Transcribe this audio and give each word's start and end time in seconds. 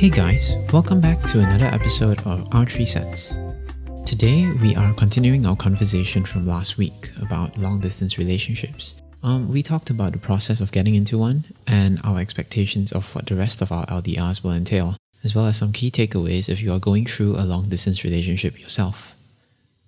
Hey 0.00 0.08
guys, 0.08 0.56
welcome 0.72 0.98
back 0.98 1.22
to 1.24 1.40
another 1.40 1.66
episode 1.66 2.22
of 2.22 2.48
Our 2.54 2.64
Three 2.64 2.86
Cents. 2.86 3.34
Today 4.06 4.50
we 4.62 4.74
are 4.74 4.94
continuing 4.94 5.46
our 5.46 5.54
conversation 5.54 6.24
from 6.24 6.46
last 6.46 6.78
week 6.78 7.10
about 7.20 7.58
long 7.58 7.80
distance 7.80 8.16
relationships. 8.16 8.94
Um, 9.22 9.50
we 9.50 9.62
talked 9.62 9.90
about 9.90 10.12
the 10.12 10.18
process 10.18 10.62
of 10.62 10.72
getting 10.72 10.94
into 10.94 11.18
one 11.18 11.44
and 11.66 12.00
our 12.02 12.18
expectations 12.18 12.92
of 12.92 13.14
what 13.14 13.26
the 13.26 13.36
rest 13.36 13.60
of 13.60 13.72
our 13.72 13.84
LDRs 13.88 14.42
will 14.42 14.54
entail, 14.54 14.96
as 15.22 15.34
well 15.34 15.44
as 15.44 15.58
some 15.58 15.70
key 15.70 15.90
takeaways 15.90 16.48
if 16.48 16.62
you 16.62 16.72
are 16.72 16.78
going 16.78 17.04
through 17.04 17.36
a 17.36 17.44
long 17.44 17.68
distance 17.68 18.02
relationship 18.02 18.58
yourself. 18.58 19.14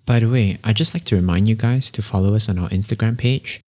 By 0.05 0.21
the 0.21 0.29
way, 0.29 0.59
I'd 0.63 0.77
just 0.77 0.93
like 0.93 1.05
to 1.05 1.17
remind 1.17 1.49
you 1.49 1.55
guys 1.55 1.91
to 1.91 2.03
follow 2.03 2.35
us 2.35 2.51
on 2.51 2.59
our 2.59 2.69
Instagram 2.69 3.17
page. 3.17 3.63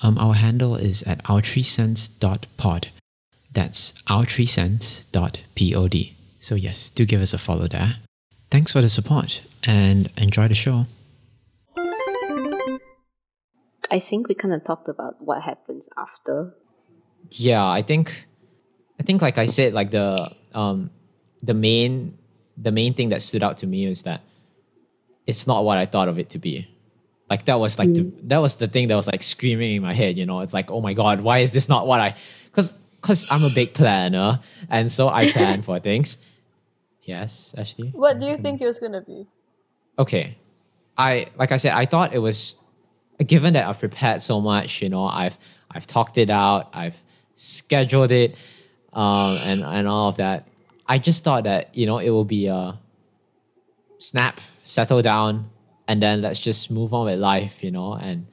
Um, 0.00 0.18
our 0.18 0.34
handle 0.34 0.74
is 0.74 1.04
at 1.04 1.22
our3cents.pod. 1.22 2.88
That's 3.54 3.94
our3cents.pod. 4.08 6.10
So, 6.40 6.54
yes, 6.54 6.90
do 6.90 7.06
give 7.06 7.22
us 7.22 7.32
a 7.32 7.38
follow 7.38 7.68
there. 7.68 7.96
Thanks 8.50 8.72
for 8.72 8.82
the 8.82 8.88
support 8.88 9.40
and 9.66 10.10
enjoy 10.18 10.48
the 10.48 10.54
show. 10.54 10.86
I 13.90 14.00
think 14.00 14.28
we 14.28 14.34
kind 14.34 14.52
of 14.52 14.64
talked 14.64 14.88
about 14.88 15.14
what 15.20 15.42
happens 15.42 15.88
after. 15.96 16.54
Yeah, 17.30 17.66
I 17.66 17.82
think, 17.82 18.26
I 19.00 19.04
think 19.04 19.22
like 19.22 19.38
I 19.38 19.46
said, 19.46 19.72
like 19.72 19.90
the 19.90 20.30
um, 20.52 20.90
the 21.42 21.54
main 21.54 22.18
the 22.56 22.72
main 22.72 22.94
thing 22.94 23.10
that 23.10 23.22
stood 23.22 23.42
out 23.42 23.58
to 23.58 23.66
me 23.66 23.86
is 23.86 24.02
that 24.02 24.20
it's 25.26 25.46
not 25.46 25.64
what 25.64 25.78
I 25.78 25.86
thought 25.86 26.08
of 26.08 26.18
it 26.18 26.30
to 26.30 26.38
be. 26.38 26.68
Like 27.30 27.46
that 27.46 27.58
was 27.58 27.78
like 27.78 27.88
mm. 27.88 27.96
the, 27.96 28.26
that 28.28 28.42
was 28.42 28.56
the 28.56 28.68
thing 28.68 28.88
that 28.88 28.96
was 28.96 29.06
like 29.06 29.22
screaming 29.22 29.76
in 29.76 29.82
my 29.82 29.94
head. 29.94 30.16
You 30.16 30.26
know, 30.26 30.40
it's 30.40 30.52
like, 30.52 30.70
oh 30.70 30.80
my 30.80 30.92
god, 30.92 31.20
why 31.20 31.38
is 31.38 31.52
this 31.52 31.68
not 31.68 31.86
what 31.86 32.00
I? 32.00 32.16
Because 33.04 33.26
because 33.26 33.30
I'm 33.30 33.44
a 33.44 33.54
big 33.54 33.74
planner, 33.74 34.40
and 34.70 34.90
so 34.90 35.10
I 35.10 35.30
plan 35.30 35.60
for 35.66 35.78
things. 35.78 36.16
Yes, 37.02 37.54
actually. 37.58 37.90
What 37.90 38.18
do 38.18 38.24
you 38.24 38.38
think 38.38 38.62
it 38.62 38.66
was 38.66 38.80
gonna 38.80 39.02
be? 39.02 39.26
Okay, 39.98 40.38
I 40.96 41.26
like 41.36 41.52
I 41.52 41.58
said, 41.58 41.74
I 41.74 41.84
thought 41.84 42.14
it 42.14 42.18
was 42.18 42.56
given 43.26 43.52
that 43.52 43.68
I've 43.68 43.78
prepared 43.78 44.22
so 44.22 44.40
much. 44.40 44.80
You 44.80 44.88
know, 44.88 45.04
I've 45.04 45.36
I've 45.70 45.86
talked 45.86 46.16
it 46.16 46.30
out, 46.30 46.70
I've 46.72 46.96
scheduled 47.36 48.10
it, 48.10 48.36
um, 48.94 49.36
and 49.44 49.62
and 49.62 49.86
all 49.86 50.08
of 50.08 50.16
that. 50.16 50.48
I 50.88 50.96
just 50.96 51.24
thought 51.24 51.44
that 51.44 51.76
you 51.76 51.84
know 51.84 51.98
it 51.98 52.08
will 52.08 52.24
be 52.24 52.46
a 52.46 52.78
snap, 53.98 54.40
settle 54.62 55.02
down, 55.02 55.50
and 55.88 56.00
then 56.02 56.22
let's 56.22 56.38
just 56.38 56.70
move 56.70 56.94
on 56.94 57.04
with 57.04 57.20
life. 57.20 57.62
You 57.62 57.70
know, 57.70 57.96
and 58.00 58.26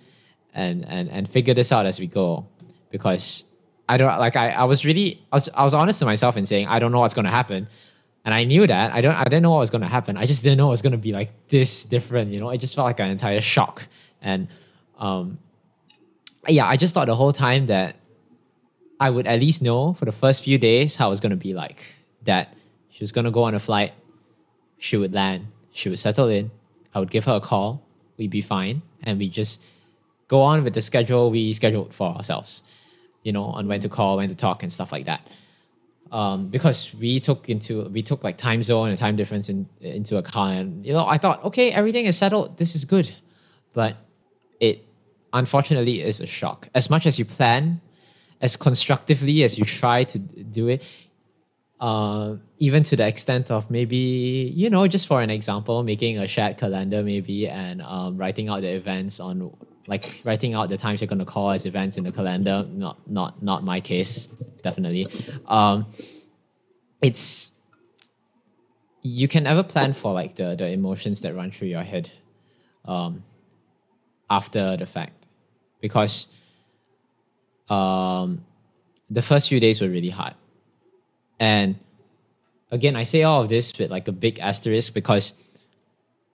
and 0.53 0.87
and 0.87 1.09
and 1.09 1.29
figure 1.29 1.53
this 1.53 1.73
out 1.73 1.85
as 1.85 1.99
we 1.99 2.07
go, 2.07 2.47
because 2.89 3.43
I 3.91 3.97
don't 3.97 4.17
like 4.19 4.37
I, 4.37 4.51
I 4.51 4.63
was 4.63 4.85
really 4.85 5.21
I 5.33 5.35
was 5.35 5.49
I 5.53 5.65
was 5.65 5.73
honest 5.73 5.99
to 5.99 6.05
myself 6.05 6.37
in 6.37 6.45
saying 6.45 6.65
I 6.65 6.79
don't 6.79 6.93
know 6.93 7.01
what's 7.01 7.13
gonna 7.13 7.29
happen. 7.29 7.67
And 8.23 8.33
I 8.33 8.45
knew 8.45 8.65
that. 8.65 8.93
I 8.93 9.01
don't 9.01 9.13
I 9.13 9.25
didn't 9.25 9.43
know 9.43 9.51
what 9.51 9.59
was 9.59 9.69
gonna 9.69 9.89
happen. 9.89 10.15
I 10.15 10.25
just 10.25 10.43
didn't 10.43 10.59
know 10.59 10.67
it 10.67 10.69
was 10.77 10.81
gonna 10.81 10.97
be 11.09 11.11
like 11.11 11.31
this 11.49 11.83
different, 11.83 12.31
you 12.31 12.39
know. 12.39 12.51
It 12.51 12.59
just 12.59 12.73
felt 12.73 12.85
like 12.85 13.01
an 13.01 13.09
entire 13.09 13.41
shock. 13.41 13.85
And 14.21 14.47
um 14.97 15.39
yeah, 16.47 16.67
I 16.67 16.77
just 16.77 16.93
thought 16.93 17.07
the 17.07 17.15
whole 17.17 17.33
time 17.33 17.65
that 17.65 17.97
I 18.97 19.09
would 19.09 19.27
at 19.27 19.41
least 19.41 19.61
know 19.61 19.91
for 19.93 20.05
the 20.05 20.13
first 20.13 20.41
few 20.41 20.57
days 20.57 20.95
how 20.95 21.07
it 21.07 21.09
was 21.09 21.19
gonna 21.19 21.35
be 21.35 21.53
like. 21.53 21.83
That 22.23 22.55
she 22.91 23.03
was 23.03 23.11
gonna 23.11 23.31
go 23.31 23.43
on 23.43 23.55
a 23.55 23.59
flight, 23.59 23.91
she 24.77 24.95
would 24.95 25.13
land, 25.13 25.47
she 25.73 25.89
would 25.89 25.99
settle 25.99 26.29
in, 26.29 26.49
I 26.95 26.99
would 26.99 27.11
give 27.11 27.25
her 27.25 27.35
a 27.35 27.41
call, 27.41 27.81
we'd 28.15 28.31
be 28.31 28.41
fine, 28.41 28.83
and 29.03 29.19
we 29.19 29.27
just 29.27 29.59
go 30.29 30.41
on 30.41 30.63
with 30.63 30.75
the 30.75 30.81
schedule 30.81 31.29
we 31.29 31.51
scheduled 31.51 31.93
for 31.93 32.15
ourselves 32.15 32.63
you 33.23 33.31
know, 33.31 33.43
on 33.43 33.67
when 33.67 33.79
to 33.81 33.89
call, 33.89 34.17
when 34.17 34.29
to 34.29 34.35
talk, 34.35 34.63
and 34.63 34.71
stuff 34.71 34.91
like 34.91 35.05
that. 35.05 35.27
Um, 36.11 36.47
because 36.47 36.93
we 36.95 37.19
took 37.19 37.49
into 37.49 37.83
we 37.89 38.01
took 38.01 38.23
like 38.23 38.37
time 38.37 38.63
zone 38.63 38.89
and 38.89 38.97
time 38.97 39.15
difference 39.15 39.47
in, 39.49 39.67
into 39.79 40.17
account, 40.17 40.59
and 40.59 40.85
you 40.85 40.93
know, 40.93 41.07
I 41.07 41.17
thought, 41.17 41.43
okay, 41.45 41.71
everything 41.71 42.05
is 42.05 42.17
settled. 42.17 42.57
This 42.57 42.75
is 42.75 42.83
good, 42.83 43.13
but 43.73 43.95
it 44.59 44.85
unfortunately 45.33 46.01
is 46.01 46.19
a 46.19 46.27
shock. 46.27 46.67
As 46.75 46.89
much 46.89 47.05
as 47.05 47.17
you 47.17 47.25
plan, 47.25 47.79
as 48.41 48.55
constructively 48.55 49.43
as 49.43 49.57
you 49.57 49.63
try 49.63 50.03
to 50.03 50.19
do 50.19 50.67
it, 50.67 50.83
uh, 51.81 52.35
even 52.59 52.83
to 52.83 52.95
the 52.95 53.05
extent 53.05 53.49
of 53.49 53.69
maybe 53.71 54.53
you 54.55 54.69
know 54.69 54.87
just 54.87 55.07
for 55.07 55.21
an 55.21 55.31
example 55.31 55.81
making 55.81 56.19
a 56.19 56.27
shared 56.27 56.55
calendar 56.57 57.01
maybe 57.01 57.47
and 57.49 57.81
um, 57.81 58.15
writing 58.17 58.49
out 58.49 58.61
the 58.61 58.69
events 58.69 59.19
on 59.19 59.51
like 59.87 60.21
writing 60.23 60.53
out 60.53 60.69
the 60.69 60.77
times 60.77 61.01
you're 61.01 61.07
going 61.07 61.17
to 61.17 61.25
call 61.25 61.49
as 61.49 61.65
events 61.65 61.97
in 61.97 62.03
the 62.03 62.11
calendar. 62.11 62.59
Not 62.71 62.97
not 63.09 63.41
not 63.41 63.63
my 63.63 63.81
case 63.81 64.27
definitely. 64.61 65.07
Um 65.47 65.87
it's 67.01 67.51
you 69.01 69.27
can 69.27 69.43
never 69.43 69.63
plan 69.63 69.93
for 69.93 70.13
like 70.13 70.35
the 70.35 70.55
the 70.55 70.67
emotions 70.67 71.19
that 71.21 71.33
run 71.33 71.49
through 71.49 71.69
your 71.69 71.83
head 71.83 72.11
um 72.85 73.23
after 74.29 74.77
the 74.77 74.85
fact. 74.85 75.27
Because 75.81 76.27
um 77.69 78.45
the 79.09 79.21
first 79.23 79.49
few 79.49 79.59
days 79.59 79.81
were 79.81 79.89
really 79.89 80.09
hard 80.09 80.35
and 81.41 81.75
again 82.71 82.95
i 82.95 83.03
say 83.03 83.23
all 83.23 83.41
of 83.41 83.49
this 83.49 83.77
with 83.77 83.91
like 83.91 84.07
a 84.07 84.11
big 84.13 84.39
asterisk 84.39 84.93
because 84.93 85.33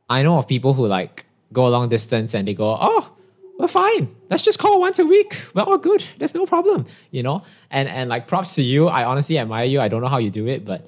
i 0.10 0.22
know 0.22 0.38
of 0.38 0.48
people 0.48 0.74
who 0.74 0.86
like 0.86 1.26
go 1.52 1.66
a 1.66 1.72
long 1.72 1.90
distance 1.90 2.36
and 2.36 2.48
they 2.48 2.54
go 2.54 2.78
oh 2.80 3.18
we're 3.58 3.68
fine. 3.68 4.16
Let's 4.30 4.44
just 4.44 4.60
call 4.60 4.80
once 4.80 5.00
a 5.00 5.06
week. 5.06 5.42
We're 5.54 5.64
all 5.64 5.80
good. 5.80 6.06
There's 6.20 6.36
no 6.36 6.46
problem, 6.46 6.86
you 7.10 7.24
know. 7.24 7.44
And 7.72 7.90
and 7.90 8.08
like 8.08 8.28
props 8.28 8.54
to 8.56 8.62
you. 8.62 8.88
I 8.88 9.04
honestly 9.04 9.40
admire 9.40 9.66
you. 9.66 9.82
I 9.82 9.88
don't 9.88 10.02
know 10.02 10.08
how 10.08 10.20
you 10.20 10.30
do 10.30 10.48
it, 10.48 10.64
but 10.64 10.88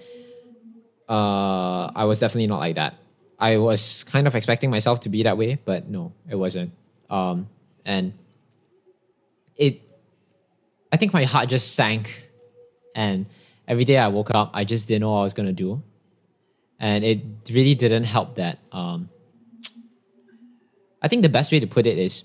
uh, 1.10 1.92
I 1.96 2.06
was 2.06 2.20
definitely 2.20 2.48
not 2.48 2.60
like 2.60 2.76
that. 2.76 2.96
I 3.40 3.58
was 3.58 4.04
kind 4.04 4.28
of 4.28 4.36
expecting 4.36 4.70
myself 4.70 5.00
to 5.02 5.10
be 5.10 5.24
that 5.24 5.38
way, 5.38 5.58
but 5.66 5.90
no, 5.90 6.14
it 6.30 6.36
wasn't. 6.36 6.72
Um, 7.10 7.48
and 7.86 8.14
it, 9.56 9.82
I 10.92 10.98
think 10.98 11.14
my 11.14 11.24
heart 11.24 11.50
just 11.50 11.74
sank, 11.74 12.30
and 12.94 13.26
every 13.70 13.86
day 13.86 13.98
I 13.98 14.08
woke 14.08 14.32
up, 14.32 14.50
I 14.54 14.66
just 14.66 14.88
didn't 14.88 15.02
know 15.02 15.12
what 15.12 15.20
I 15.20 15.24
was 15.24 15.36
gonna 15.36 15.54
do, 15.54 15.82
and 16.80 17.06
it 17.06 17.22
really 17.52 17.76
didn't 17.76 18.04
help 18.06 18.36
that. 18.36 18.58
Um, 18.72 19.10
I 21.02 21.08
think 21.08 21.22
the 21.22 21.30
best 21.30 21.52
way 21.52 21.60
to 21.62 21.68
put 21.68 21.86
it 21.86 21.98
is 21.98 22.24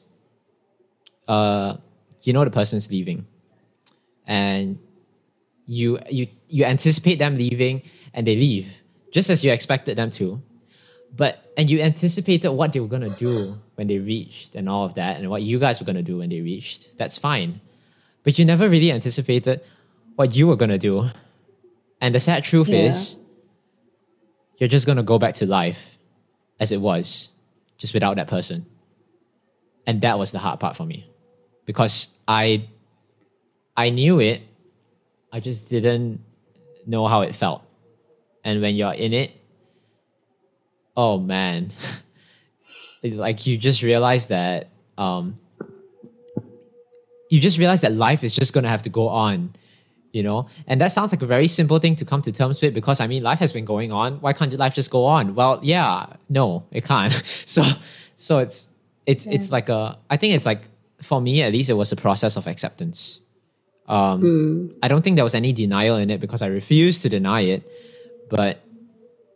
uh, 1.28 1.76
you 2.22 2.32
know 2.32 2.44
the 2.44 2.50
person's 2.50 2.90
leaving, 2.90 3.26
and 4.26 4.78
you 5.66 5.98
you 6.10 6.26
you 6.48 6.64
anticipate 6.64 7.18
them 7.18 7.34
leaving, 7.34 7.82
and 8.14 8.26
they 8.26 8.34
leave 8.34 8.80
just 9.12 9.30
as 9.30 9.44
you 9.44 9.52
expected 9.52 9.96
them 9.96 10.10
to, 10.10 10.42
but 11.14 11.52
and 11.56 11.70
you 11.70 11.80
anticipated 11.80 12.50
what 12.50 12.72
they 12.72 12.80
were 12.80 12.88
gonna 12.88 13.14
do 13.14 13.60
when 13.76 13.86
they 13.86 13.98
reached 13.98 14.56
and 14.56 14.68
all 14.68 14.84
of 14.86 14.94
that, 14.94 15.20
and 15.20 15.28
what 15.28 15.42
you 15.42 15.58
guys 15.58 15.78
were 15.78 15.86
gonna 15.86 16.02
do 16.02 16.18
when 16.18 16.30
they 16.30 16.40
reached. 16.40 16.96
That's 16.96 17.18
fine, 17.18 17.60
but 18.22 18.38
you 18.38 18.44
never 18.44 18.68
really 18.68 18.90
anticipated 18.90 19.60
what 20.16 20.34
you 20.34 20.46
were 20.46 20.56
gonna 20.56 20.78
do, 20.78 21.10
and 22.04 22.14
the 22.14 22.20
sad 22.20 22.44
truth 22.44 22.68
yeah. 22.68 22.80
is, 22.80 23.16
you're 24.58 24.68
just 24.68 24.86
gonna 24.86 25.02
go 25.02 25.18
back 25.18 25.36
to 25.36 25.46
life 25.46 25.96
as 26.60 26.70
it 26.70 26.78
was, 26.78 27.30
just 27.78 27.94
without 27.94 28.16
that 28.16 28.28
person. 28.28 28.66
And 29.86 30.02
that 30.02 30.18
was 30.18 30.30
the 30.30 30.38
hard 30.38 30.60
part 30.60 30.76
for 30.76 30.84
me 30.84 31.10
because 31.64 32.10
I 32.28 32.68
I 33.74 33.88
knew 33.88 34.20
it, 34.20 34.42
I 35.32 35.40
just 35.40 35.70
didn't 35.70 36.20
know 36.86 37.06
how 37.06 37.22
it 37.22 37.34
felt. 37.34 37.62
And 38.44 38.60
when 38.60 38.74
you're 38.74 38.92
in 38.92 39.14
it, 39.14 39.32
oh 40.98 41.18
man, 41.18 41.72
like 43.02 43.46
you 43.46 43.56
just 43.56 43.82
realize 43.82 44.26
that 44.26 44.68
um, 44.98 45.38
you 47.30 47.40
just 47.40 47.56
realize 47.56 47.80
that 47.80 47.92
life 47.94 48.22
is 48.22 48.34
just 48.34 48.52
gonna 48.52 48.68
have 48.68 48.82
to 48.82 48.90
go 48.90 49.08
on, 49.08 49.54
you 50.14 50.22
know. 50.22 50.48
And 50.66 50.80
that 50.80 50.92
sounds 50.92 51.12
like 51.12 51.22
a 51.22 51.26
very 51.26 51.46
simple 51.46 51.78
thing 51.78 51.96
to 51.96 52.04
come 52.04 52.22
to 52.22 52.32
terms 52.32 52.62
with 52.62 52.72
because 52.72 53.00
I 53.00 53.06
mean, 53.06 53.22
life 53.22 53.40
has 53.40 53.52
been 53.52 53.64
going 53.64 53.92
on. 53.92 54.20
Why 54.20 54.32
can't 54.32 54.52
life 54.54 54.74
just 54.74 54.90
go 54.90 55.04
on? 55.04 55.34
Well, 55.34 55.60
yeah, 55.62 56.06
no, 56.28 56.64
it 56.70 56.84
can't. 56.84 57.12
so, 57.24 57.62
so 58.16 58.38
it's 58.38 58.68
it's 59.06 59.26
yeah. 59.26 59.34
it's 59.34 59.50
like 59.50 59.68
a. 59.68 59.98
I 60.08 60.16
think 60.16 60.34
it's 60.34 60.46
like 60.46 60.68
for 61.04 61.20
me 61.20 61.42
at 61.42 61.52
least 61.52 61.70
it 61.70 61.74
was 61.74 61.92
a 61.92 61.96
process 61.96 62.36
of 62.36 62.46
acceptance 62.46 63.20
um, 63.88 64.22
mm. 64.22 64.78
i 64.82 64.88
don't 64.88 65.02
think 65.02 65.16
there 65.16 65.24
was 65.24 65.34
any 65.34 65.52
denial 65.52 65.96
in 65.96 66.10
it 66.10 66.20
because 66.20 66.42
i 66.42 66.46
refused 66.46 67.02
to 67.02 67.08
deny 67.08 67.40
it 67.40 67.62
but 68.30 68.60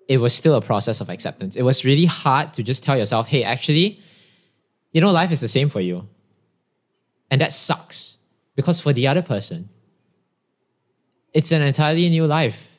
it 0.09 0.19
was 0.19 0.35
still 0.35 0.55
a 0.55 0.63
process 0.63 1.01
of 1.01 1.11
acceptance 1.11 1.55
it 1.57 1.63
was 1.63 1.85
really 1.85 2.07
hard 2.07 2.53
to 2.55 2.63
just 2.63 2.83
tell 2.83 2.97
yourself 2.97 3.29
hey 3.29 3.43
actually 3.45 4.01
you 4.93 5.01
know 5.01 5.13
life 5.13 5.31
is 5.31 5.41
the 5.41 5.49
same 5.49 5.69
for 5.69 5.81
you 5.81 6.09
and 7.31 7.41
that 7.41 7.53
sucks 7.53 8.17
because 8.57 8.81
for 8.81 8.93
the 8.93 9.07
other 9.07 9.23
person 9.23 9.69
it's 11.33 11.53
an 11.53 11.63
entirely 11.63 12.09
new 12.11 12.27
life. 12.27 12.79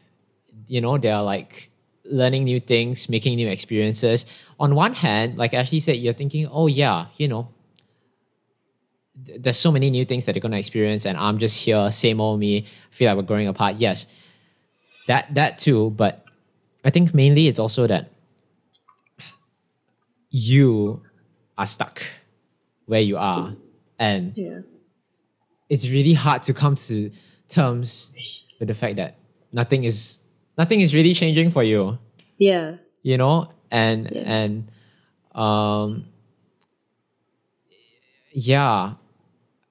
You 0.68 0.82
know 0.82 0.98
they're 0.98 1.22
like 1.22 1.72
learning 2.06 2.44
new 2.44 2.60
things 2.60 3.08
making 3.10 3.36
new 3.36 3.48
experiences. 3.50 4.26
On 4.60 4.76
one 4.76 4.94
hand 4.94 5.38
like 5.38 5.54
ashley 5.54 5.80
said 5.80 5.98
you're 5.98 6.14
thinking 6.14 6.48
oh 6.52 6.68
yeah 6.68 7.06
you 7.18 7.28
know 7.28 7.50
there's 9.16 9.58
so 9.58 9.72
many 9.72 9.90
new 9.90 10.06
things 10.06 10.26
that 10.26 10.32
they're 10.34 10.42
going 10.42 10.52
to 10.52 10.58
experience 10.58 11.06
and 11.06 11.18
i'm 11.18 11.38
just 11.40 11.58
here 11.62 11.92
same 11.92 12.22
old 12.22 12.40
me 12.40 12.66
feel 12.90 13.10
like 13.10 13.18
we're 13.18 13.28
growing 13.28 13.48
apart. 13.48 13.76
Yes 13.76 14.08
that 15.08 15.34
that 15.36 15.58
too, 15.58 15.90
but 15.92 16.24
I 16.86 16.90
think 16.92 17.14
mainly 17.16 17.48
it's 17.48 17.58
also 17.60 17.88
that 17.88 18.12
you 20.30 21.02
are 21.58 21.66
stuck 21.66 22.02
where 22.86 23.02
you 23.02 23.18
are, 23.18 23.56
and 23.98 24.34
Yeah. 24.36 24.62
it's 25.70 25.90
really 25.90 26.14
hard 26.14 26.44
to 26.44 26.54
come 26.54 26.76
to 26.76 27.12
terms 27.50 28.12
with 28.60 28.68
the 28.68 28.74
fact 28.74 28.96
that 28.98 29.18
nothing 29.52 29.84
is 29.84 30.20
nothing 30.58 30.82
is 30.82 30.94
really 30.94 31.14
changing 31.14 31.50
for 31.52 31.64
you 31.64 31.98
Yeah. 32.38 32.76
you 33.04 33.18
know 33.18 33.50
and 33.72 34.10
Yeah. 34.12 34.24
and 34.26 34.72
um 35.36 36.06
yeah 38.32 38.94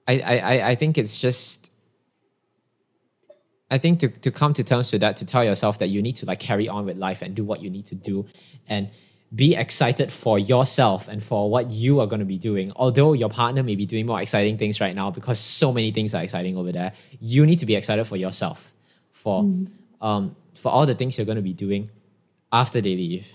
I, 0.07 0.15
I 0.21 0.37
I- 0.39 0.69
I 0.71 0.75
think 0.75 0.99
it's 0.99 1.19
just 1.19 1.71
I 3.71 3.77
think 3.77 4.01
to, 4.01 4.09
to 4.09 4.31
come 4.31 4.55
to 4.55 4.65
terms 4.65 4.91
with 4.93 5.03
that, 5.03 5.19
to 5.19 5.27
tell 5.27 5.45
yourself 5.45 5.79
that 5.81 5.89
you 5.89 6.01
need 6.01 6.17
to 6.17 6.27
like 6.27 6.41
carry 6.41 6.69
on 6.71 6.87
with 6.87 6.97
life 6.97 7.21
and 7.21 7.35
do 7.35 7.45
what 7.45 7.61
you 7.63 7.69
need 7.69 7.85
to 7.87 7.95
do 7.95 8.25
and 8.67 8.89
be 9.35 9.55
excited 9.55 10.11
for 10.11 10.39
yourself 10.39 11.07
and 11.09 11.23
for 11.23 11.51
what 11.51 11.71
you 11.71 12.01
are 12.01 12.07
going 12.07 12.21
to 12.21 12.27
be 12.27 12.39
doing. 12.39 12.73
Although 12.77 13.13
your 13.13 13.29
partner 13.29 13.63
may 13.63 13.77
be 13.77 13.85
doing 13.85 14.07
more 14.07 14.21
exciting 14.21 14.57
things 14.57 14.81
right 14.81 14.95
now 14.95 15.11
because 15.11 15.39
so 15.39 15.73
many 15.73 15.91
things 15.91 16.15
are 16.15 16.23
exciting 16.23 16.57
over 16.57 16.73
there, 16.73 16.93
you 17.21 17.45
need 17.45 17.59
to 17.59 17.67
be 17.67 17.77
excited 17.77 18.05
for 18.07 18.17
yourself, 18.17 18.73
for 19.13 19.41
um, 20.01 20.35
for 20.55 20.73
all 20.73 20.87
the 20.87 20.95
things 20.95 21.19
you're 21.19 21.27
going 21.27 21.37
to 21.37 21.43
be 21.43 21.53
doing 21.53 21.91
after 22.53 22.81
they 22.81 22.95
leave 22.95 23.27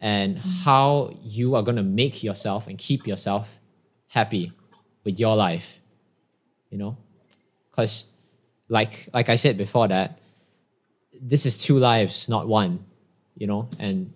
and 0.00 0.38
how 0.38 1.12
you 1.22 1.56
are 1.56 1.62
going 1.62 1.76
to 1.76 1.82
make 1.82 2.22
yourself 2.22 2.68
and 2.68 2.78
keep 2.78 3.06
yourself 3.06 3.58
happy 4.06 4.52
with 5.04 5.18
your 5.18 5.34
life 5.34 5.80
you 6.70 6.78
know? 6.78 6.96
Because 7.70 8.06
like 8.70 9.08
like 9.14 9.30
i 9.30 9.34
said 9.34 9.56
before 9.56 9.88
that 9.88 10.18
this 11.22 11.46
is 11.46 11.56
two 11.56 11.78
lives 11.78 12.28
not 12.28 12.46
one 12.46 12.84
you 13.34 13.46
know? 13.46 13.68
And 13.78 14.12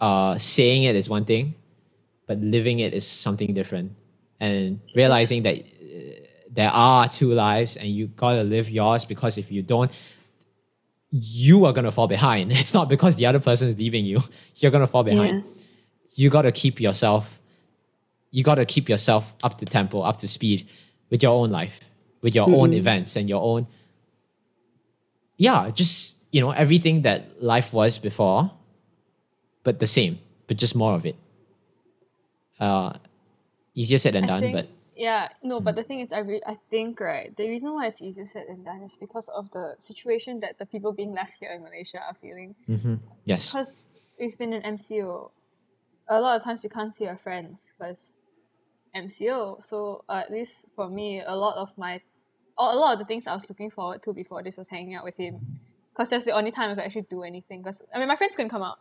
uh 0.00 0.38
saying 0.38 0.84
it 0.84 0.96
is 0.96 1.08
one 1.08 1.24
thing 1.24 1.54
but 2.28 2.38
living 2.38 2.78
it 2.78 2.94
is 2.94 3.04
something 3.04 3.52
different. 3.54 3.90
And 4.38 4.80
realizing 4.94 5.42
that 5.42 5.58
uh, 5.58 5.64
there 6.52 6.70
are 6.70 7.08
two 7.08 7.32
lives 7.32 7.76
and 7.76 7.88
you 7.88 8.06
gotta 8.06 8.44
live 8.44 8.70
yours 8.70 9.04
because 9.04 9.36
if 9.38 9.50
you 9.50 9.62
don't 9.62 9.90
you 11.10 11.64
are 11.64 11.72
gonna 11.72 11.90
fall 11.90 12.06
behind. 12.06 12.52
It's 12.62 12.74
not 12.74 12.88
because 12.88 13.16
the 13.16 13.26
other 13.26 13.40
person 13.40 13.68
is 13.68 13.76
leaving 13.78 14.04
you. 14.04 14.20
You're 14.56 14.70
gonna 14.70 14.86
fall 14.86 15.02
behind. 15.02 15.42
Yeah. 15.44 15.62
you 16.14 16.30
got 16.30 16.42
to 16.42 16.52
keep 16.52 16.80
yourself 16.80 17.40
you 18.30 18.42
got 18.44 18.56
to 18.56 18.66
keep 18.66 18.88
yourself 18.90 19.34
up 19.42 19.56
to 19.58 19.64
tempo 19.64 20.00
up 20.02 20.18
to 20.18 20.28
speed 20.28 20.68
with 21.10 21.22
your 21.22 21.32
own 21.32 21.50
life 21.50 21.80
with 22.22 22.34
your 22.34 22.48
own 22.48 22.72
events 22.72 23.16
and 23.16 23.28
your 23.28 23.42
own 23.42 23.66
yeah 25.36 25.70
just 25.70 26.16
you 26.32 26.40
know 26.40 26.50
everything 26.50 27.02
that 27.02 27.42
life 27.42 27.72
was 27.72 27.98
before 27.98 28.50
but 29.68 29.76
the 29.84 29.90
same 29.98 30.18
but 30.48 30.56
just 30.64 30.74
more 30.82 30.94
of 30.98 31.04
it 31.04 31.16
uh 32.64 32.90
easier 33.80 34.00
said 34.00 34.14
than 34.16 34.24
I 34.24 34.32
done 34.32 34.42
think, 34.48 34.56
but 34.56 34.66
yeah, 34.98 35.28
no, 35.44 35.60
but 35.60 35.76
the 35.76 35.84
thing 35.84 36.00
is, 36.00 36.12
I 36.12 36.18
re- 36.18 36.42
I 36.44 36.56
think 36.70 36.98
right, 36.98 37.30
the 37.36 37.48
reason 37.48 37.72
why 37.72 37.86
it's 37.86 38.02
easier 38.02 38.26
said 38.26 38.46
than 38.48 38.64
done 38.64 38.82
is 38.82 38.96
because 38.96 39.28
of 39.28 39.48
the 39.52 39.76
situation 39.78 40.40
that 40.40 40.58
the 40.58 40.66
people 40.66 40.90
being 40.90 41.14
left 41.14 41.34
here 41.38 41.52
in 41.54 41.62
Malaysia 41.62 41.98
are 42.02 42.16
feeling. 42.20 42.56
Mm-hmm. 42.68 42.96
yes 43.24 43.46
Because 43.46 43.84
we've 44.18 44.36
been 44.36 44.52
in 44.52 44.62
MCO, 44.62 45.30
a 46.08 46.20
lot 46.20 46.36
of 46.36 46.42
times 46.42 46.64
you 46.64 46.70
can't 46.70 46.92
see 46.92 47.04
your 47.04 47.16
friends 47.16 47.72
because 47.78 48.18
MCO. 48.92 49.64
So 49.64 50.02
uh, 50.08 50.22
at 50.26 50.32
least 50.32 50.66
for 50.74 50.90
me, 50.90 51.22
a 51.24 51.36
lot 51.36 51.54
of 51.56 51.70
my, 51.78 52.00
a 52.58 52.62
a 52.62 52.78
lot 52.82 52.94
of 52.94 52.98
the 52.98 53.04
things 53.04 53.28
I 53.28 53.34
was 53.34 53.48
looking 53.48 53.70
forward 53.70 54.02
to 54.02 54.12
before 54.12 54.42
this 54.42 54.56
was 54.58 54.68
hanging 54.68 54.96
out 54.96 55.04
with 55.04 55.16
him, 55.16 55.60
because 55.92 56.10
that's 56.10 56.24
the 56.24 56.32
only 56.32 56.50
time 56.50 56.70
I 56.70 56.74
could 56.74 56.84
actually 56.90 57.06
do 57.08 57.22
anything. 57.22 57.62
Because 57.62 57.84
I 57.94 58.00
mean, 58.00 58.08
my 58.08 58.16
friends 58.16 58.34
couldn't 58.34 58.50
come 58.50 58.66
out. 58.66 58.78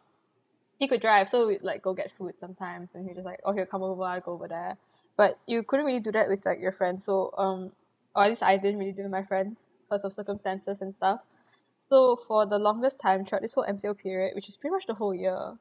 He 0.80 0.88
could 0.88 1.02
drive, 1.02 1.28
so 1.28 1.48
we'd 1.48 1.64
like 1.64 1.82
go 1.82 1.94
get 1.94 2.12
food 2.12 2.38
sometimes, 2.38 2.94
and 2.94 3.08
he'd 3.08 3.16
just 3.16 3.26
like, 3.26 3.40
"Oh, 3.44 3.52
here, 3.52 3.66
come 3.66 3.84
over, 3.84 4.04
I 4.04 4.20
go 4.20 4.34
over 4.34 4.48
there." 4.48 4.78
But 5.16 5.40
you 5.48 5.64
couldn't 5.64 5.86
really 5.86 6.00
do 6.00 6.12
that 6.12 6.28
with 6.30 6.46
like 6.46 6.60
your 6.60 6.72
friends. 6.72 7.06
So 7.06 7.34
um, 7.38 7.72
or 8.18 8.24
at 8.24 8.30
least 8.30 8.44
I 8.44 8.58
didn't 8.58 8.80
really 8.80 8.92
do 8.92 9.02
it 9.02 9.06
with 9.06 9.12
my 9.12 9.24
friends 9.24 9.80
because 9.84 10.04
of 10.04 10.12
circumstances 10.12 10.82
and 10.82 10.94
stuff. 10.94 11.22
So 11.88 12.16
for 12.16 12.48
the 12.48 12.58
longest 12.58 13.00
time 13.00 13.24
throughout 13.24 13.44
this 13.44 13.54
whole 13.54 13.64
MCO 13.64 13.96
period, 13.98 14.34
which 14.34 14.50
is 14.50 14.58
pretty 14.58 14.74
much 14.74 14.88
the 14.88 14.96
whole 14.96 15.14
year, 15.14 15.54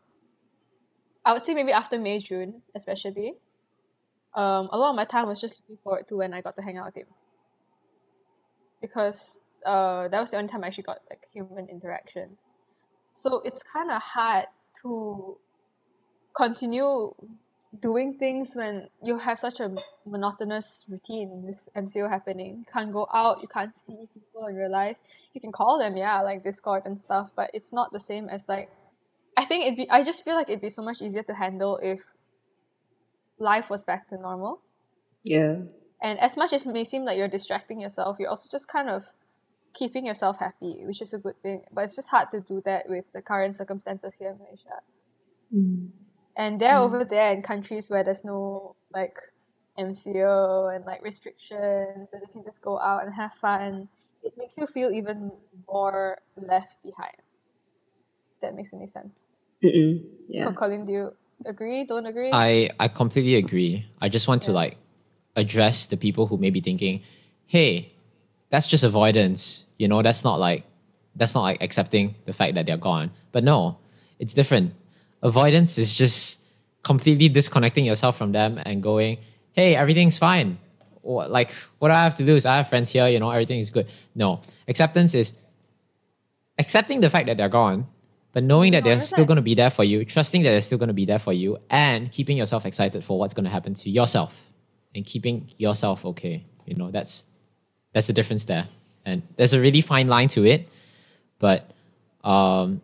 I 1.24 1.34
would 1.34 1.42
say 1.42 1.52
maybe 1.52 1.72
after 1.72 1.98
May, 1.98 2.18
June, 2.18 2.62
especially, 2.74 3.34
um, 4.34 4.70
a 4.72 4.78
lot 4.78 4.90
of 4.90 4.96
my 4.96 5.04
time 5.04 5.26
was 5.26 5.38
just 5.40 5.60
looking 5.60 5.76
forward 5.84 6.08
to 6.08 6.16
when 6.16 6.32
I 6.32 6.40
got 6.40 6.56
to 6.56 6.62
hang 6.62 6.78
out 6.78 6.86
with 6.86 6.96
him. 6.96 7.06
Because 8.80 9.42
uh, 9.66 10.08
that 10.08 10.18
was 10.18 10.30
the 10.30 10.38
only 10.38 10.48
time 10.48 10.64
I 10.64 10.68
actually 10.68 10.84
got 10.84 11.00
like 11.10 11.28
human 11.32 11.68
interaction. 11.68 12.38
So 13.12 13.42
it's 13.44 13.62
kind 13.62 13.90
of 13.90 14.00
hard 14.00 14.46
to 14.82 15.38
continue 16.36 17.14
doing 17.80 18.14
things 18.18 18.54
when 18.54 18.88
you 19.02 19.18
have 19.18 19.38
such 19.38 19.60
a 19.60 19.74
monotonous 20.06 20.84
routine 20.88 21.42
with 21.42 21.68
MCO 21.76 22.08
happening. 22.08 22.58
You 22.58 22.64
can't 22.72 22.92
go 22.92 23.06
out, 23.12 23.42
you 23.42 23.48
can't 23.48 23.76
see 23.76 24.08
people 24.14 24.46
in 24.46 24.54
real 24.54 24.70
life. 24.70 24.96
You 25.34 25.40
can 25.40 25.52
call 25.52 25.78
them, 25.78 25.96
yeah, 25.96 26.20
like 26.22 26.44
Discord 26.44 26.82
and 26.84 27.00
stuff, 27.00 27.30
but 27.34 27.50
it's 27.52 27.72
not 27.72 27.92
the 27.92 28.00
same 28.00 28.28
as 28.28 28.48
like 28.48 28.70
I 29.36 29.44
think 29.44 29.64
it'd 29.64 29.76
be 29.76 29.90
I 29.90 30.02
just 30.02 30.24
feel 30.24 30.34
like 30.34 30.48
it'd 30.48 30.62
be 30.62 30.70
so 30.70 30.82
much 30.82 31.02
easier 31.02 31.22
to 31.24 31.34
handle 31.34 31.78
if 31.82 32.16
life 33.38 33.68
was 33.68 33.84
back 33.84 34.08
to 34.08 34.16
normal. 34.16 34.60
Yeah. 35.22 35.56
And 36.02 36.18
as 36.20 36.36
much 36.36 36.52
as 36.52 36.66
it 36.66 36.72
may 36.72 36.84
seem 36.84 37.04
like 37.04 37.18
you're 37.18 37.28
distracting 37.28 37.80
yourself, 37.80 38.18
you're 38.18 38.30
also 38.30 38.48
just 38.50 38.68
kind 38.68 38.88
of 38.88 39.12
keeping 39.76 40.06
yourself 40.06 40.38
happy, 40.38 40.82
which 40.88 41.02
is 41.02 41.12
a 41.12 41.18
good 41.18 41.36
thing. 41.42 41.62
But 41.70 41.84
it's 41.84 41.94
just 41.94 42.08
hard 42.08 42.30
to 42.32 42.40
do 42.40 42.62
that 42.64 42.88
with 42.88 43.12
the 43.12 43.20
current 43.20 43.56
circumstances 43.56 44.16
here 44.16 44.30
in 44.30 44.38
Malaysia. 44.38 44.80
Mm. 45.54 45.90
And 46.36 46.60
they're 46.60 46.76
over 46.76 47.04
there 47.04 47.32
in 47.32 47.42
countries 47.42 47.90
where 47.90 48.02
there's 48.02 48.24
no 48.24 48.74
like 48.92 49.18
MCO 49.78 50.74
and 50.74 50.84
like 50.84 51.04
restrictions 51.04 52.08
and 52.12 52.22
they 52.22 52.32
can 52.32 52.42
just 52.42 52.62
go 52.62 52.80
out 52.80 53.04
and 53.04 53.14
have 53.14 53.34
fun. 53.34 53.88
It 54.24 54.32
makes 54.36 54.56
you 54.56 54.66
feel 54.66 54.90
even 54.90 55.30
more 55.68 56.18
left 56.36 56.82
behind. 56.82 57.20
If 58.34 58.40
that 58.40 58.54
makes 58.54 58.72
any 58.72 58.86
sense. 58.86 59.28
Mm-mm. 59.62 60.04
Yeah. 60.28 60.52
Colin, 60.52 60.84
do 60.84 60.92
you 60.92 61.16
agree? 61.44 61.84
Don't 61.84 62.06
agree? 62.06 62.30
I 62.32 62.70
I 62.80 62.88
completely 62.88 63.36
agree. 63.36 63.84
I 64.00 64.08
just 64.08 64.28
want 64.28 64.42
to 64.44 64.52
like 64.52 64.76
address 65.36 65.86
the 65.86 65.96
people 65.96 66.26
who 66.26 66.36
may 66.36 66.50
be 66.50 66.60
thinking, 66.60 67.00
"Hey, 67.46 67.95
that's 68.50 68.66
just 68.66 68.84
avoidance." 68.84 69.64
You 69.78 69.88
know, 69.88 70.02
that's 70.02 70.24
not 70.24 70.38
like 70.40 70.64
that's 71.14 71.34
not 71.34 71.42
like 71.42 71.62
accepting 71.62 72.14
the 72.26 72.32
fact 72.32 72.54
that 72.54 72.66
they're 72.66 72.76
gone. 72.76 73.10
But 73.32 73.44
no, 73.44 73.78
it's 74.18 74.34
different. 74.34 74.74
Avoidance 75.22 75.78
is 75.78 75.94
just 75.94 76.42
completely 76.82 77.28
disconnecting 77.28 77.84
yourself 77.84 78.16
from 78.16 78.32
them 78.32 78.60
and 78.64 78.82
going, 78.82 79.18
"Hey, 79.52 79.74
everything's 79.76 80.18
fine." 80.18 80.58
Or 81.02 81.26
like 81.28 81.50
what 81.78 81.90
I 81.90 82.02
have 82.02 82.14
to 82.14 82.26
do 82.26 82.34
is 82.34 82.44
I 82.46 82.56
have 82.56 82.68
friends 82.68 82.90
here, 82.90 83.08
you 83.08 83.20
know, 83.20 83.30
everything 83.30 83.60
is 83.60 83.70
good. 83.70 83.86
No, 84.14 84.40
acceptance 84.66 85.14
is 85.14 85.34
accepting 86.58 87.00
the 87.00 87.10
fact 87.10 87.26
that 87.26 87.36
they're 87.36 87.48
gone, 87.48 87.86
but 88.32 88.42
knowing 88.42 88.72
that 88.72 88.82
they're 88.84 89.00
still 89.00 89.24
100%. 89.24 89.28
going 89.28 89.36
to 89.36 89.42
be 89.42 89.54
there 89.54 89.70
for 89.70 89.84
you, 89.84 90.04
trusting 90.04 90.42
that 90.42 90.50
they're 90.50 90.60
still 90.60 90.78
going 90.78 90.88
to 90.88 90.94
be 90.94 91.04
there 91.04 91.18
for 91.20 91.32
you, 91.32 91.58
and 91.70 92.10
keeping 92.10 92.36
yourself 92.36 92.66
excited 92.66 93.04
for 93.04 93.18
what's 93.18 93.34
going 93.34 93.44
to 93.44 93.50
happen 93.50 93.74
to 93.74 93.90
yourself 93.90 94.44
and 94.94 95.06
keeping 95.06 95.48
yourself 95.58 96.04
okay. 96.04 96.44
You 96.66 96.74
know, 96.74 96.90
that's 96.90 97.26
that's 97.96 98.08
the 98.08 98.12
difference 98.12 98.44
there. 98.44 98.68
And 99.06 99.22
there's 99.36 99.54
a 99.54 99.60
really 99.60 99.80
fine 99.80 100.06
line 100.06 100.28
to 100.36 100.44
it, 100.44 100.68
but 101.38 101.70
um, 102.22 102.82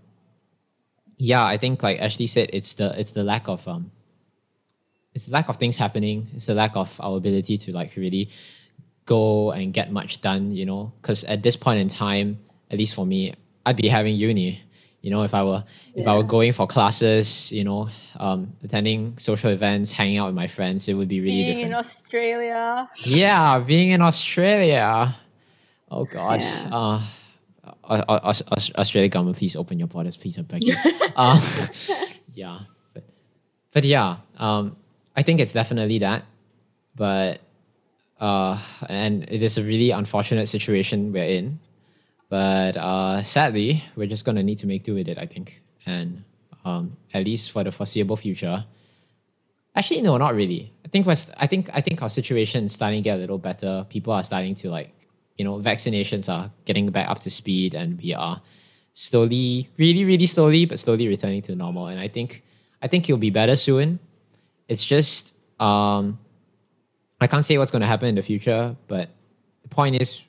yeah, 1.19 1.45
I 1.45 1.59
think 1.59 1.83
like 1.83 2.00
Ashley 2.00 2.26
said, 2.26 2.49
it's 2.54 2.73
the 2.73 2.99
it's 2.99 3.11
the 3.11 3.23
lack 3.23 3.47
of 3.47 3.69
um, 3.69 3.90
it's 5.12 5.26
the 5.26 5.33
lack 5.33 5.50
of 5.50 5.59
things 5.59 5.76
happening. 5.76 6.28
It's 6.35 6.47
the 6.47 6.54
lack 6.54 6.76
of 6.76 6.99
our 6.99 7.19
ability 7.19 7.59
to 7.59 7.73
like 7.73 7.95
really 7.95 8.31
go 9.04 9.52
and 9.52 9.75
get 9.75 9.92
much 9.92 10.23
done. 10.23 10.50
You 10.50 10.64
know, 10.64 10.92
because 11.02 11.25
at 11.25 11.42
this 11.42 11.57
point 11.57 11.78
in 11.78 11.88
time, 11.88 12.38
at 12.71 12.78
least 12.78 12.95
for 12.95 13.04
me, 13.04 13.35
I'd 13.66 13.76
be 13.76 13.88
having 13.88 14.16
uni. 14.16 14.62
You 15.02 15.11
know, 15.11 15.25
if 15.25 15.35
I 15.35 15.42
were 15.42 15.64
if 15.94 16.06
I 16.06 16.16
were 16.16 16.23
going 16.23 16.52
for 16.52 16.66
classes, 16.66 17.50
you 17.52 17.64
know, 17.64 17.88
um, 18.18 18.52
attending 18.62 19.18
social 19.18 19.50
events, 19.50 19.90
hanging 19.90 20.18
out 20.18 20.26
with 20.26 20.35
my 20.37 20.47
friends, 20.47 20.88
it 20.88 20.94
would 20.94 21.09
be 21.09 21.21
really 21.21 21.42
Being 21.42 21.47
different. 21.49 21.66
in 21.73 21.75
Australia. 21.75 22.88
Yeah, 23.04 23.59
being 23.59 23.90
in 23.90 24.00
Australia. 24.00 25.16
Oh 25.90 26.04
God. 26.04 26.40
Yeah. 26.40 26.68
Uh, 26.73 27.02
Aus- 27.85 28.02
Aus- 28.09 28.42
Aus- 28.50 28.75
Australia 28.76 29.09
government, 29.09 29.37
please 29.38 29.56
open 29.56 29.78
your 29.78 29.88
borders, 29.88 30.16
please. 30.16 30.38
I 30.38 30.42
beg 30.42 30.62
you. 30.64 30.75
um, 31.16 31.40
yeah, 32.35 32.59
but, 32.94 33.04
but 33.73 33.85
yeah, 33.85 34.16
um, 34.38 34.76
I 35.16 35.23
think 35.23 35.40
it's 35.40 35.52
definitely 35.52 35.99
that. 35.99 36.25
But 36.94 37.40
uh, 38.21 38.59
and 38.88 39.25
it 39.28 39.42
is 39.42 39.59
a 39.59 39.62
really 39.62 39.90
unfortunate 39.90 40.47
situation 40.47 41.12
we're 41.12 41.25
in. 41.25 41.59
But 42.33 42.79
uh, 42.79 43.23
sadly, 43.23 43.85
we're 43.95 44.07
just 44.09 44.25
gonna 44.25 44.43
need 44.43 44.57
to 44.65 44.67
make 44.67 44.85
do 44.85 44.95
with 44.95 45.07
it. 45.07 45.19
I 45.19 45.27
think, 45.27 45.61
and 45.85 46.25
um, 46.65 46.97
at 47.12 47.27
least 47.27 47.53
for 47.53 47.62
the 47.62 47.71
foreseeable 47.71 48.17
future. 48.17 48.65
Actually, 49.77 50.01
no, 50.01 50.17
not 50.17 50.35
really. 50.35 50.73
I 50.83 50.89
think 50.89 51.07
we're, 51.07 51.15
st- 51.15 51.37
I 51.39 51.47
think 51.47 51.69
I 51.75 51.83
think 51.83 52.01
our 52.01 52.09
situation 52.09 52.65
is 52.65 52.73
starting 52.73 53.01
to 53.01 53.05
get 53.05 53.19
a 53.19 53.21
little 53.21 53.37
better. 53.37 53.85
People 53.91 54.15
are 54.15 54.23
starting 54.23 54.55
to 54.65 54.71
like 54.71 55.03
you 55.37 55.45
know 55.45 55.61
vaccinations 55.61 56.33
are 56.33 56.51
getting 56.65 56.89
back 56.89 57.07
up 57.11 57.19
to 57.21 57.31
speed 57.31 57.75
and 57.75 58.01
we 58.01 58.15
are 58.15 58.41
slowly 58.95 59.69
really 59.77 60.07
really 60.07 60.27
slowly 60.27 60.65
but 60.65 60.79
slowly 60.79 61.09
returning 61.09 61.41
to 61.41 61.55
normal 61.55 61.87
and 61.87 61.99
i 61.99 62.07
think 62.07 62.45
i 62.83 62.87
think 62.87 63.09
it'll 63.09 63.19
be 63.19 63.31
better 63.31 63.57
soon 63.57 63.99
it's 64.69 64.85
just 64.85 65.35
um 65.59 66.19
i 67.21 67.27
can't 67.27 67.45
say 67.45 67.57
what's 67.57 67.71
going 67.71 67.81
to 67.81 67.89
happen 67.89 68.09
in 68.09 68.15
the 68.15 68.23
future 68.23 68.77
but 68.89 69.09
the 69.62 69.69
point 69.69 70.01
is 70.01 70.23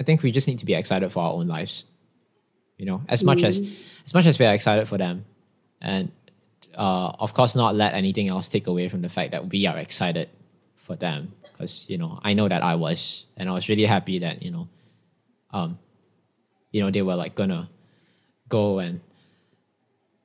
i 0.00 0.02
think 0.02 0.22
we 0.22 0.30
just 0.30 0.48
need 0.48 0.58
to 0.58 0.66
be 0.66 0.74
excited 0.74 1.10
for 1.12 1.22
our 1.22 1.32
own 1.32 1.46
lives 1.46 1.84
you 2.82 2.86
know 2.86 3.00
as 3.08 3.22
much 3.22 3.44
as 3.44 3.60
as 4.04 4.12
much 4.12 4.26
as 4.26 4.38
we're 4.38 4.52
excited 4.52 4.88
for 4.88 4.98
them. 4.98 5.24
And 5.80 6.10
uh, 6.76 7.12
of 7.18 7.32
course 7.32 7.54
not 7.54 7.74
let 7.76 7.94
anything 7.94 8.28
else 8.28 8.48
take 8.48 8.66
away 8.66 8.88
from 8.88 9.02
the 9.02 9.08
fact 9.08 9.30
that 9.32 9.48
we 9.50 9.66
are 9.66 9.78
excited 9.78 10.28
for 10.74 10.96
them. 10.96 11.32
Because 11.42 11.88
you 11.88 11.96
know 11.96 12.18
i 12.22 12.32
know 12.34 12.48
that 12.48 12.62
i 12.62 12.74
was 12.74 13.26
and 13.36 13.48
i 13.48 13.52
was 13.52 13.68
really 13.68 13.84
happy 13.84 14.18
that 14.18 14.42
you 14.42 14.50
know 14.50 14.68
um 15.52 15.78
you 16.72 16.82
know 16.82 16.90
they 16.90 17.02
were 17.02 17.14
like 17.14 17.36
gonna 17.36 17.70
go 18.48 18.80
and 18.80 19.00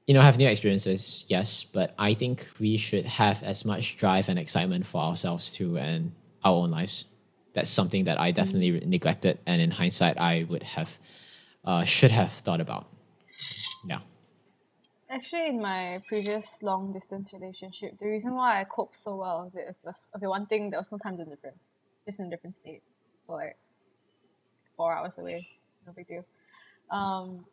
you 0.07 0.15
know 0.15 0.21
have 0.21 0.38
new 0.39 0.47
experiences 0.47 1.25
yes. 1.27 1.63
But 1.63 1.93
i 2.00 2.15
think 2.15 2.47
we 2.59 2.75
should 2.77 3.05
have 3.05 3.43
as 3.43 3.65
much 3.65 3.97
drive 3.97 4.29
and 4.29 4.39
excitement 4.39 4.83
for 4.86 5.00
ourselves 5.01 5.53
too 5.53 5.77
and 5.77 6.12
our 6.43 6.55
own 6.55 6.71
lives 6.71 7.05
that's 7.57 7.73
something 7.79 8.03
that 8.09 8.17
i 8.25 8.29
definitely 8.31 8.71
neglected 8.85 9.39
and 9.49 9.61
in 9.65 9.71
hindsight 9.71 10.15
i 10.31 10.45
would 10.49 10.63
have 10.63 10.91
uh, 11.65 11.83
should 11.83 12.11
have 12.11 12.31
thought 12.45 12.61
about 12.61 12.85
yeah 13.91 14.01
Actually, 15.09 15.47
in 15.47 15.61
my 15.61 16.01
previous 16.05 16.61
long 16.61 16.91
distance 16.91 17.31
relationship, 17.31 17.97
the 17.97 18.07
reason 18.07 18.35
why 18.35 18.59
I 18.59 18.65
coped 18.65 18.97
so 18.97 19.15
well 19.15 19.45
with 19.45 19.55
it 19.55 19.75
was 19.81 20.09
okay. 20.13 20.27
One 20.27 20.45
thing, 20.47 20.69
there 20.69 20.79
was 20.79 20.91
no 20.91 20.97
time 20.97 21.15
zone 21.15 21.29
difference, 21.29 21.77
just 22.05 22.19
in 22.19 22.25
a 22.25 22.29
different 22.29 22.55
state, 22.55 22.83
so 23.25 23.33
like 23.33 23.55
four 24.75 24.91
hours 24.93 25.17
away, 25.17 25.47
it's 25.55 25.75
no 25.85 25.93
big 25.93 26.07
deal. 26.07 26.25
Um, 26.91 27.45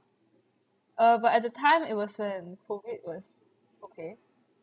uh, 0.98 1.18
but 1.18 1.32
at 1.32 1.42
the 1.44 1.50
time, 1.50 1.84
it 1.84 1.94
was 1.94 2.18
when 2.18 2.58
COVID 2.68 3.06
was 3.06 3.44
okay. 3.84 4.16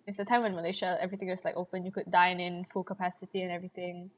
It's 0.05 0.17
the 0.17 0.25
time 0.25 0.41
when 0.41 0.53
Malaysia 0.53 0.97
everything 0.99 1.29
was 1.29 1.45
like 1.45 1.55
open. 1.55 1.85
You 1.85 1.91
could 1.91 2.11
dine 2.11 2.41
in 2.41 2.65
full 2.65 2.83
capacity 2.83 3.41
and 3.41 3.51
everything. 3.53 4.11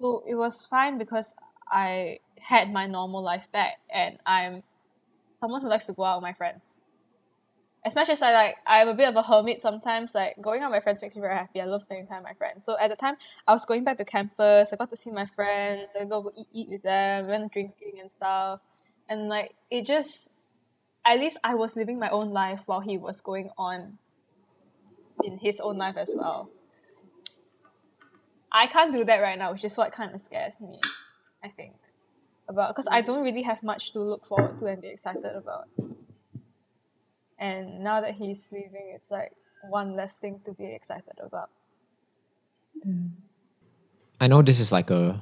So 0.00 0.22
it 0.26 0.34
was 0.34 0.64
fine 0.64 0.98
because 0.98 1.34
I 1.70 2.18
had 2.40 2.72
my 2.72 2.86
normal 2.86 3.22
life 3.22 3.50
back, 3.52 3.78
and 3.92 4.18
I'm 4.24 4.62
someone 5.40 5.62
who 5.62 5.68
likes 5.68 5.86
to 5.86 5.92
go 5.92 6.04
out 6.04 6.18
with 6.18 6.22
my 6.22 6.32
friends 6.32 6.78
as 7.84 7.94
much 7.94 8.08
as 8.10 8.20
I 8.22 8.32
like 8.32 8.56
I'm 8.66 8.88
a 8.88 8.94
bit 8.94 9.08
of 9.08 9.16
a 9.16 9.22
hermit 9.22 9.62
sometimes, 9.62 10.14
like 10.14 10.36
going 10.40 10.62
out 10.62 10.70
with 10.70 10.78
my 10.78 10.82
friends 10.82 11.00
makes 11.02 11.16
me 11.16 11.22
very 11.22 11.34
happy. 11.34 11.60
I 11.60 11.64
love 11.64 11.82
spending 11.82 12.06
time 12.06 12.18
with 12.18 12.30
my 12.30 12.34
friends. 12.34 12.64
So 12.64 12.76
at 12.78 12.90
the 12.90 12.96
time 12.96 13.16
I 13.46 13.52
was 13.52 13.64
going 13.64 13.84
back 13.84 13.96
to 13.98 14.04
campus, 14.04 14.72
I 14.72 14.76
got 14.76 14.90
to 14.90 14.96
see 14.96 15.10
my 15.10 15.26
friends, 15.26 15.92
I 15.98 16.04
go 16.04 16.30
eat, 16.36 16.48
eat 16.52 16.68
with 16.68 16.82
them, 16.82 17.28
went 17.28 17.52
drinking 17.52 17.94
and 18.00 18.10
stuff. 18.10 18.60
And 19.08 19.28
like 19.28 19.54
it 19.70 19.86
just 19.86 20.32
at 21.06 21.18
least 21.18 21.38
I 21.42 21.54
was 21.54 21.76
living 21.76 21.98
my 21.98 22.10
own 22.10 22.30
life 22.30 22.64
while 22.66 22.80
he 22.80 22.98
was 22.98 23.20
going 23.20 23.50
on 23.56 23.98
in 25.24 25.38
his 25.38 25.60
own 25.60 25.78
life 25.78 25.96
as 25.96 26.14
well. 26.16 26.50
I 28.50 28.66
can't 28.66 28.96
do 28.96 29.04
that 29.04 29.18
right 29.18 29.38
now, 29.38 29.52
which 29.52 29.64
is 29.64 29.76
what 29.76 29.92
kind 29.92 30.14
of 30.14 30.20
scares 30.20 30.60
me, 30.60 30.80
I 31.42 31.48
think. 31.48 31.74
About 32.48 32.70
because 32.70 32.88
I 32.90 33.02
don't 33.02 33.22
really 33.22 33.42
have 33.42 33.62
much 33.62 33.92
to 33.92 34.00
look 34.00 34.24
forward 34.24 34.58
to 34.58 34.66
and 34.66 34.80
be 34.80 34.88
excited 34.88 35.36
about 35.36 35.68
and 37.38 37.84
now 37.84 38.00
that 38.00 38.14
he's 38.14 38.50
leaving 38.50 38.92
it's 38.94 39.10
like 39.10 39.32
one 39.68 39.94
less 39.94 40.18
thing 40.18 40.40
to 40.44 40.52
be 40.52 40.64
excited 40.64 41.12
about 41.20 41.50
I 44.20 44.26
know 44.26 44.42
this 44.42 44.60
is 44.60 44.72
like 44.72 44.90
a 44.90 45.20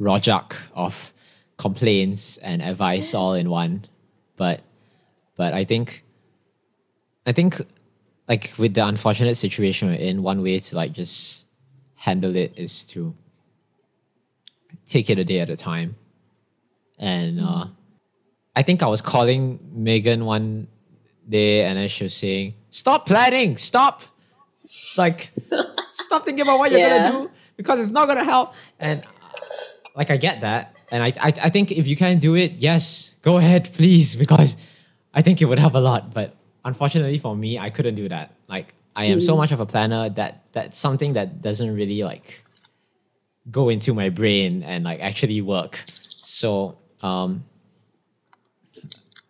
rojak 0.00 0.54
of 0.74 1.12
complaints 1.56 2.36
and 2.38 2.62
advice 2.62 3.14
all 3.14 3.34
in 3.34 3.50
one, 3.50 3.84
but 4.36 4.60
but 5.36 5.52
I 5.52 5.64
think 5.64 6.04
I 7.26 7.32
think 7.32 7.60
like 8.28 8.54
with 8.58 8.74
the 8.74 8.86
unfortunate 8.86 9.36
situation 9.36 9.88
we're 9.88 9.94
in, 9.94 10.22
one 10.22 10.42
way 10.42 10.58
to 10.58 10.76
like 10.76 10.92
just 10.92 11.46
handle 12.00 12.34
it 12.34 12.52
is 12.56 12.84
to 12.86 13.14
take 14.86 15.10
it 15.10 15.18
a 15.18 15.24
day 15.24 15.40
at 15.40 15.50
a 15.50 15.56
time. 15.56 15.94
And 16.98 17.38
uh, 17.40 17.66
I 18.56 18.62
think 18.62 18.82
I 18.82 18.88
was 18.88 19.02
calling 19.02 19.60
Megan 19.72 20.24
one 20.24 20.66
day 21.28 21.64
and 21.64 21.78
then 21.78 21.88
she 21.88 22.04
was 22.04 22.14
saying, 22.16 22.54
Stop 22.70 23.06
planning, 23.06 23.56
stop. 23.58 24.02
Like 24.96 25.30
stop 25.92 26.24
thinking 26.24 26.42
about 26.42 26.58
what 26.58 26.70
you're 26.70 26.80
Yeah. 26.80 27.02
gonna 27.02 27.12
do 27.24 27.30
because 27.56 27.78
it's 27.80 27.90
not 27.90 28.06
gonna 28.08 28.24
help. 28.24 28.54
And 28.78 29.02
uh, 29.02 29.28
like 29.94 30.10
I 30.10 30.16
get 30.16 30.40
that. 30.40 30.74
And 30.90 31.02
I, 31.02 31.12
I 31.20 31.32
I 31.46 31.50
think 31.50 31.70
if 31.70 31.86
you 31.86 31.96
can 31.96 32.18
do 32.18 32.34
it, 32.34 32.52
yes, 32.52 33.14
go 33.22 33.36
ahead, 33.36 33.68
please, 33.74 34.16
because 34.16 34.56
I 35.12 35.20
think 35.22 35.42
it 35.42 35.44
would 35.44 35.58
help 35.58 35.74
a 35.74 35.78
lot. 35.90 36.14
But 36.14 36.34
unfortunately 36.64 37.18
for 37.18 37.36
me, 37.36 37.58
I 37.58 37.68
couldn't 37.70 37.94
do 37.94 38.08
that. 38.08 38.32
Like 38.48 38.74
I 38.96 39.04
am 39.04 39.20
so 39.20 39.36
much 39.36 39.52
of 39.52 39.60
a 39.60 39.66
planner 39.66 40.08
that 40.10 40.44
that's 40.52 40.78
something 40.78 41.12
that 41.14 41.42
doesn't 41.42 41.74
really 41.74 42.02
like 42.02 42.42
go 43.50 43.68
into 43.68 43.94
my 43.94 44.08
brain 44.08 44.62
and 44.62 44.84
like 44.84 45.00
actually 45.00 45.40
work. 45.40 45.80
So 45.86 46.78
um 47.02 47.44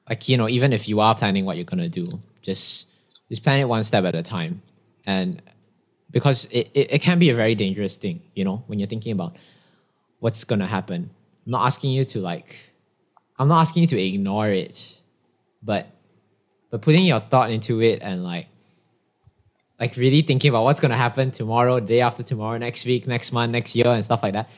like 0.08 0.28
you 0.28 0.36
know, 0.36 0.48
even 0.48 0.72
if 0.72 0.88
you 0.88 1.00
are 1.00 1.14
planning 1.14 1.44
what 1.44 1.56
you're 1.56 1.64
gonna 1.64 1.88
do, 1.88 2.04
just 2.42 2.86
just 3.28 3.42
plan 3.42 3.60
it 3.60 3.68
one 3.68 3.84
step 3.84 4.04
at 4.04 4.14
a 4.14 4.22
time. 4.22 4.60
And 5.06 5.40
because 6.10 6.46
it, 6.46 6.70
it, 6.74 6.92
it 6.94 7.02
can 7.02 7.18
be 7.18 7.30
a 7.30 7.34
very 7.34 7.54
dangerous 7.54 7.96
thing, 7.96 8.20
you 8.34 8.44
know, 8.44 8.64
when 8.66 8.78
you're 8.78 8.88
thinking 8.88 9.12
about 9.12 9.36
what's 10.18 10.42
gonna 10.44 10.66
happen. 10.66 11.10
I'm 11.46 11.52
not 11.52 11.64
asking 11.64 11.92
you 11.92 12.04
to 12.06 12.20
like 12.20 12.56
I'm 13.38 13.48
not 13.48 13.60
asking 13.60 13.82
you 13.82 13.86
to 13.88 14.00
ignore 14.00 14.48
it, 14.48 15.00
but 15.62 15.86
but 16.70 16.82
putting 16.82 17.04
your 17.04 17.20
thought 17.20 17.50
into 17.50 17.80
it 17.80 18.00
and 18.02 18.24
like 18.24 18.46
like 19.80 19.96
really 19.96 20.20
thinking 20.20 20.50
about 20.50 20.64
what's 20.64 20.78
gonna 20.78 20.96
happen 20.96 21.30
tomorrow, 21.30 21.80
the 21.80 21.86
day 21.86 22.00
after 22.02 22.22
tomorrow, 22.22 22.58
next 22.58 22.84
week, 22.84 23.06
next 23.06 23.32
month, 23.32 23.50
next 23.50 23.74
year, 23.74 23.88
and 23.88 24.04
stuff 24.04 24.22
like 24.22 24.34
that. 24.34 24.50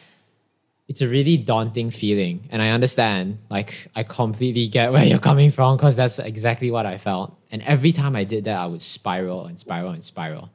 It's 0.88 1.00
a 1.00 1.08
really 1.08 1.36
daunting 1.36 1.90
feeling, 1.90 2.48
and 2.50 2.60
I 2.60 2.70
understand. 2.70 3.38
Like 3.48 3.86
I 3.94 4.02
completely 4.02 4.66
get 4.66 4.92
where 4.92 5.04
you're 5.04 5.20
coming 5.20 5.50
from 5.50 5.76
because 5.76 5.94
that's 5.94 6.18
exactly 6.18 6.72
what 6.72 6.86
I 6.86 6.98
felt. 6.98 7.38
And 7.52 7.62
every 7.62 7.92
time 7.92 8.16
I 8.16 8.24
did 8.24 8.44
that, 8.44 8.58
I 8.58 8.66
would 8.66 8.82
spiral 8.82 9.46
and 9.46 9.58
spiral 9.58 9.92
and 9.92 10.02
spiral, 10.02 10.50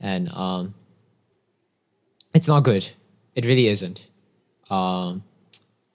and 0.00 0.30
um, 0.32 0.74
it's 2.34 2.48
not 2.48 2.64
good. 2.64 2.88
It 3.34 3.44
really 3.44 3.68
isn't. 3.68 4.06
Um, 4.70 5.22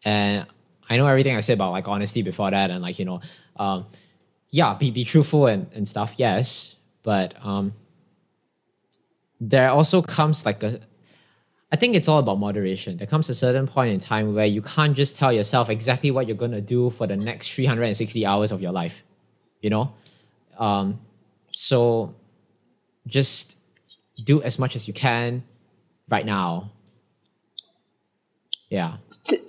and 0.05 0.45
I 0.87 0.97
know 0.97 1.07
everything 1.07 1.35
I 1.35 1.39
said 1.39 1.53
about 1.53 1.71
like 1.71 1.87
honesty 1.87 2.21
before 2.21 2.51
that, 2.51 2.69
and 2.69 2.83
like 2.83 2.99
you 2.99 3.05
know, 3.05 3.21
um, 3.57 3.87
yeah, 4.49 4.75
be 4.75 4.91
be 4.91 5.03
truthful 5.03 5.47
and 5.47 5.67
and 5.73 5.87
stuff. 5.87 6.13
Yes, 6.17 6.75
but 7.01 7.33
um, 7.43 7.73
there 9.49 9.69
also 9.69 10.01
comes 10.01 10.45
like 10.45 10.63
a 10.63 10.79
I 11.71 11.75
think 11.75 11.95
it's 11.95 12.07
all 12.07 12.19
about 12.19 12.37
moderation. 12.37 12.97
There 12.97 13.07
comes 13.07 13.29
a 13.29 13.33
certain 13.35 13.65
point 13.67 13.91
in 13.93 13.99
time 13.99 14.35
where 14.35 14.45
you 14.45 14.61
can't 14.61 14.95
just 14.95 15.15
tell 15.15 15.33
yourself 15.33 15.69
exactly 15.71 16.11
what 16.11 16.27
you're 16.27 16.37
gonna 16.37 16.61
do 16.61 16.89
for 16.91 17.07
the 17.07 17.17
next 17.17 17.51
360 17.51 18.25
hours 18.27 18.51
of 18.51 18.61
your 18.61 18.71
life. 18.71 19.03
You 19.61 19.71
know? 19.71 19.93
Um, 20.59 20.99
so 21.49 22.13
just 23.07 23.57
do 24.23 24.41
as 24.43 24.59
much 24.59 24.75
as 24.75 24.87
you 24.87 24.93
can 24.93 25.43
right 26.09 26.25
now. 26.25 26.71
Yeah. 28.69 28.97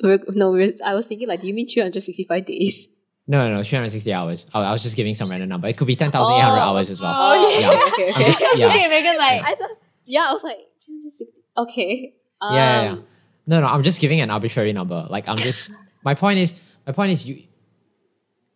No, 0.03 0.73
I 0.85 0.95
was 0.95 1.07
thinking 1.07 1.29
like, 1.29 1.41
do 1.43 1.47
you 1.49 1.55
mean 1.55 1.67
365 1.69 2.47
days? 2.47 2.89
No, 3.27 3.49
no, 3.49 3.57
no, 3.57 3.63
360 3.63 4.13
hours. 4.13 4.47
I, 4.55 4.61
I 4.63 4.73
was 4.73 4.83
just 4.83 4.97
giving 4.97 5.15
some 5.15 5.31
random 5.31 5.49
number. 5.49 5.67
It 5.69 5.77
could 5.79 5.87
be 5.87 5.97
10,800 5.97 6.57
Oh. 6.57 6.61
hours 6.61 6.91
as 6.91 7.01
well. 7.01 7.13
Oh, 7.15 7.59
Yeah. 7.59 7.71
okay, 7.93 8.09
I'm 8.09 8.15
okay. 8.15 8.25
just- 8.27 8.41
yeah. 8.57 8.67
Okay, 8.69 8.89
Megan, 8.89 9.17
like 9.19 9.43
I 9.43 9.55
thought, 9.57 9.71
yeah, 10.07 10.27
I 10.29 10.33
was 10.33 10.43
like, 10.43 10.59
360 10.87 11.45
okay. 11.57 12.15
Um, 12.41 12.55
yeah, 12.55 12.83
yeah, 12.83 12.95
yeah. 12.95 13.01
No, 13.47 13.61
no, 13.61 13.67
I'm 13.67 13.83
just 13.83 14.01
giving 14.01 14.21
an 14.21 14.31
arbitrary 14.31 14.73
number. 14.73 15.07
Like 15.09 15.29
I'm 15.29 15.37
just 15.37 15.71
my 16.05 16.15
point 16.15 16.39
is 16.39 16.55
my 16.87 16.93
point 16.93 17.13
is 17.13 17.27
you 17.27 17.43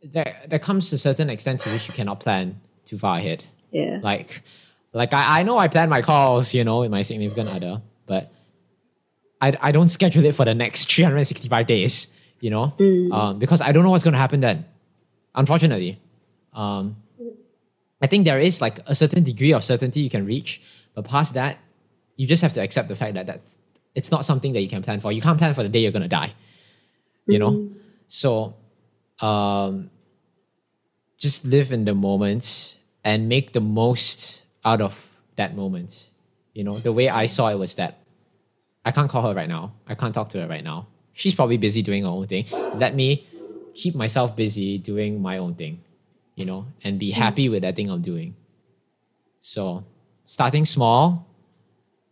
there 0.02 0.42
there 0.48 0.58
comes 0.58 0.92
a 0.92 0.98
certain 0.98 1.30
extent 1.30 1.60
to 1.60 1.70
which 1.70 1.88
you 1.88 1.94
cannot 1.94 2.20
plan 2.20 2.60
too 2.84 2.98
far 2.98 3.18
ahead. 3.18 3.44
Yeah. 3.70 3.98
Like 4.02 4.42
like 4.92 5.12
I, 5.12 5.40
I 5.40 5.42
know 5.42 5.58
I 5.58 5.68
plan 5.68 5.88
my 5.88 6.02
calls, 6.02 6.54
you 6.54 6.64
know, 6.64 6.80
with 6.80 6.90
my 6.90 7.02
significant 7.02 7.48
other, 7.48 7.82
but 8.06 8.32
I, 9.40 9.52
I 9.60 9.72
don't 9.72 9.88
schedule 9.88 10.24
it 10.24 10.34
for 10.34 10.44
the 10.44 10.54
next 10.54 10.92
365 10.92 11.66
days, 11.66 12.12
you 12.40 12.50
know, 12.50 12.74
um, 13.12 13.38
because 13.38 13.60
I 13.60 13.72
don't 13.72 13.84
know 13.84 13.90
what's 13.90 14.04
going 14.04 14.14
to 14.14 14.18
happen 14.18 14.40
then. 14.40 14.64
Unfortunately, 15.34 16.00
um, 16.54 16.96
I 18.00 18.06
think 18.06 18.24
there 18.24 18.38
is 18.38 18.60
like 18.60 18.80
a 18.86 18.94
certain 18.94 19.22
degree 19.22 19.52
of 19.52 19.62
certainty 19.62 20.00
you 20.00 20.10
can 20.10 20.24
reach, 20.24 20.60
but 20.98 21.04
past 21.04 21.34
that, 21.34 21.58
you 22.16 22.26
just 22.26 22.42
have 22.42 22.52
to 22.54 22.60
accept 22.60 22.88
the 22.88 22.96
fact 22.96 23.14
that 23.14 23.26
that 23.28 23.40
it's 23.94 24.10
not 24.10 24.24
something 24.24 24.52
that 24.54 24.62
you 24.62 24.68
can 24.68 24.82
plan 24.82 24.98
for. 24.98 25.12
You 25.12 25.20
can't 25.20 25.38
plan 25.38 25.54
for 25.54 25.62
the 25.62 25.68
day 25.68 25.78
you're 25.78 25.92
going 25.92 26.02
to 26.02 26.08
die, 26.08 26.34
you 27.26 27.38
know. 27.38 27.70
So, 28.08 28.56
um, 29.20 29.90
just 31.16 31.44
live 31.44 31.70
in 31.70 31.84
the 31.84 31.94
moment 31.94 32.78
and 33.04 33.28
make 33.28 33.52
the 33.52 33.60
most 33.60 34.44
out 34.64 34.80
of 34.80 34.94
that 35.36 35.54
moment. 35.54 36.10
You 36.52 36.64
know, 36.64 36.78
the 36.80 36.90
way 36.92 37.08
I 37.08 37.26
saw 37.26 37.46
it 37.48 37.58
was 37.58 37.76
that 37.76 37.98
I 38.84 38.90
can't 38.90 39.08
call 39.08 39.22
her 39.22 39.34
right 39.34 39.48
now. 39.48 39.74
I 39.86 39.94
can't 39.94 40.12
talk 40.12 40.30
to 40.30 40.40
her 40.40 40.48
right 40.48 40.64
now. 40.64 40.88
she's 41.12 41.34
probably 41.34 41.58
busy 41.58 41.82
doing 41.82 42.02
her 42.02 42.08
own 42.08 42.26
thing. 42.26 42.46
Let 42.74 42.96
me 42.96 43.24
keep 43.74 43.94
myself 43.94 44.34
busy 44.34 44.78
doing 44.78 45.22
my 45.22 45.38
own 45.38 45.54
thing, 45.54 45.80
you 46.34 46.44
know, 46.44 46.66
and 46.82 46.98
be 46.98 47.10
happy 47.12 47.48
with 47.48 47.62
that 47.62 47.76
thing 47.76 47.88
I'm 47.88 48.02
doing. 48.02 48.34
So 49.40 49.84
starting 50.28 50.66
small 50.66 51.26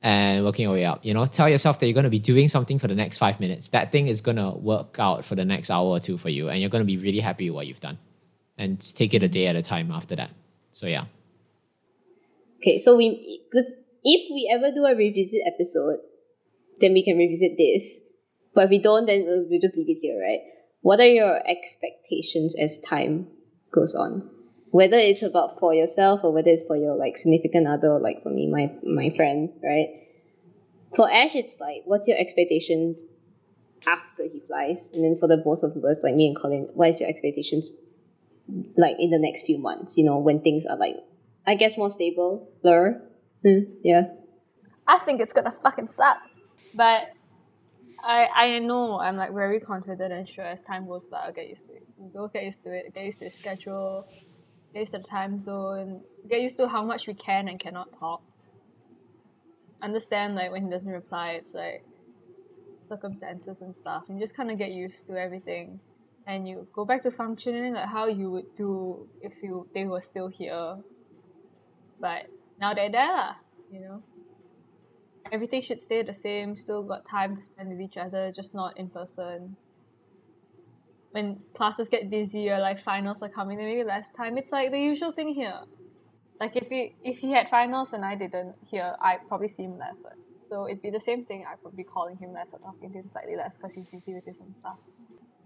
and 0.00 0.42
working 0.42 0.62
your 0.62 0.72
way 0.72 0.86
up. 0.86 1.04
You 1.04 1.12
know, 1.12 1.26
tell 1.26 1.50
yourself 1.50 1.78
that 1.78 1.86
you're 1.86 1.94
going 1.94 2.04
to 2.04 2.10
be 2.10 2.18
doing 2.18 2.48
something 2.48 2.78
for 2.78 2.88
the 2.88 2.94
next 2.94 3.18
five 3.18 3.38
minutes. 3.40 3.68
That 3.68 3.92
thing 3.92 4.08
is 4.08 4.22
going 4.22 4.38
to 4.38 4.52
work 4.52 4.96
out 4.98 5.22
for 5.22 5.34
the 5.34 5.44
next 5.44 5.70
hour 5.70 5.86
or 5.86 6.00
two 6.00 6.16
for 6.16 6.30
you, 6.30 6.48
and 6.48 6.58
you're 6.58 6.70
going 6.70 6.80
to 6.80 6.86
be 6.86 6.96
really 6.96 7.20
happy 7.20 7.50
with 7.50 7.56
what 7.56 7.66
you've 7.66 7.80
done. 7.80 7.98
And 8.56 8.80
just 8.80 8.96
take 8.96 9.12
it 9.12 9.22
a 9.22 9.28
day 9.28 9.46
at 9.48 9.54
a 9.54 9.60
time 9.60 9.90
after 9.90 10.16
that. 10.16 10.30
So 10.72 10.86
yeah. 10.86 11.04
Okay, 12.62 12.78
so 12.78 12.96
we 12.96 13.42
if 13.52 14.22
we 14.30 14.50
ever 14.50 14.74
do 14.74 14.86
a 14.86 14.96
revisit 14.96 15.42
episode, 15.46 15.98
then 16.80 16.94
we 16.94 17.04
can 17.04 17.18
revisit 17.18 17.58
this. 17.58 18.02
But 18.54 18.64
if 18.64 18.70
we 18.70 18.78
don't, 18.78 19.04
then 19.04 19.26
we'll 19.26 19.60
just 19.60 19.76
leave 19.76 19.90
it 19.90 19.98
here, 20.00 20.18
right? 20.18 20.40
What 20.80 21.00
are 21.00 21.06
your 21.06 21.46
expectations 21.46 22.56
as 22.58 22.80
time 22.80 23.26
goes 23.74 23.94
on? 23.94 24.30
Whether 24.70 24.98
it's 24.98 25.22
about 25.22 25.58
for 25.58 25.72
yourself 25.74 26.20
or 26.24 26.32
whether 26.32 26.50
it's 26.50 26.64
for 26.64 26.76
your 26.76 26.96
like 26.96 27.16
significant 27.16 27.66
other, 27.66 27.98
like 27.98 28.22
for 28.22 28.30
me, 28.30 28.46
my 28.48 28.72
my 28.82 29.10
friend, 29.16 29.50
right? 29.62 30.02
For 30.94 31.10
Ash, 31.10 31.34
it's 31.34 31.58
like, 31.60 31.82
what's 31.84 32.08
your 32.08 32.18
expectations 32.18 33.02
after 33.86 34.24
he 34.24 34.40
flies? 34.46 34.90
And 34.94 35.04
then 35.04 35.18
for 35.18 35.28
the 35.28 35.38
both 35.38 35.62
of 35.62 35.76
us, 35.84 36.02
like 36.02 36.14
me 36.14 36.28
and 36.28 36.36
Colin, 36.36 36.68
what 36.74 36.90
is 36.90 37.00
your 37.00 37.08
expectations 37.08 37.72
like 38.76 38.96
in 38.98 39.10
the 39.10 39.18
next 39.18 39.46
few 39.46 39.58
months? 39.58 39.96
You 39.96 40.04
know, 40.04 40.18
when 40.18 40.40
things 40.40 40.66
are 40.66 40.76
like, 40.76 40.96
I 41.46 41.54
guess 41.54 41.76
more 41.76 41.90
stable, 41.90 42.50
blur. 42.62 43.00
Hmm, 43.42 43.60
yeah. 43.82 44.08
I 44.86 44.98
think 44.98 45.20
it's 45.20 45.32
gonna 45.32 45.50
fucking 45.50 45.88
suck. 45.88 46.18
But 46.74 47.12
I 48.02 48.28
I 48.34 48.58
know 48.58 49.00
I'm 49.00 49.16
like 49.16 49.32
very 49.32 49.60
confident 49.60 50.12
and 50.12 50.28
sure 50.28 50.44
as 50.44 50.60
time 50.60 50.86
goes 50.86 51.06
by 51.06 51.18
I'll 51.18 51.32
get 51.32 51.48
used 51.48 51.66
to 51.68 51.74
it. 51.74 51.86
We'll 51.96 52.28
get 52.28 52.44
used 52.44 52.62
to 52.64 52.72
it, 52.72 52.94
get 52.94 53.04
used 53.04 53.18
to 53.18 53.26
the 53.26 53.30
schedule, 53.30 54.06
get 54.76 54.80
used 54.80 54.92
to 54.92 54.98
the 54.98 55.04
time 55.04 55.38
zone, 55.38 56.02
get 56.28 56.42
used 56.42 56.58
to 56.58 56.68
how 56.68 56.84
much 56.84 57.06
we 57.06 57.14
can 57.14 57.48
and 57.48 57.58
cannot 57.58 57.98
talk. 57.98 58.20
Understand 59.80 60.34
like 60.34 60.52
when 60.52 60.64
he 60.64 60.70
doesn't 60.70 60.90
reply, 60.90 61.30
it's 61.30 61.54
like 61.54 61.82
circumstances 62.86 63.62
and 63.62 63.74
stuff. 63.74 64.04
And 64.08 64.20
just 64.20 64.36
kinda 64.36 64.54
get 64.54 64.72
used 64.72 65.06
to 65.06 65.16
everything. 65.16 65.80
And 66.26 66.46
you 66.46 66.66
go 66.74 66.84
back 66.84 67.02
to 67.04 67.10
functioning 67.10 67.72
like 67.72 67.88
how 67.88 68.06
you 68.06 68.30
would 68.30 68.54
do 68.54 69.08
if 69.22 69.42
you 69.42 69.66
they 69.72 69.86
were 69.86 70.02
still 70.02 70.28
here. 70.28 70.76
But 71.98 72.26
now 72.60 72.74
they're 72.74 72.90
there, 72.90 73.16
lah, 73.16 73.34
you 73.72 73.80
know 73.80 74.02
everything 75.32 75.60
should 75.60 75.80
stay 75.80 76.02
the 76.02 76.14
same, 76.14 76.54
still 76.54 76.84
got 76.84 77.08
time 77.08 77.34
to 77.34 77.42
spend 77.42 77.68
with 77.70 77.80
each 77.80 77.96
other, 77.96 78.30
just 78.30 78.54
not 78.54 78.78
in 78.78 78.88
person. 78.88 79.56
When 81.16 81.40
classes 81.54 81.88
get 81.88 82.10
busy 82.10 82.50
or 82.50 82.58
like 82.58 82.78
finals 82.78 83.22
are 83.22 83.30
coming, 83.30 83.56
then 83.56 83.66
maybe 83.66 83.84
less 83.84 84.10
time. 84.10 84.36
It's 84.36 84.52
like 84.52 84.70
the 84.70 84.78
usual 84.78 85.12
thing 85.12 85.30
here. 85.42 85.60
Like 86.38 86.54
if 86.56 86.68
he 86.68 86.94
if 87.02 87.16
he 87.24 87.32
had 87.32 87.48
finals 87.48 87.94
and 87.94 88.04
I 88.04 88.14
didn't 88.14 88.54
here, 88.72 88.94
I'd 89.00 89.26
probably 89.26 89.48
see 89.48 89.62
him 89.62 89.78
less. 89.78 90.04
Right? 90.04 90.20
So 90.50 90.66
it'd 90.68 90.82
be 90.82 90.90
the 90.90 91.00
same 91.00 91.24
thing. 91.24 91.46
I'd 91.50 91.60
probably 91.62 91.78
be 91.84 91.88
calling 91.96 92.18
him 92.18 92.34
less 92.34 92.52
or 92.52 92.58
talking 92.58 92.92
to 92.92 92.98
him 92.98 93.08
slightly 93.08 93.34
less 93.34 93.56
because 93.56 93.74
he's 93.74 93.86
busy 93.86 94.12
with 94.12 94.26
his 94.26 94.38
own 94.42 94.52
stuff. 94.52 94.76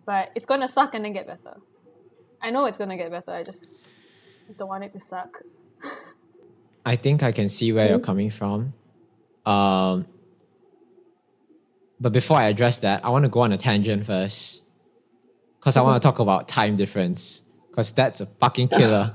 But 0.05 0.33
it's 0.35 0.47
gonna 0.47 0.67
suck 0.67 0.95
and 0.95 1.05
then 1.05 1.12
get 1.12 1.29
better. 1.29 1.59
I 2.43 2.50
know 2.50 2.65
it's 2.65 2.79
gonna 2.79 2.97
get 2.97 3.12
better. 3.12 3.31
I 3.31 3.45
just 3.45 3.79
don't 4.59 4.69
want 4.69 4.83
it 4.83 4.93
to 4.95 5.00
suck. 5.00 5.43
I 6.85 6.97
think 6.97 7.23
I 7.23 7.31
can 7.31 7.49
see 7.49 7.73
where 7.73 7.89
you're 7.89 8.07
coming 8.11 8.31
from. 8.31 8.75
Um, 9.47 10.06
but 12.00 12.13
before 12.13 12.39
I 12.39 12.49
address 12.49 12.78
that, 12.78 13.04
I 13.04 13.11
want 13.11 13.25
to 13.25 13.28
go 13.28 13.41
on 13.41 13.52
a 13.52 13.59
tangent 13.59 14.06
first. 14.06 14.63
Because 15.61 15.77
I 15.77 15.83
want 15.83 16.03
to 16.03 16.07
talk 16.07 16.19
about 16.19 16.49
time 16.49 16.77
difference. 16.77 17.43
Because 17.69 17.91
that's 17.93 18.21
a 18.23 18.27
fucking 18.27 18.69
killer. 18.69 19.15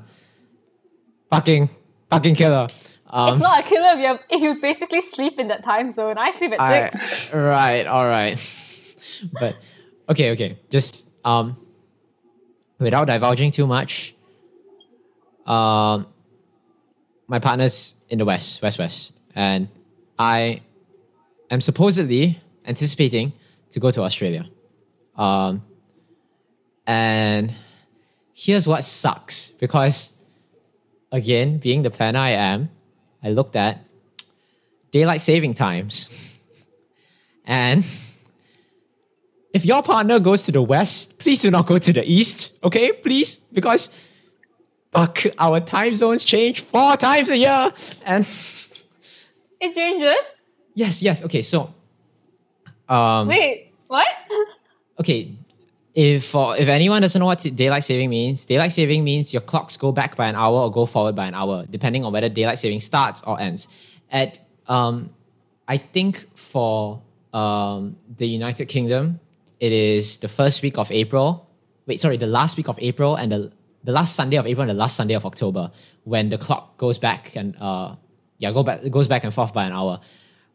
fucking, 1.32 1.70
fucking 2.10 2.36
killer. 2.36 2.68
Um, 3.10 3.34
it's 3.34 3.42
not 3.42 3.66
a 3.66 3.68
killer 3.68 3.98
if 3.98 4.00
you, 4.00 4.38
if 4.38 4.42
you 4.42 4.62
basically 4.62 5.02
sleep 5.02 5.40
in 5.40 5.48
that 5.48 5.64
time 5.64 5.90
zone. 5.90 6.18
I 6.18 6.32
sleep 6.32 6.54
at 6.54 6.62
I- 6.62 6.90
six. 6.90 7.34
right, 7.34 7.88
all 7.88 8.06
right. 8.06 8.38
but 9.40 9.56
okay, 10.10 10.32
okay. 10.32 10.58
Just 10.70 11.12
um 11.24 11.58
without 12.80 13.06
divulging 13.06 13.52
too 13.52 13.68
much. 13.68 14.16
Um 15.46 16.08
my 17.28 17.40
partner's 17.40 17.96
in 18.10 18.20
the 18.20 18.26
west, 18.26 18.62
west 18.62 18.78
west. 18.80 19.14
And 19.36 19.68
I 20.20 20.62
am 21.50 21.62
supposedly 21.62 22.42
anticipating 22.66 23.34
to 23.72 23.80
go 23.80 23.92
to 23.92 24.02
Australia. 24.02 24.48
Um 25.16 25.64
and 26.88 27.54
here's 28.34 28.68
what 28.68 28.84
sucks 28.84 29.50
because 29.60 30.12
again, 31.12 31.58
being 31.58 31.82
the 31.82 31.90
planner 31.90 32.20
I 32.20 32.32
am, 32.32 32.70
I 33.24 33.30
looked 33.30 33.56
at 33.56 33.86
daylight 34.92 35.22
saving 35.22 35.54
times. 35.54 36.32
And 37.48 37.86
if 39.54 39.64
your 39.66 39.84
partner 39.84 40.20
goes 40.20 40.42
to 40.44 40.52
the 40.52 40.64
west, 40.64 41.20
please 41.20 41.44
do 41.44 41.52
not 41.52 41.68
go 41.68 41.78
to 41.78 41.94
the 41.94 42.04
east, 42.04 42.58
okay? 42.64 42.92
Please, 42.92 43.38
because 43.54 43.90
fuck, 44.92 45.20
our 45.38 45.60
time 45.62 45.94
zones 45.94 46.24
change 46.26 46.62
four 46.62 46.98
times 46.98 47.30
a 47.30 47.38
year. 47.38 47.72
And 48.04 48.26
It 49.62 49.76
changes? 49.76 50.26
yes, 50.74 51.04
yes, 51.04 51.24
okay, 51.24 51.44
so 51.44 51.72
um 52.90 53.28
Wait, 53.28 53.72
what? 53.88 54.08
okay, 55.00 55.32
if 55.96 56.26
for 56.26 56.58
if 56.58 56.68
anyone 56.68 57.02
doesn't 57.02 57.20
know 57.20 57.26
what 57.26 57.40
daylight 57.56 57.86
saving 57.86 58.10
means, 58.10 58.44
daylight 58.44 58.74
saving 58.74 59.04
means 59.04 59.34
your 59.34 59.42
clocks 59.42 59.78
go 59.78 59.94
back 59.94 60.18
by 60.18 60.28
an 60.28 60.36
hour 60.36 60.60
or 60.60 60.72
go 60.72 60.86
forward 60.86 61.16
by 61.16 61.26
an 61.26 61.34
hour, 61.34 61.66
depending 61.70 62.04
on 62.04 62.12
whether 62.12 62.28
daylight 62.28 62.60
saving 62.60 62.82
starts 62.82 63.22
or 63.26 63.40
ends. 63.40 63.70
At 64.12 64.40
um, 64.68 65.10
I 65.70 65.78
think 65.78 66.26
for 66.38 67.02
um, 67.34 67.96
the 68.18 68.28
United 68.28 68.66
Kingdom, 68.66 69.22
it 69.62 69.72
is 69.72 70.18
the 70.18 70.28
first 70.28 70.62
week 70.62 70.78
of 70.78 70.92
April. 70.92 71.50
Wait, 71.86 72.02
sorry, 72.02 72.18
the 72.18 72.28
last 72.28 72.58
week 72.58 72.68
of 72.68 72.78
April 72.82 73.16
and 73.16 73.32
the 73.32 73.52
the 73.86 73.94
last 73.94 74.16
Sunday 74.16 74.36
of 74.36 74.46
April 74.46 74.64
and 74.64 74.72
the 74.72 74.82
last 74.82 74.98
Sunday 74.98 75.14
of 75.14 75.26
October 75.26 75.72
when 76.04 76.28
the 76.28 76.38
clock 76.38 76.76
goes 76.78 76.98
back 76.98 77.36
and 77.38 77.56
uh, 77.62 77.96
yeah, 78.40 78.52
go 78.52 78.64
back 78.64 78.82
goes 78.92 79.08
back 79.08 79.24
and 79.24 79.34
forth 79.34 79.54
by 79.54 79.66
an 79.66 79.72
hour. 79.72 80.02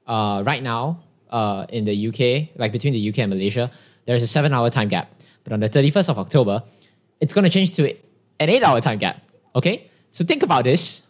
Uh, 0.07 0.43
right 0.45 0.63
now, 0.63 1.03
uh, 1.31 1.65
in 1.71 1.87
the 1.87 2.09
UK, 2.09 2.51
like 2.59 2.73
between 2.73 2.93
the 2.93 3.09
UK 3.09 3.21
and 3.21 3.31
Malaysia, 3.31 3.71
there 4.05 4.15
is 4.15 4.23
a 4.23 4.27
seven-hour 4.27 4.69
time 4.71 4.89
gap. 4.89 5.20
But 5.51 5.55
on 5.55 5.61
the 5.61 5.69
thirty-first 5.69 6.09
of 6.09 6.17
October, 6.17 6.63
it's 7.19 7.35
going 7.35 7.43
to 7.43 7.51
change 7.51 7.73
to 7.73 7.91
an 8.39 8.49
eight-hour 8.49 8.81
time 8.81 8.99
gap. 8.99 9.21
Okay, 9.57 9.91
so 10.13 10.25
think 10.25 10.45
about 10.45 10.63
this. 10.63 11.03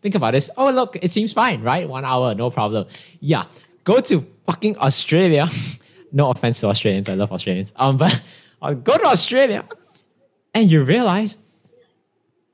Think 0.00 0.14
about 0.14 0.30
this. 0.30 0.48
Oh, 0.56 0.70
look, 0.70 0.96
it 1.02 1.10
seems 1.10 1.32
fine, 1.32 1.60
right? 1.60 1.88
One 1.88 2.04
hour, 2.04 2.32
no 2.36 2.50
problem. 2.50 2.86
Yeah, 3.18 3.46
go 3.82 4.00
to 4.00 4.24
fucking 4.46 4.78
Australia. 4.78 5.48
no 6.12 6.30
offense 6.30 6.60
to 6.60 6.68
Australians, 6.68 7.08
I 7.08 7.14
love 7.14 7.32
Australians. 7.32 7.72
Um, 7.74 7.96
but 7.96 8.22
uh, 8.62 8.74
go 8.74 8.96
to 8.96 9.06
Australia, 9.06 9.64
and 10.54 10.70
you 10.70 10.84
realize 10.84 11.36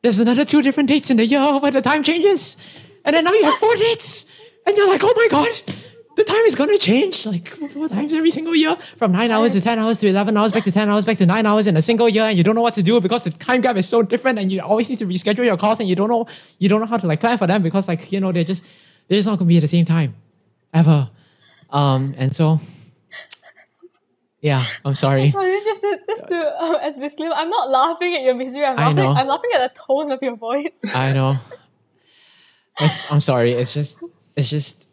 there's 0.01 0.19
another 0.19 0.47
two 0.47 0.63
different 0.63 0.89
dates 0.89 1.11
in 1.11 1.19
the 1.19 1.27
year 1.27 1.59
where 1.59 1.71
the 1.71 1.83
time 1.83 2.03
changes, 2.03 2.57
and 3.05 3.15
then 3.15 3.25
now 3.25 3.33
you 3.35 3.45
have 3.45 3.57
four 3.57 3.77
dates, 3.77 4.25
and 4.65 4.75
you're 4.75 4.89
like, 4.89 5.03
oh 5.05 5.13
my 5.15 5.29
god, 5.31 5.63
the 6.17 6.25
time 6.25 6.41
is 6.47 6.55
gonna 6.55 6.79
change 6.79 7.27
like 7.27 7.47
four 7.49 7.89
times 7.89 8.13
every 8.15 8.31
single 8.31 8.55
year, 8.55 8.75
from 8.97 9.13
nine 9.13 9.31
hours 9.31 9.53
to 9.53 9.61
ten 9.61 9.79
hours 9.79 10.01
to 10.01 10.09
eleven 10.09 10.37
hours, 10.37 10.51
back 10.53 10.65
to 10.65 10.73
ten 10.73 10.89
hours, 10.91 11.05
back 11.05 11.19
to 11.19 11.27
nine 11.27 11.47
hours 11.47 11.67
in 11.67 11.77
a 11.77 11.83
single 11.83 12.09
year, 12.09 12.25
and 12.25 12.37
you 12.37 12.43
don't 12.43 12.55
know 12.55 12.63
what 12.63 12.75
to 12.75 12.83
do 12.83 13.01
because 13.01 13.23
the 13.23 13.31
time 13.31 13.61
gap 13.61 13.77
is 13.77 13.89
so 13.89 14.03
different, 14.03 14.39
and 14.39 14.51
you 14.51 14.61
always 14.61 14.89
need 14.89 14.99
to 14.99 15.07
reschedule 15.07 15.45
your 15.45 15.57
calls, 15.57 15.79
and 15.81 15.89
you 15.89 15.95
don't 15.95 16.09
know 16.09 16.27
you 16.59 16.69
don't 16.69 16.81
know 16.81 16.87
how 16.87 16.97
to 16.97 17.07
like 17.07 17.21
plan 17.21 17.39
for 17.39 17.47
them 17.47 17.63
because 17.63 17.87
like 17.89 18.11
you 18.11 18.21
know 18.21 18.33
they're 18.33 18.45
just 18.45 18.65
they're 19.09 19.19
just 19.19 19.29
not 19.29 19.39
gonna 19.39 19.49
be 19.49 19.57
at 19.59 19.61
the 19.63 19.69
same 19.69 19.85
time, 19.85 20.15
ever, 20.75 21.09
um, 21.71 22.15
and 22.19 22.35
so. 22.35 22.61
Yeah, 24.43 24.63
I'm 24.85 24.95
sorry. 24.95 25.31
Just 25.65 25.81
to, 25.81 25.99
just 26.07 26.29
to 26.29 26.37
uh, 26.37 26.79
as 26.83 26.95
disclaimer, 26.95 27.35
I'm 27.35 27.51
not 27.51 27.69
laughing 27.69 28.15
at 28.15 28.23
your 28.23 28.35
misery. 28.35 28.65
I'm 28.65 28.79
I 28.79 28.83
laughing. 28.89 28.97
know. 28.97 29.13
I'm 29.13 29.27
laughing 29.27 29.51
at 29.57 29.75
the 29.75 29.81
tone 29.81 30.13
of 30.13 30.21
your 30.23 30.37
voice. 30.37 30.69
I 30.95 31.13
know. 31.13 31.37
It's, 32.81 33.11
I'm 33.11 33.21
sorry. 33.21 33.53
It's 33.55 33.73
just, 33.73 33.99
it's 34.37 34.49
just, 34.49 34.86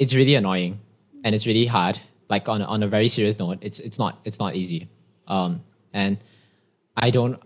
it's 0.00 0.14
really 0.14 0.34
annoying, 0.34 0.80
and 1.22 1.34
it's 1.34 1.46
really 1.46 1.66
hard. 1.66 2.00
Like 2.28 2.48
on 2.48 2.62
on 2.62 2.82
a 2.82 2.88
very 2.88 3.06
serious 3.06 3.38
note, 3.38 3.58
it's 3.60 3.78
it's 3.78 3.98
not 3.98 4.18
it's 4.24 4.40
not 4.40 4.56
easy. 4.56 4.88
Um, 5.28 5.62
and 5.92 6.16
I 6.96 7.10
don't 7.10 7.38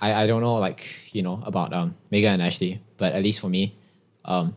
I, 0.00 0.22
I 0.22 0.26
don't 0.26 0.42
know 0.42 0.54
like 0.56 1.14
you 1.14 1.22
know 1.22 1.42
about 1.44 1.72
um 1.72 1.96
Megan 2.10 2.34
and 2.34 2.42
Ashley, 2.42 2.80
but 2.98 3.14
at 3.14 3.22
least 3.22 3.40
for 3.40 3.48
me, 3.48 3.74
um, 4.26 4.52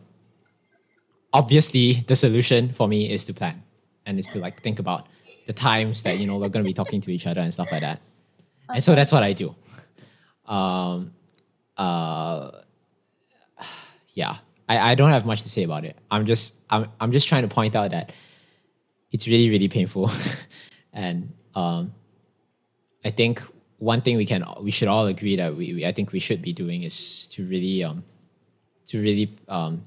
obviously 1.32 2.04
the 2.06 2.14
solution 2.14 2.70
for 2.72 2.86
me 2.86 3.10
is 3.10 3.24
to 3.24 3.34
plan 3.34 3.62
and 4.04 4.18
is 4.18 4.28
to 4.28 4.38
like 4.38 4.62
think 4.62 4.78
about 4.78 5.08
the 5.46 5.52
times 5.52 6.02
that 6.02 6.18
you 6.18 6.26
know 6.26 6.36
we're 6.36 6.50
going 6.50 6.64
to 6.64 6.68
be 6.68 6.74
talking 6.74 7.00
to 7.00 7.10
each 7.10 7.26
other 7.26 7.40
and 7.40 7.52
stuff 7.52 7.72
like 7.72 7.80
that. 7.80 8.00
And 8.68 8.82
so 8.82 8.94
that's 8.94 9.12
what 9.12 9.22
I 9.22 9.32
do. 9.32 9.54
Um, 10.44 11.12
uh, 11.76 12.50
yeah, 14.14 14.36
I, 14.68 14.92
I 14.92 14.94
don't 14.94 15.10
have 15.10 15.24
much 15.24 15.42
to 15.42 15.48
say 15.48 15.62
about 15.62 15.84
it. 15.84 15.96
I'm 16.10 16.26
just 16.26 16.56
I'm 16.70 16.88
I'm 17.00 17.12
just 17.12 17.28
trying 17.28 17.42
to 17.42 17.48
point 17.48 17.74
out 17.74 17.90
that 17.90 18.12
it's 19.12 19.28
really 19.28 19.50
really 19.50 19.68
painful, 19.68 20.10
and 20.92 21.32
um, 21.54 21.94
I 23.04 23.10
think 23.10 23.42
one 23.78 24.00
thing 24.00 24.16
we 24.16 24.26
can 24.26 24.44
we 24.60 24.70
should 24.70 24.88
all 24.88 25.06
agree 25.06 25.36
that 25.36 25.54
we, 25.56 25.74
we 25.74 25.86
I 25.86 25.92
think 25.92 26.12
we 26.12 26.20
should 26.20 26.42
be 26.42 26.52
doing 26.52 26.82
is 26.82 27.28
to 27.28 27.44
really 27.46 27.84
um 27.84 28.04
to 28.86 29.00
really 29.02 29.36
um 29.48 29.84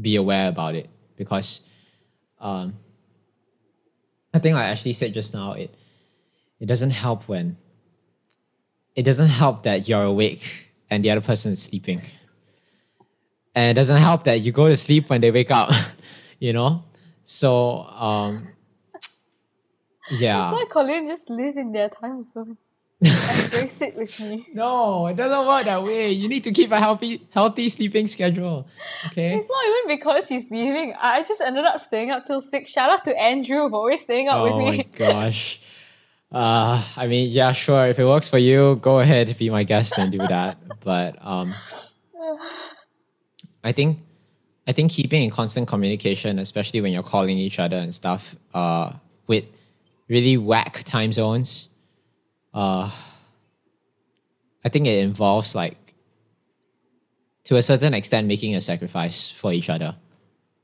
be 0.00 0.16
aware 0.16 0.48
about 0.48 0.74
it. 0.74 0.90
Because 1.16 1.62
um 2.40 2.74
I 4.34 4.38
think 4.38 4.54
like 4.54 4.66
Ashley 4.66 4.92
said 4.92 5.14
just 5.14 5.32
now 5.34 5.52
it 5.52 5.74
it 6.60 6.66
doesn't 6.66 6.90
help 6.90 7.28
when 7.28 7.56
it 8.94 9.04
doesn't 9.04 9.28
help 9.28 9.62
that 9.62 9.88
you're 9.88 10.02
awake 10.02 10.68
and 10.90 11.04
the 11.04 11.10
other 11.10 11.20
person 11.20 11.52
is 11.52 11.62
sleeping 11.62 12.02
and 13.58 13.66
it 13.72 13.74
doesn't 13.80 14.02
help 14.08 14.22
that 14.24 14.38
you 14.44 14.52
go 14.52 14.68
to 14.68 14.76
sleep 14.76 15.10
when 15.10 15.20
they 15.20 15.32
wake 15.38 15.50
up 15.50 15.70
you 16.46 16.52
know 16.52 16.70
so 17.24 17.82
um 18.08 18.46
yeah 20.10 20.38
That's 20.38 20.52
why 20.58 20.64
Colleen 20.70 21.08
just 21.08 21.28
live 21.28 21.56
in 21.56 21.72
their 21.72 21.90
time 21.90 22.22
zone. 22.22 22.56
Embrace 23.00 23.80
it 23.82 23.94
with 23.94 24.14
me. 24.20 24.46
No, 24.54 25.06
it 25.06 25.16
doesn't 25.16 25.46
work 25.46 25.64
that 25.66 25.82
way. 25.84 26.10
You 26.10 26.28
need 26.28 26.44
to 26.44 26.52
keep 26.58 26.72
a 26.72 26.80
healthy, 26.80 27.20
healthy 27.30 27.68
sleeping 27.68 28.06
schedule. 28.08 28.66
Okay. 29.06 29.36
It's 29.36 29.48
not 29.48 29.64
even 29.70 29.84
because 29.96 30.28
he's 30.28 30.50
leaving. 30.50 30.94
I 30.98 31.22
just 31.22 31.40
ended 31.40 31.64
up 31.64 31.78
staying 31.80 32.10
up 32.10 32.26
till 32.26 32.40
six. 32.40 32.70
Shout 32.70 32.90
out 32.90 33.04
to 33.04 33.12
Andrew 33.16 33.68
for 33.68 33.76
always 33.76 34.02
staying 34.02 34.28
up 34.28 34.38
oh 34.40 34.44
with 34.44 34.56
my 34.64 34.70
me. 34.78 34.82
gosh. 34.96 35.60
Uh, 36.32 36.82
I 36.96 37.06
mean, 37.06 37.28
yeah, 37.30 37.52
sure. 37.52 37.86
If 37.86 37.98
it 37.98 38.04
works 38.04 38.28
for 38.28 38.38
you, 38.38 38.76
go 38.82 38.98
ahead, 39.00 39.36
be 39.38 39.48
my 39.50 39.62
guest 39.62 39.94
and 39.98 40.10
do 40.10 40.18
that. 40.18 40.58
But 40.82 41.24
um, 41.24 41.54
I 43.64 43.72
think, 43.72 43.98
I 44.66 44.72
think 44.72 44.92
keeping 44.92 45.22
in 45.22 45.30
constant 45.30 45.68
communication, 45.68 46.38
especially 46.38 46.80
when 46.80 46.92
you're 46.92 47.02
calling 47.02 47.38
each 47.38 47.58
other 47.58 47.76
and 47.76 47.94
stuff, 47.94 48.36
uh, 48.54 48.92
with 49.26 49.44
really 50.08 50.36
whack 50.36 50.82
time 50.84 51.12
zones, 51.12 51.68
uh, 52.54 52.90
I 54.64 54.68
think 54.68 54.86
it 54.86 54.98
involves 54.98 55.54
like, 55.54 55.94
to 57.44 57.56
a 57.56 57.62
certain 57.62 57.94
extent, 57.94 58.26
making 58.26 58.54
a 58.54 58.60
sacrifice 58.60 59.30
for 59.30 59.52
each 59.52 59.70
other, 59.70 59.96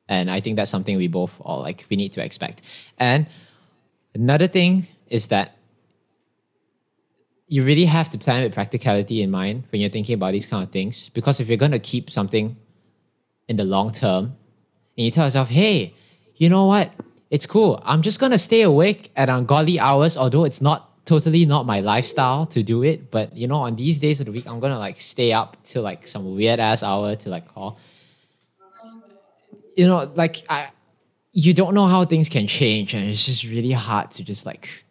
and 0.09 0.31
I 0.31 0.41
think 0.41 0.57
that's 0.57 0.71
something 0.71 0.99
we 0.99 1.09
both 1.09 1.41
all 1.41 1.63
like 1.63 1.87
we 1.89 1.97
need 1.97 2.13
to 2.13 2.23
expect. 2.23 2.61
And 2.99 3.27
another 4.15 4.47
thing 4.47 4.87
is 5.09 5.29
that 5.29 5.57
you 7.49 7.65
really 7.65 7.87
have 7.87 8.11
to 8.11 8.19
plan 8.19 8.43
with 8.43 8.53
practicality 8.53 9.23
in 9.23 9.31
mind 9.31 9.65
when 9.71 9.81
you're 9.81 9.91
thinking 9.91 10.15
about 10.15 10.33
these 10.33 10.47
kind 10.47 10.63
of 10.63 10.71
things, 10.71 11.09
because 11.11 11.41
if 11.41 11.49
you're 11.49 11.57
going 11.57 11.73
to 11.73 11.79
keep 11.79 12.11
something 12.11 12.57
in 13.49 13.57
the 13.57 13.65
long 13.65 13.93
term, 13.93 14.37
and 14.97 15.05
you 15.05 15.11
tell 15.11 15.27
yourself, 15.27 15.49
hey, 15.49 15.95
you 16.37 16.49
know 16.49 16.67
what? 16.67 16.93
It's 17.31 17.47
cool. 17.47 17.83
I'm 17.85 18.03
just 18.03 18.21
gonna 18.21 18.39
stay 18.39 18.63
awake 18.63 19.11
at 19.17 19.29
ungodly 19.29 19.79
hours, 19.79 20.17
although 20.17 20.45
it's 20.45 20.61
not 20.61 20.91
totally 21.05 21.45
not 21.45 21.67
my 21.67 21.81
lifestyle 21.81 22.47
to 22.47 22.63
do 22.63 22.83
it. 22.83 23.11
But 23.11 23.37
you 23.37 23.47
know, 23.47 23.57
on 23.57 23.77
these 23.77 23.99
days 23.99 24.21
of 24.21 24.27
the 24.27 24.33
week, 24.33 24.47
I'm 24.47 24.61
gonna 24.61 24.79
like 24.79 25.01
stay 25.01 25.33
up 25.33 25.57
till 25.65 25.83
like 25.83 26.07
some 26.07 26.35
weird 26.35 26.61
ass 26.61 26.83
hour 26.83 27.17
to 27.17 27.29
like 27.29 27.49
call. 27.49 27.79
You 29.77 29.87
know, 29.87 30.11
like 30.15 30.43
I 30.49 30.69
you 31.33 31.53
don't 31.53 31.75
know 31.75 31.87
how 31.87 32.05
things 32.05 32.29
can 32.29 32.47
change, 32.47 32.95
and 32.95 33.09
it's 33.09 33.27
just 33.27 33.45
really 33.45 33.73
hard 33.73 34.11
to 34.13 34.25
just 34.25 34.47
like 34.47 34.85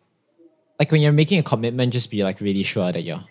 like 0.79 0.91
when 0.91 1.01
you're 1.01 1.13
making 1.13 1.39
a 1.39 1.43
commitment, 1.43 1.93
just 1.93 2.11
be 2.11 2.23
like 2.23 2.41
really 2.41 2.63
sure 2.63 2.91
that 2.91 3.03
you're 3.03 3.23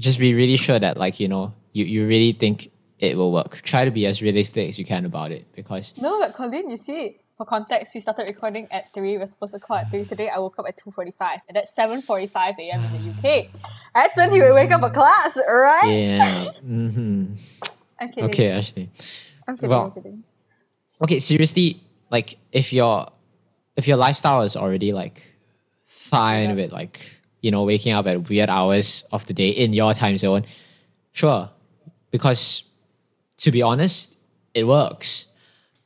just 0.00 0.18
be 0.18 0.34
really 0.34 0.56
sure 0.56 0.78
that 0.78 0.96
like, 0.96 1.20
you 1.20 1.28
know, 1.28 1.52
you, 1.72 1.84
you 1.84 2.06
really 2.06 2.32
think 2.32 2.70
it 3.00 3.16
will 3.16 3.32
work. 3.32 3.60
Try 3.62 3.84
to 3.84 3.90
be 3.90 4.06
as 4.06 4.22
realistic 4.22 4.68
as 4.68 4.78
you 4.78 4.84
can 4.84 5.04
about 5.04 5.32
it 5.32 5.44
because 5.54 5.94
No, 5.96 6.20
but 6.20 6.34
Colleen, 6.34 6.70
you 6.70 6.76
see, 6.76 7.16
for 7.36 7.46
context, 7.46 7.94
we 7.94 8.00
started 8.00 8.28
recording 8.28 8.68
at 8.70 8.92
3. 8.92 9.16
We're 9.18 9.26
supposed 9.26 9.54
to 9.54 9.58
call 9.58 9.78
at 9.78 9.90
3. 9.90 10.04
Today, 10.04 10.28
I 10.28 10.38
woke 10.38 10.58
up 10.58 10.66
at 10.68 10.76
2.45. 10.78 11.40
And 11.48 11.56
that's 11.56 11.74
7.45 11.74 12.58
a.m. 12.58 12.84
in 12.84 12.92
the 12.92 13.10
UK. 13.30 13.46
That's 13.94 14.16
when 14.18 14.30
he 14.30 14.40
would 14.42 14.54
wake 14.54 14.70
up 14.70 14.82
for 14.82 14.90
class, 14.90 15.38
right? 15.48 15.80
yeah. 15.88 16.44
hmm 16.60 17.32
I'm 17.98 18.08
kidding. 18.12 18.24
Okay. 18.30 18.88
I'm 19.48 19.56
kidding, 19.56 19.70
well- 19.70 19.84
I'm 19.86 19.90
kidding. 19.92 20.22
Okay, 21.02 21.18
seriously, 21.18 21.80
like 22.10 22.36
if 22.52 22.72
your 22.74 23.10
if 23.76 23.88
your 23.88 23.96
lifestyle 23.96 24.42
is 24.42 24.54
already 24.56 24.92
like 24.92 25.22
fine 25.86 26.54
with 26.56 26.72
like 26.72 27.00
you 27.40 27.50
know 27.50 27.62
waking 27.64 27.92
up 27.94 28.06
at 28.06 28.28
weird 28.28 28.50
hours 28.50 29.04
of 29.10 29.24
the 29.26 29.32
day 29.32 29.48
in 29.48 29.72
your 29.72 29.94
time 29.94 30.18
zone, 30.18 30.44
sure, 31.12 31.48
because 32.10 32.64
to 33.40 33.50
be 33.50 33.62
honest, 33.62 34.18
it 34.54 34.64
works. 34.64 35.26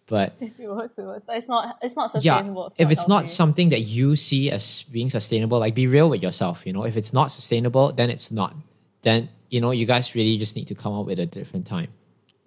But 0.07 0.35
it 0.40 0.69
works, 0.69 0.99
it 0.99 1.03
works. 1.03 1.25
But 1.25 1.38
it's 1.38 1.49
not, 1.49 1.79
it's 1.81 1.97
not 1.97 2.11
sustainable. 2.11 2.62
yeah, 2.62 2.69
sustainable. 2.69 2.75
if 2.79 2.90
it's 2.90 3.09
not 3.09 3.29
something 3.29 3.71
that 3.71 3.81
you 3.81 4.17
see 4.17 4.51
as 4.51 4.83
being 4.83 5.09
sustainable, 5.09 5.59
like 5.59 5.75
be 5.75 5.87
real 5.87 6.11
with 6.11 6.23
yourself. 6.23 6.67
You 6.67 6.73
know, 6.73 6.85
if 6.85 6.97
it's 6.97 7.12
not 7.12 7.31
sustainable, 7.31 7.93
then 7.93 8.11
it's 8.11 8.31
not. 8.31 8.55
Then 9.03 9.31
you 9.49 9.61
know, 9.61 9.71
you 9.71 9.87
guys 9.87 10.14
really 10.14 10.37
just 10.37 10.57
need 10.57 10.69
to 10.69 10.75
come 10.75 10.93
up 10.93 11.07
with 11.07 11.19
a 11.21 11.27
different 11.27 11.67
time, 11.67 11.88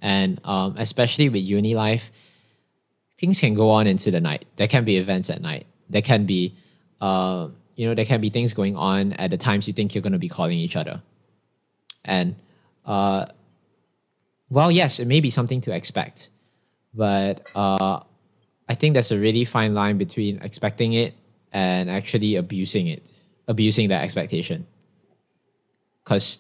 and 0.02 0.39
um, 0.43 0.76
especially 0.78 1.30
with 1.30 1.41
uni 1.41 1.74
life, 1.74 2.12
things 3.17 3.39
can 3.39 3.54
go 3.54 3.70
on 3.72 3.88
into 3.88 4.12
the 4.12 4.20
night. 4.20 4.46
There 4.58 4.67
can 4.67 4.86
be 4.86 4.98
events 4.98 5.30
at 5.30 5.41
night. 5.41 5.65
There 5.89 6.02
can 6.02 6.26
be, 6.26 6.54
uh, 7.00 7.48
you 7.76 7.88
know, 7.88 7.96
there 7.96 8.06
can 8.06 8.22
be 8.22 8.30
things 8.30 8.54
going 8.54 8.76
on 8.76 9.13
at 9.13 9.32
the 9.32 9.38
times 9.38 9.67
you 9.67 9.74
think 9.74 9.96
you're 9.96 10.02
going 10.02 10.13
to 10.13 10.20
be 10.20 10.30
calling 10.30 10.58
each 10.58 10.76
other, 10.76 11.02
and 12.06 12.36
uh, 12.86 13.28
well, 14.50 14.72
yes, 14.72 15.00
it 15.00 15.08
may 15.08 15.20
be 15.20 15.30
something 15.30 15.62
to 15.62 15.74
expect, 15.74 16.30
but 16.94 17.46
uh, 17.56 18.00
I 18.70 18.76
think 18.76 18.94
there's 18.94 19.12
a 19.12 19.20
really 19.20 19.46
fine 19.46 19.74
line 19.74 19.98
between 19.98 20.40
expecting 20.42 20.94
it 20.94 21.14
and 21.52 21.90
actually 21.90 22.36
abusing 22.36 22.88
it, 22.88 23.12
abusing 23.48 23.90
that 23.90 24.04
expectation. 24.04 24.66
Because 26.04 26.40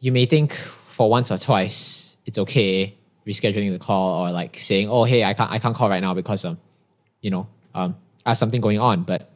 you 0.00 0.12
may 0.12 0.26
think 0.26 0.52
for 0.52 1.08
once 1.08 1.30
or 1.30 1.38
twice 1.38 2.16
it's 2.26 2.38
okay 2.38 2.94
rescheduling 3.26 3.72
the 3.72 3.78
call 3.78 4.22
or 4.22 4.30
like 4.30 4.58
saying, 4.58 4.88
"Oh, 4.88 5.04
hey, 5.04 5.24
I 5.24 5.34
can't, 5.34 5.50
I 5.50 5.58
can't 5.58 5.74
call 5.74 5.88
right 5.88 6.00
now 6.00 6.14
because 6.14 6.44
um, 6.44 6.58
you 7.20 7.30
know, 7.30 7.46
um, 7.74 7.96
I 8.26 8.30
have 8.30 8.38
something 8.38 8.60
going 8.60 8.78
on." 8.78 9.02
But 9.02 9.30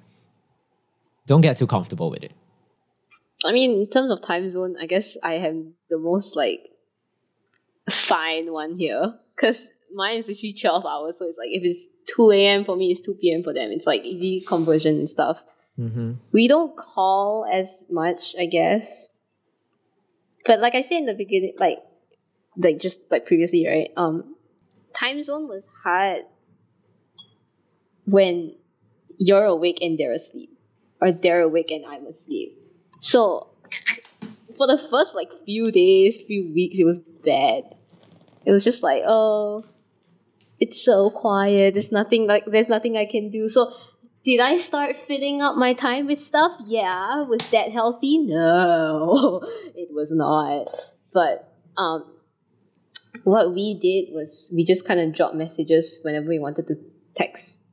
don't 1.26 1.40
get 1.40 1.56
too 1.56 1.66
comfortable 1.66 2.10
with 2.10 2.22
it. 2.22 2.32
I 3.44 3.52
mean, 3.52 3.80
in 3.80 3.88
terms 3.88 4.10
of 4.10 4.20
time 4.20 4.48
zone, 4.50 4.76
I 4.80 4.86
guess 4.86 5.16
I 5.22 5.34
am 5.34 5.74
the 5.90 5.98
most 5.98 6.36
like 6.36 6.70
fine 7.90 8.52
one 8.52 8.76
here 8.76 9.14
because 9.34 9.70
mine 9.94 10.18
is 10.18 10.26
literally 10.26 10.54
twelve 10.54 10.84
hours. 10.84 11.18
So 11.18 11.26
it's 11.26 11.38
like 11.38 11.50
if 11.50 11.62
it's 11.64 11.86
two 12.06 12.30
a.m. 12.30 12.64
for 12.64 12.76
me, 12.76 12.90
it's 12.90 13.00
two 13.00 13.14
p.m. 13.14 13.42
for 13.42 13.52
them. 13.52 13.70
It's 13.70 13.86
like 13.86 14.02
easy 14.02 14.44
conversion 14.44 14.96
and 14.96 15.08
stuff. 15.08 15.38
Mm-hmm. 15.78 16.14
We 16.32 16.48
don't 16.48 16.76
call 16.76 17.46
as 17.50 17.86
much, 17.90 18.34
I 18.38 18.46
guess. 18.46 19.16
But 20.44 20.60
like 20.60 20.74
I 20.74 20.82
said 20.82 20.98
in 20.98 21.06
the 21.06 21.14
beginning, 21.14 21.54
like 21.58 21.78
like 22.56 22.78
just 22.78 23.10
like 23.10 23.26
previously, 23.26 23.66
right? 23.66 23.90
Um, 23.96 24.34
time 24.94 25.22
zone 25.22 25.46
was 25.46 25.68
hard 25.84 26.24
when 28.06 28.54
you're 29.18 29.44
awake 29.44 29.78
and 29.82 29.98
they're 29.98 30.12
asleep, 30.12 30.50
or 31.00 31.12
they're 31.12 31.42
awake 31.42 31.70
and 31.70 31.84
I'm 31.86 32.06
asleep. 32.06 32.56
So 33.00 33.48
for 34.56 34.66
the 34.66 34.78
first 34.90 35.14
like 35.14 35.30
few 35.44 35.70
days, 35.70 36.20
few 36.22 36.52
weeks, 36.52 36.78
it 36.78 36.84
was 36.84 36.98
bad. 36.98 37.76
It 38.48 38.52
was 38.52 38.64
just 38.64 38.82
like, 38.82 39.02
oh, 39.06 39.62
it's 40.58 40.82
so 40.82 41.10
quiet. 41.10 41.74
There's 41.74 41.92
nothing 41.92 42.26
like 42.26 42.46
there's 42.46 42.70
nothing 42.70 42.96
I 42.96 43.04
can 43.04 43.30
do. 43.30 43.46
So 43.46 43.70
did 44.24 44.40
I 44.40 44.56
start 44.56 44.96
filling 44.96 45.42
up 45.42 45.56
my 45.56 45.74
time 45.74 46.06
with 46.06 46.18
stuff? 46.18 46.52
Yeah. 46.64 47.24
Was 47.24 47.50
that 47.50 47.70
healthy? 47.70 48.16
No, 48.16 49.42
it 49.76 49.90
was 49.92 50.10
not. 50.12 50.68
But 51.12 51.52
um, 51.76 52.06
what 53.24 53.52
we 53.52 53.78
did 53.78 54.14
was 54.14 54.50
we 54.56 54.64
just 54.64 54.88
kind 54.88 54.98
of 54.98 55.14
dropped 55.14 55.34
messages 55.34 56.00
whenever 56.02 56.28
we 56.28 56.38
wanted 56.38 56.68
to 56.68 56.76
text, 57.14 57.70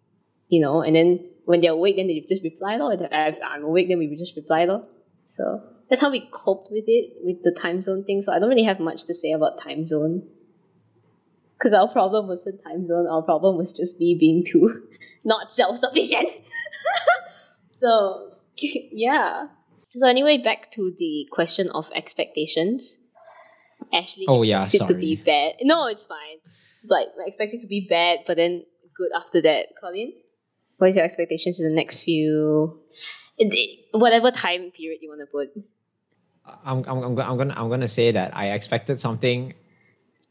you 0.49 0.59
know, 0.59 0.81
and 0.81 0.93
then 0.93 1.25
when 1.45 1.61
they're 1.61 1.71
awake, 1.71 1.95
then 1.95 2.07
they 2.07 2.25
just 2.27 2.43
reply, 2.43 2.75
lor. 2.75 2.91
If 2.99 3.37
I'm 3.41 3.63
awake, 3.63 3.87
then 3.87 3.99
we 3.99 4.13
just 4.17 4.35
reply, 4.35 4.65
lor. 4.65 4.85
So 5.23 5.63
that's 5.89 6.01
how 6.01 6.11
we 6.11 6.27
coped 6.31 6.69
with 6.69 6.83
it, 6.87 7.13
with 7.21 7.43
the 7.43 7.57
time 7.57 7.79
zone 7.79 8.03
thing. 8.03 8.21
So 8.21 8.33
I 8.33 8.39
don't 8.39 8.49
really 8.49 8.63
have 8.63 8.81
much 8.81 9.05
to 9.05 9.13
say 9.13 9.31
about 9.31 9.61
time 9.61 9.85
zone. 9.85 10.27
Because 11.57 11.73
our 11.73 11.87
problem 11.87 12.27
wasn't 12.27 12.63
time 12.63 12.85
zone, 12.85 13.07
our 13.07 13.21
problem 13.21 13.57
was 13.57 13.73
just 13.73 13.99
me 13.99 14.15
being 14.19 14.43
too 14.43 14.87
not 15.23 15.53
self 15.53 15.77
sufficient. 15.77 16.29
so, 17.81 18.31
yeah. 18.57 19.47
So, 19.95 20.07
anyway, 20.07 20.41
back 20.43 20.71
to 20.73 20.93
the 20.99 21.27
question 21.31 21.69
of 21.69 21.89
expectations. 21.95 22.99
Ashley 23.93 24.25
Oh, 24.27 24.43
yeah, 24.43 24.63
expects 24.63 24.89
it 24.89 24.93
to 24.93 24.99
be 24.99 25.15
bad. 25.15 25.55
No, 25.61 25.87
it's 25.87 26.05
fine. 26.05 26.37
Like, 26.83 27.07
I 27.19 27.27
expect 27.27 27.53
it 27.53 27.61
to 27.61 27.67
be 27.67 27.87
bad, 27.89 28.19
but 28.27 28.35
then 28.35 28.65
good 28.95 29.09
after 29.15 29.41
that. 29.43 29.67
Colin? 29.79 30.13
What 30.77 30.89
is 30.89 30.95
your 30.97 31.05
expectations 31.05 31.59
in 31.59 31.65
the 31.65 31.73
next 31.73 32.03
few, 32.03 32.81
whatever 33.93 34.31
time 34.31 34.71
period 34.71 34.99
you 35.01 35.09
want 35.09 35.21
to 35.21 35.27
put? 35.27 35.49
I'm, 36.63 36.83
I'm, 36.87 37.03
I'm, 37.03 37.19
I'm 37.19 37.37
gonna 37.37 37.53
I'm 37.55 37.69
gonna 37.69 37.87
say 37.87 38.11
that 38.11 38.35
I 38.35 38.51
expected 38.51 38.99
something 38.99 39.53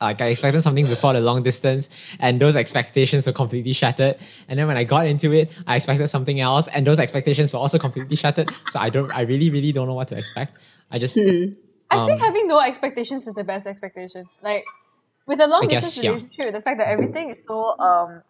like 0.04 0.20
I 0.20 0.26
expected 0.28 0.62
something 0.62 0.86
before 0.86 1.12
the 1.12 1.20
long 1.20 1.42
distance, 1.42 1.88
and 2.20 2.40
those 2.40 2.54
expectations 2.56 3.26
were 3.26 3.32
completely 3.32 3.72
shattered. 3.72 4.16
And 4.48 4.58
then 4.58 4.66
when 4.68 4.76
I 4.76 4.84
got 4.84 5.06
into 5.06 5.32
it, 5.32 5.50
I 5.66 5.76
expected 5.76 6.08
something 6.08 6.38
else, 6.40 6.68
and 6.68 6.86
those 6.86 6.98
expectations 6.98 7.52
were 7.52 7.60
also 7.60 7.78
completely 7.78 8.16
shattered. 8.16 8.50
So 8.70 8.78
I 8.80 8.90
don't, 8.90 9.10
I 9.10 9.22
really, 9.22 9.50
really 9.50 9.72
don't 9.72 9.88
know 9.88 9.94
what 9.94 10.08
to 10.08 10.16
expect. 10.16 10.58
I 10.90 10.98
just, 10.98 11.16
I 11.16 11.20
think 11.22 11.58
Um, 11.90 12.18
having 12.18 12.46
no 12.48 12.60
expectations 12.60 13.26
is 13.26 13.34
the 13.34 13.44
best 13.44 13.66
expectation. 13.66 14.24
Like 14.42 14.64
with 15.26 15.40
a 15.40 15.46
long 15.46 15.64
I 15.64 15.66
guess, 15.66 15.84
distance 15.84 16.04
yeah. 16.04 16.10
relationship, 16.12 16.52
the 16.54 16.60
fact 16.60 16.78
that 16.78 16.88
everything 16.88 17.30
is 17.30 17.42
so 17.44 17.78
um, 17.78 18.22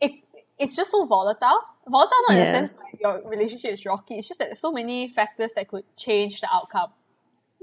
it 0.00 0.12
it's 0.58 0.74
just 0.76 0.90
so 0.90 1.06
volatile. 1.06 1.60
Volatile 1.88 2.22
not 2.28 2.36
in 2.36 2.40
the 2.44 2.50
sense 2.56 2.74
like 2.82 3.00
your 3.00 3.22
relationship 3.28 3.72
is 3.72 3.84
rocky. 3.84 4.14
It's 4.18 4.28
just 4.28 4.38
that 4.40 4.46
there's 4.46 4.58
so 4.68 4.72
many 4.72 5.08
factors 5.08 5.52
that 5.54 5.68
could 5.68 5.84
change 5.96 6.40
the 6.40 6.48
outcome 6.52 6.90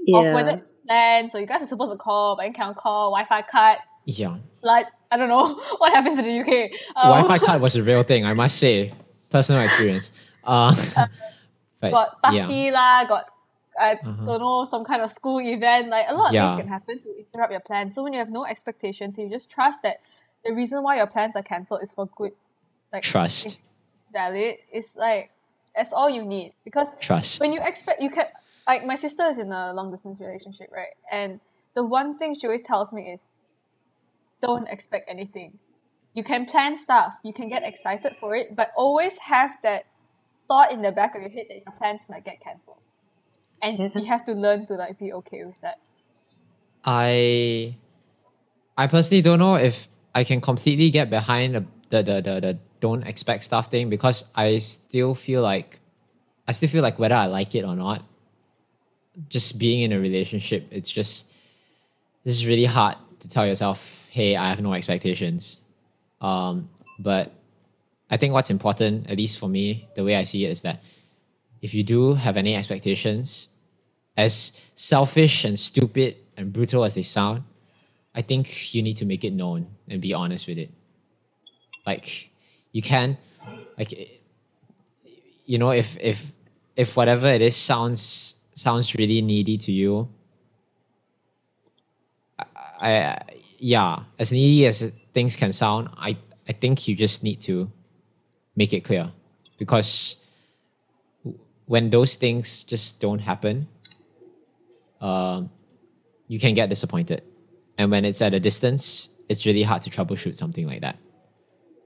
Yeah. 0.06 0.20
of 0.20 0.34
whether 0.36 0.50
it's 0.58 0.66
planned. 0.86 1.32
So 1.32 1.38
you 1.38 1.46
guys 1.46 1.62
are 1.62 1.66
supposed 1.66 1.92
to 1.92 1.98
call, 1.98 2.36
but 2.36 2.46
you 2.46 2.52
can't 2.52 2.76
call. 2.76 3.10
Wi-Fi 3.10 3.42
cut. 3.42 3.78
yeah. 4.04 4.36
Like 4.62 4.86
I 5.10 5.16
don't 5.16 5.28
know 5.28 5.54
what 5.78 5.92
happens 5.92 6.18
in 6.18 6.24
the 6.24 6.40
UK. 6.40 6.70
Um, 6.96 7.10
Wi-Fi 7.12 7.38
card 7.38 7.60
was 7.66 7.76
a 7.76 7.82
real 7.82 8.02
thing, 8.02 8.24
I 8.24 8.32
must 8.34 8.56
say. 8.58 8.92
Personal 9.30 9.62
experience. 9.62 10.10
Uh, 10.44 10.74
but 11.80 11.90
got 11.90 12.18
yeah, 12.32 12.46
taki 12.46 12.70
lah, 12.70 13.04
got 13.04 13.24
I 13.78 13.94
Uh-huh. 13.94 14.24
don't 14.26 14.40
know 14.40 14.64
some 14.64 14.84
kind 14.84 15.02
of 15.02 15.10
school 15.10 15.40
event. 15.40 15.88
Like 15.88 16.06
a 16.08 16.14
lot 16.14 16.26
of 16.26 16.32
things 16.32 16.60
can 16.62 16.68
happen 16.68 17.00
to 17.00 17.18
interrupt 17.18 17.50
your 17.50 17.60
plans. 17.60 17.94
So 17.94 18.02
when 18.04 18.12
you 18.12 18.20
have 18.20 18.30
no 18.30 18.44
expectations, 18.46 19.18
you 19.18 19.28
just 19.28 19.50
trust 19.50 19.82
that 19.82 20.00
the 20.44 20.52
reason 20.52 20.82
why 20.82 20.96
your 20.96 21.06
plans 21.08 21.34
are 21.34 21.42
cancelled 21.42 21.82
is 21.82 21.92
for 21.92 22.06
good. 22.06 22.32
Like 22.92 23.02
Trust. 23.02 23.46
It's 23.46 23.64
valid. 24.12 24.56
It's 24.72 24.94
like 24.96 25.30
that's 25.74 25.92
all 25.92 26.08
you 26.08 26.24
need 26.24 26.52
because 26.64 26.94
trust. 27.00 27.40
when 27.40 27.52
you 27.52 27.60
expect 27.64 28.00
you 28.00 28.10
can 28.10 28.26
like 28.66 28.84
my 28.84 28.94
sister 28.94 29.24
is 29.26 29.38
in 29.38 29.52
a 29.52 29.72
long 29.72 29.90
distance 29.90 30.20
relationship 30.20 30.68
right? 30.72 30.94
And 31.10 31.40
the 31.74 31.84
one 31.84 32.18
thing 32.18 32.34
she 32.38 32.46
always 32.46 32.62
tells 32.62 32.92
me 32.92 33.12
is 33.12 33.30
don't 34.42 34.68
expect 34.68 35.08
anything. 35.08 35.58
You 36.14 36.22
can 36.22 36.46
plan 36.46 36.76
stuff. 36.76 37.14
You 37.24 37.32
can 37.32 37.48
get 37.48 37.62
excited 37.62 38.16
for 38.20 38.34
it 38.34 38.54
but 38.56 38.70
always 38.76 39.18
have 39.18 39.52
that 39.62 39.86
thought 40.48 40.72
in 40.72 40.82
the 40.82 40.92
back 40.92 41.14
of 41.14 41.22
your 41.22 41.30
head 41.30 41.46
that 41.48 41.62
your 41.64 41.74
plans 41.78 42.08
might 42.08 42.24
get 42.24 42.40
cancelled. 42.40 42.80
And 43.62 43.78
mm-hmm. 43.78 43.98
you 43.98 44.04
have 44.06 44.24
to 44.26 44.32
learn 44.32 44.66
to 44.66 44.74
like 44.74 44.98
be 44.98 45.12
okay 45.12 45.44
with 45.44 45.60
that. 45.62 45.78
I 46.84 47.76
I 48.76 48.86
personally 48.86 49.22
don't 49.22 49.38
know 49.38 49.56
if 49.56 49.88
I 50.14 50.24
can 50.24 50.40
completely 50.40 50.90
get 50.90 51.10
behind 51.10 51.54
the 51.54 51.64
the 51.90 52.02
the, 52.02 52.20
the, 52.20 52.40
the 52.40 52.58
don't 52.80 53.06
expect 53.06 53.44
stuff 53.44 53.70
thing 53.70 53.88
because 53.88 54.24
I 54.34 54.58
still 54.58 55.14
feel 55.14 55.42
like 55.42 55.80
I 56.46 56.52
still 56.52 56.68
feel 56.68 56.82
like 56.82 56.98
whether 56.98 57.14
I 57.14 57.26
like 57.26 57.54
it 57.54 57.64
or 57.64 57.74
not, 57.74 58.02
just 59.28 59.58
being 59.58 59.82
in 59.82 59.92
a 59.92 59.98
relationship, 59.98 60.66
it's 60.70 60.90
just 60.90 61.32
this 62.24 62.34
is 62.34 62.46
really 62.46 62.64
hard 62.64 62.96
to 63.20 63.28
tell 63.28 63.46
yourself, 63.46 64.08
hey, 64.10 64.36
I 64.36 64.48
have 64.48 64.60
no 64.60 64.72
expectations. 64.72 65.60
Um, 66.20 66.68
but 66.98 67.32
I 68.10 68.16
think 68.16 68.32
what's 68.32 68.50
important, 68.50 69.10
at 69.10 69.18
least 69.18 69.38
for 69.38 69.48
me, 69.48 69.88
the 69.94 70.04
way 70.04 70.16
I 70.16 70.24
see 70.24 70.44
it 70.46 70.50
is 70.50 70.62
that 70.62 70.82
if 71.62 71.74
you 71.74 71.82
do 71.82 72.14
have 72.14 72.36
any 72.36 72.54
expectations, 72.54 73.48
as 74.16 74.52
selfish 74.74 75.44
and 75.44 75.58
stupid 75.58 76.16
and 76.36 76.52
brutal 76.52 76.84
as 76.84 76.94
they 76.94 77.02
sound, 77.02 77.42
I 78.14 78.22
think 78.22 78.74
you 78.74 78.82
need 78.82 78.96
to 78.98 79.04
make 79.04 79.24
it 79.24 79.32
known 79.32 79.66
and 79.88 80.00
be 80.00 80.14
honest 80.14 80.46
with 80.46 80.58
it. 80.58 80.70
Like 81.86 82.30
you 82.72 82.82
can, 82.82 83.18
like 83.76 83.92
you 85.46 85.58
know, 85.58 85.70
if 85.70 85.96
if 86.00 86.32
if 86.76 86.96
whatever 86.96 87.26
it 87.28 87.42
is 87.42 87.56
sounds 87.56 88.36
sounds 88.54 88.94
really 88.94 89.20
needy 89.22 89.58
to 89.58 89.72
you, 89.72 90.08
I, 92.38 92.44
I 92.80 93.22
yeah, 93.58 94.00
as 94.18 94.32
needy 94.32 94.66
as 94.66 94.92
things 95.12 95.36
can 95.36 95.52
sound, 95.52 95.88
I 95.96 96.16
I 96.48 96.52
think 96.52 96.86
you 96.86 96.94
just 96.94 97.22
need 97.22 97.40
to 97.42 97.70
make 98.56 98.72
it 98.72 98.80
clear 98.84 99.10
because 99.58 100.16
when 101.66 101.90
those 101.90 102.16
things 102.16 102.64
just 102.64 103.00
don't 103.00 103.20
happen, 103.20 103.66
um, 105.00 105.50
you 106.28 106.38
can 106.38 106.54
get 106.54 106.68
disappointed. 106.68 107.22
And 107.78 107.90
when 107.90 108.04
it's 108.04 108.20
at 108.22 108.34
a 108.34 108.40
distance, 108.40 109.08
it's 109.28 109.46
really 109.46 109.62
hard 109.62 109.82
to 109.82 109.90
troubleshoot 109.90 110.36
something 110.36 110.66
like 110.66 110.82
that. 110.82 110.98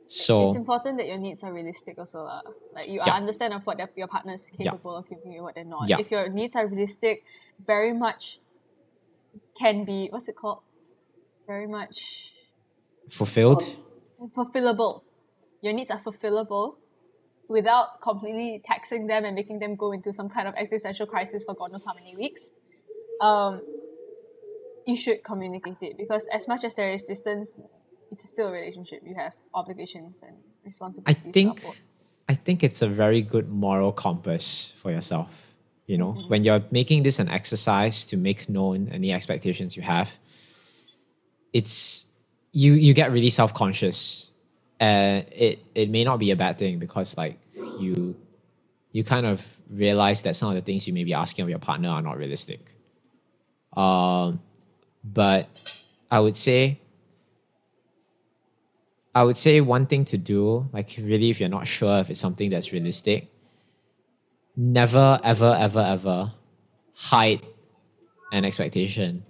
So 0.09 0.49
it's 0.49 0.57
important 0.57 0.97
that 0.99 1.07
your 1.07 1.19
needs 1.19 1.45
are 1.45 1.53
realistic 1.53 1.99
also 1.99 2.25
lah. 2.25 2.41
like 2.73 2.89
you 2.89 2.97
Yeah. 3.05 3.13
understand 3.13 3.53
of 3.53 3.67
what 3.69 3.77
your 3.95 4.09
partner 4.09 4.33
is 4.33 4.49
capable 4.49 4.97
of 4.97 5.05
giving 5.09 5.33
you 5.33 5.43
what 5.45 5.55
they're 5.55 5.69
not 5.69 5.89
Yeah. 5.89 6.01
if 6.01 6.11
your 6.11 6.29
needs 6.33 6.57
are 6.57 6.67
realistic 6.67 7.25
very 7.61 7.93
much 7.93 8.41
can 9.61 9.85
be 9.85 10.09
what's 10.09 10.29
it 10.29 10.37
called 10.37 10.65
very 11.47 11.67
much 11.67 12.33
fulfilled, 13.09 13.77
fulfillable. 14.37 15.03
Your 15.61 15.73
needs 15.73 15.91
are 15.91 15.99
fulfillable 16.01 16.77
without 17.49 18.01
completely 18.03 18.63
taxing 18.65 19.07
them 19.07 19.25
and 19.25 19.35
making 19.35 19.59
them 19.59 19.75
go 19.75 19.93
into 19.93 20.13
some 20.13 20.29
kind 20.29 20.47
of 20.47 20.55
existential 20.57 21.07
crisis 21.07 21.45
for 21.45 21.55
God 21.55 21.73
knows 21.73 21.85
how 21.85 21.95
many 21.95 22.15
weeks. 22.17 22.53
Um, 23.21 23.63
you 24.87 24.97
should 24.97 25.25
communicate 25.25 25.81
it 25.81 25.97
because 25.97 26.29
as 26.29 26.47
much 26.47 26.65
as 26.65 26.75
there 26.75 26.91
is 26.91 27.05
distance, 27.05 27.61
it's 28.11 28.29
still 28.29 28.49
a 28.49 28.53
relationship. 28.53 29.03
You 29.05 29.15
have 29.15 29.33
obligations 29.55 30.23
and 30.23 30.37
responsibilities. 30.65 31.23
to 31.23 31.33
think. 31.33 31.65
I 32.29 32.35
think 32.35 32.63
it's 32.63 32.83
a 32.83 32.89
very 32.89 33.23
good 33.23 33.49
moral 33.49 33.93
compass 33.93 34.73
for 34.77 34.91
yourself. 34.91 35.31
You 35.87 35.97
know, 35.97 36.13
when 36.29 36.45
you're 36.45 36.63
making 36.71 37.03
this 37.03 37.19
an 37.19 37.29
exercise 37.31 38.05
to 38.07 38.17
make 38.19 38.49
known 38.49 38.89
any 38.93 39.13
expectations 39.13 39.77
you 39.77 39.83
have, 39.83 40.13
it's 41.55 42.07
you 42.53 42.75
you 42.75 42.93
get 42.93 43.11
really 43.11 43.31
self 43.31 43.55
conscious, 43.55 44.31
and 44.81 45.27
it 45.33 45.61
it 45.75 45.89
may 45.89 46.05
not 46.05 46.19
be 46.19 46.31
a 46.31 46.37
bad 46.37 46.59
thing 46.59 46.79
because 46.79 47.17
like 47.17 47.39
you 47.81 48.15
you 48.93 49.05
kind 49.05 49.25
of 49.27 49.57
realize 49.71 50.23
that 50.23 50.37
some 50.37 50.51
of 50.51 50.55
the 50.57 50.63
things 50.63 50.87
you 50.87 50.93
may 50.93 51.05
be 51.05 51.15
asking 51.15 51.43
of 51.45 51.49
your 51.49 51.59
partner 51.59 51.89
are 51.89 52.03
not 52.03 52.19
realistic. 52.19 52.75
Um, 53.77 54.41
but 55.05 55.49
I 56.11 56.21
would 56.21 56.37
say 56.37 56.81
I 59.19 59.25
would 59.25 59.37
say 59.37 59.61
one 59.61 59.87
thing 59.87 60.05
to 60.13 60.17
do, 60.17 60.69
like 60.73 60.95
really, 60.97 61.31
if 61.31 61.41
you're 61.41 61.49
not 61.49 61.67
sure 61.67 61.99
if 61.99 62.09
it's 62.09 62.21
something 62.21 62.51
that's 62.51 62.73
realistic, 62.73 63.27
never, 64.57 65.19
ever, 65.25 65.57
ever, 65.59 65.81
ever 65.81 66.33
hide 66.95 67.45
an 68.31 68.45
expectation 68.45 69.25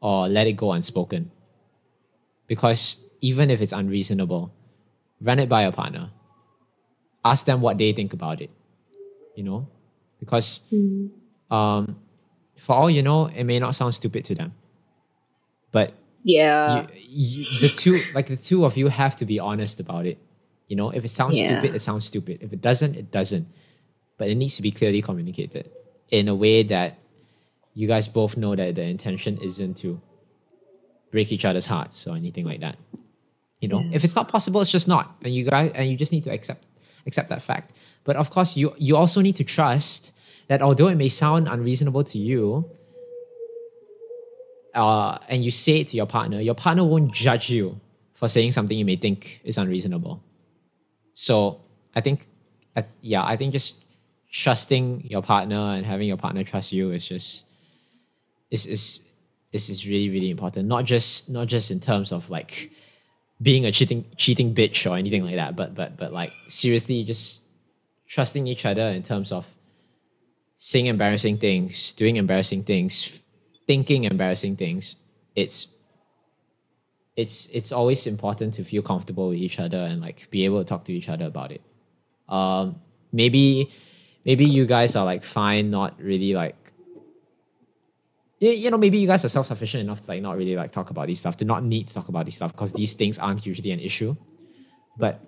or 0.00 0.26
let 0.26 0.48
it 0.48 0.54
go 0.54 0.72
unspoken. 0.72 1.30
Because 2.48 2.96
even 3.20 3.50
if 3.50 3.60
it's 3.60 3.70
unreasonable, 3.72 4.52
run 5.20 5.38
it 5.38 5.48
by 5.48 5.62
your 5.62 5.70
partner. 5.70 6.10
Ask 7.24 7.46
them 7.46 7.60
what 7.60 7.78
they 7.78 7.92
think 7.92 8.12
about 8.12 8.40
it. 8.40 8.50
You 9.36 9.44
know? 9.44 9.68
Because 10.18 10.62
um, 11.52 12.00
for 12.56 12.74
all 12.74 12.90
you 12.90 13.04
know, 13.04 13.26
it 13.26 13.44
may 13.44 13.60
not 13.60 13.76
sound 13.76 13.94
stupid 13.94 14.24
to 14.24 14.34
them. 14.34 14.54
But 15.70 15.92
Yeah. 16.24 16.86
you, 16.94 17.44
you, 17.44 17.60
the 17.60 17.68
two 17.68 18.00
like 18.14 18.26
the 18.26 18.36
two 18.36 18.64
of 18.64 18.76
you 18.76 18.88
have 18.88 19.16
to 19.16 19.24
be 19.26 19.38
honest 19.40 19.80
about 19.80 20.06
it. 20.06 20.18
You 20.68 20.76
know 20.76 20.90
if 20.90 21.04
it 21.04 21.08
sounds 21.08 21.38
Yeah. 21.38 21.60
stupid 21.60 21.74
it 21.74 21.80
sounds 21.80 22.04
stupid. 22.04 22.38
If 22.42 22.52
it 22.52 22.60
doesn't 22.60 22.96
it 22.96 23.10
doesn't. 23.10 23.48
But 24.18 24.28
it 24.28 24.34
needs 24.36 24.56
to 24.56 24.62
be 24.62 24.70
clearly 24.70 25.02
communicated 25.02 25.70
in 26.10 26.28
a 26.28 26.34
way 26.34 26.62
that 26.64 26.98
you 27.74 27.88
guys 27.88 28.08
both 28.08 28.36
know 28.36 28.54
that 28.56 28.74
the 28.74 28.82
intention 28.82 29.38
isn't 29.38 29.76
to 29.78 30.00
break 31.10 31.32
each 31.32 31.44
other's 31.44 31.66
hearts 31.66 32.06
or 32.06 32.16
anything 32.16 32.44
like 32.46 32.60
that. 32.60 32.76
You 33.60 33.68
know 33.68 33.82
if 33.92 34.04
it's 34.04 34.16
not 34.16 34.28
possible 34.28 34.60
it's 34.60 34.72
just 34.72 34.88
not. 34.88 35.16
And 35.22 35.34
you 35.34 35.44
guys 35.44 35.72
and 35.74 35.88
you 35.90 35.96
just 35.96 36.12
need 36.12 36.24
to 36.24 36.32
accept 36.32 36.64
accept 37.06 37.28
that 37.30 37.42
fact. 37.42 37.72
But 38.04 38.16
of 38.16 38.30
course 38.30 38.56
you 38.56 38.74
you 38.78 38.96
also 38.96 39.20
need 39.20 39.36
to 39.36 39.44
trust 39.44 40.12
that 40.48 40.62
although 40.62 40.88
it 40.88 40.96
may 40.96 41.08
sound 41.08 41.48
unreasonable 41.48 42.04
to 42.04 42.18
you 42.18 42.70
uh, 44.74 45.18
and 45.28 45.44
you 45.44 45.50
say 45.50 45.80
it 45.80 45.88
to 45.88 45.96
your 45.96 46.06
partner, 46.06 46.40
your 46.40 46.54
partner 46.54 46.84
won't 46.84 47.12
judge 47.12 47.50
you 47.50 47.80
for 48.14 48.28
saying 48.28 48.52
something 48.52 48.78
you 48.78 48.84
may 48.84 48.96
think 48.96 49.40
is 49.44 49.58
unreasonable. 49.58 50.22
So 51.14 51.60
I 51.94 52.00
think, 52.00 52.28
uh, 52.76 52.82
yeah, 53.00 53.24
I 53.24 53.36
think 53.36 53.52
just 53.52 53.84
trusting 54.30 55.06
your 55.08 55.22
partner 55.22 55.56
and 55.56 55.84
having 55.84 56.06
your 56.06 56.16
partner 56.16 56.44
trust 56.44 56.72
you 56.72 56.92
is 56.92 57.06
just 57.06 57.46
is 58.50 58.66
is 58.66 59.02
is 59.52 59.70
is 59.70 59.86
really 59.86 60.08
really 60.08 60.30
important. 60.30 60.68
Not 60.68 60.84
just 60.84 61.28
not 61.28 61.48
just 61.48 61.70
in 61.70 61.80
terms 61.80 62.12
of 62.12 62.30
like 62.30 62.70
being 63.42 63.66
a 63.66 63.72
cheating 63.72 64.04
cheating 64.16 64.54
bitch 64.54 64.88
or 64.88 64.96
anything 64.96 65.24
like 65.24 65.36
that, 65.36 65.56
but 65.56 65.74
but 65.74 65.96
but 65.96 66.12
like 66.12 66.32
seriously 66.48 67.02
just 67.04 67.40
trusting 68.06 68.46
each 68.46 68.66
other 68.66 68.82
in 68.82 69.02
terms 69.02 69.32
of 69.32 69.52
saying 70.58 70.86
embarrassing 70.86 71.38
things, 71.38 71.94
doing 71.94 72.16
embarrassing 72.16 72.64
things, 72.64 73.22
thinking 73.70 74.02
embarrassing 74.02 74.56
things. 74.56 74.96
It's 75.36 75.68
it's 77.14 77.46
it's 77.52 77.70
always 77.70 78.08
important 78.08 78.50
to 78.54 78.64
feel 78.64 78.82
comfortable 78.82 79.28
with 79.28 79.38
each 79.38 79.60
other 79.60 79.78
and 79.78 80.00
like 80.00 80.28
be 80.34 80.44
able 80.44 80.58
to 80.58 80.64
talk 80.64 80.82
to 80.86 80.92
each 80.92 81.08
other 81.08 81.26
about 81.26 81.52
it. 81.52 81.62
Um, 82.28 82.80
maybe 83.12 83.70
maybe 84.24 84.44
you 84.44 84.66
guys 84.66 84.96
are 84.96 85.04
like 85.04 85.22
fine, 85.22 85.70
not 85.70 85.94
really 86.02 86.32
like 86.34 86.56
you, 88.40 88.50
you 88.50 88.70
know, 88.72 88.78
maybe 88.78 88.98
you 88.98 89.06
guys 89.06 89.24
are 89.24 89.28
self 89.28 89.46
sufficient 89.46 89.82
enough 89.86 90.00
to 90.00 90.10
like 90.10 90.20
not 90.20 90.36
really 90.36 90.56
like 90.56 90.72
talk 90.72 90.90
about 90.90 91.06
these 91.06 91.20
stuff, 91.20 91.36
to 91.36 91.44
not 91.44 91.62
need 91.62 91.86
to 91.86 91.94
talk 91.94 92.08
about 92.08 92.24
these 92.24 92.34
stuff 92.34 92.50
because 92.50 92.72
these 92.72 92.94
things 92.94 93.20
aren't 93.20 93.46
usually 93.46 93.70
an 93.70 93.78
issue. 93.78 94.16
But 94.98 95.20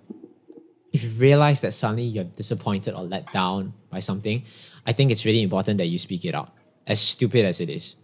if 0.93 1.05
you 1.05 1.11
realize 1.21 1.61
that 1.61 1.75
suddenly 1.75 2.11
you're 2.11 2.31
disappointed 2.43 2.95
or 2.95 3.05
let 3.05 3.33
down 3.33 3.73
by 3.89 4.01
something, 4.01 4.43
I 4.85 4.93
think 4.93 5.13
it's 5.13 5.25
really 5.25 5.43
important 5.43 5.79
that 5.79 5.87
you 5.87 5.99
speak 5.99 6.25
it 6.25 6.35
out, 6.35 6.51
as 6.89 6.99
stupid 7.01 7.45
as 7.45 7.61
it 7.61 7.71
is. 7.71 7.95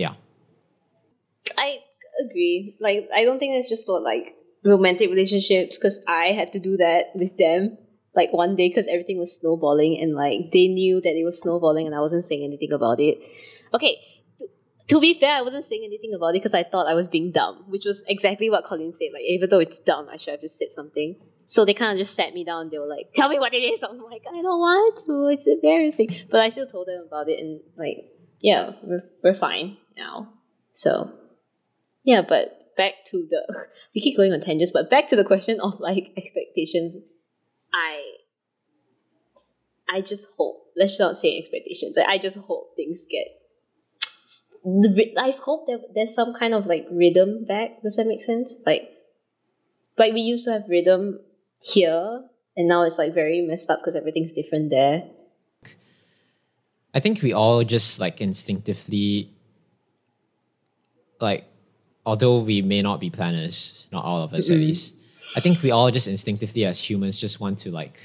Yeah. 0.00 0.14
I 1.58 1.78
agree. 2.24 2.76
Like, 2.80 3.08
I 3.14 3.24
don't 3.24 3.38
think 3.38 3.54
it's 3.56 3.68
just 3.68 3.84
for 3.84 4.00
like 4.00 4.34
romantic 4.64 5.10
relationships 5.10 5.78
because 5.78 6.02
I 6.08 6.32
had 6.32 6.52
to 6.52 6.58
do 6.58 6.78
that 6.78 7.12
with 7.14 7.36
them. 7.36 7.76
Like 8.14 8.32
one 8.32 8.56
day 8.56 8.68
because 8.68 8.88
everything 8.88 9.18
was 9.18 9.38
snowballing 9.38 10.00
and 10.00 10.14
like 10.16 10.50
they 10.52 10.66
knew 10.66 11.00
that 11.00 11.14
it 11.14 11.24
was 11.24 11.40
snowballing 11.40 11.86
and 11.86 11.94
I 11.94 12.00
wasn't 12.00 12.24
saying 12.24 12.42
anything 12.42 12.72
about 12.72 12.98
it. 12.98 13.18
Okay, 13.72 13.98
to, 14.88 15.00
be 15.00 15.14
fair, 15.14 15.36
I 15.36 15.42
wasn't 15.42 15.66
saying 15.66 15.82
anything 15.84 16.12
about 16.14 16.30
it 16.30 16.42
because 16.42 16.54
I 16.54 16.64
thought 16.64 16.88
I 16.88 16.94
was 16.94 17.08
being 17.08 17.30
dumb, 17.30 17.66
which 17.68 17.84
was 17.84 18.02
exactly 18.08 18.50
what 18.50 18.64
Colin 18.64 18.92
said. 18.94 19.10
Like, 19.12 19.22
even 19.22 19.48
though 19.48 19.60
it's 19.60 19.78
dumb, 19.78 20.08
I 20.10 20.16
should 20.16 20.32
have 20.32 20.40
just 20.40 20.58
said 20.58 20.72
something. 20.72 21.14
So 21.44 21.64
they 21.64 21.74
kind 21.74 21.92
of 21.92 21.98
just 21.98 22.16
sat 22.16 22.34
me 22.34 22.42
down. 22.42 22.70
They 22.70 22.78
were 22.78 22.88
like, 22.88 23.12
"Tell 23.14 23.28
me 23.28 23.38
what 23.38 23.54
it 23.54 23.58
is." 23.58 23.80
I'm 23.82 24.02
like, 24.02 24.24
"I 24.26 24.42
don't 24.42 24.58
want 24.58 25.06
to. 25.06 25.28
It's 25.32 25.46
embarrassing." 25.46 26.26
But 26.30 26.40
I 26.40 26.50
still 26.50 26.66
told 26.66 26.88
them 26.88 27.04
about 27.06 27.28
it, 27.28 27.38
and 27.38 27.60
like, 27.76 28.10
yeah, 28.42 28.72
we're 28.82 29.04
we're 29.22 29.34
fine 29.34 29.76
now. 29.96 30.32
So, 30.72 31.12
yeah. 32.04 32.22
But 32.26 32.74
back 32.76 33.04
to 33.06 33.26
the 33.28 33.66
we 33.94 34.00
keep 34.00 34.16
going 34.16 34.32
on 34.32 34.40
tangents, 34.40 34.72
but 34.72 34.90
back 34.90 35.08
to 35.08 35.16
the 35.16 35.24
question 35.24 35.60
of 35.60 35.80
like 35.80 36.12
expectations. 36.16 36.96
I 37.72 38.02
I 39.88 40.00
just 40.00 40.28
hope. 40.36 40.66
Let's 40.76 40.98
not 40.98 41.18
say 41.18 41.36
expectations. 41.38 41.98
I, 41.98 42.12
I 42.12 42.18
just 42.18 42.38
hope 42.38 42.76
things 42.76 43.06
get. 43.10 43.26
I 45.18 45.34
hope 45.42 45.66
that 45.66 45.92
there's 45.94 46.14
some 46.14 46.34
kind 46.34 46.54
of 46.54 46.66
like 46.66 46.86
rhythm 46.90 47.44
back. 47.44 47.82
Does 47.82 47.96
that 47.96 48.06
make 48.06 48.22
sense? 48.22 48.58
Like, 48.64 48.82
like 49.98 50.14
we 50.14 50.20
used 50.20 50.44
to 50.44 50.52
have 50.52 50.68
rhythm 50.68 51.18
here, 51.60 52.22
and 52.56 52.68
now 52.68 52.84
it's 52.84 52.98
like 52.98 53.14
very 53.14 53.40
messed 53.40 53.70
up 53.70 53.80
because 53.80 53.96
everything's 53.96 54.32
different 54.32 54.70
there. 54.70 55.04
I 56.92 57.00
think 57.00 57.22
we 57.22 57.32
all 57.32 57.62
just 57.64 58.00
like 58.00 58.20
instinctively, 58.20 59.30
like, 61.20 61.44
although 62.06 62.38
we 62.40 62.62
may 62.62 62.82
not 62.82 63.00
be 63.00 63.10
planners, 63.10 63.86
not 63.92 64.04
all 64.04 64.22
of 64.22 64.32
us 64.34 64.50
at 64.50 64.56
Mm-mm. 64.56 64.66
least, 64.66 64.96
I 65.36 65.40
think 65.40 65.62
we 65.62 65.70
all 65.70 65.90
just 65.90 66.08
instinctively 66.08 66.64
as 66.64 66.78
humans 66.80 67.18
just 67.18 67.40
want 67.40 67.58
to 67.60 67.70
like 67.70 68.00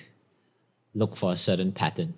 look 0.93 1.15
for 1.15 1.31
a 1.31 1.35
certain 1.35 1.71
pattern. 1.71 2.13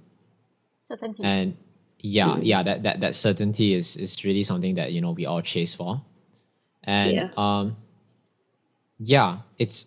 Certainty. 0.79 1.23
And 1.23 1.55
yeah, 1.99 2.37
yeah, 2.37 2.63
that, 2.63 2.83
that, 2.83 2.99
that 2.99 3.15
certainty 3.15 3.73
is, 3.73 3.97
is 3.97 4.23
really 4.23 4.43
something 4.43 4.75
that, 4.75 4.91
you 4.91 5.01
know, 5.01 5.11
we 5.11 5.25
all 5.25 5.41
chase 5.41 5.73
for. 5.73 6.01
And 6.83 7.13
Yeah. 7.13 7.29
um, 7.37 7.75
yeah, 8.99 9.39
it's, 9.57 9.85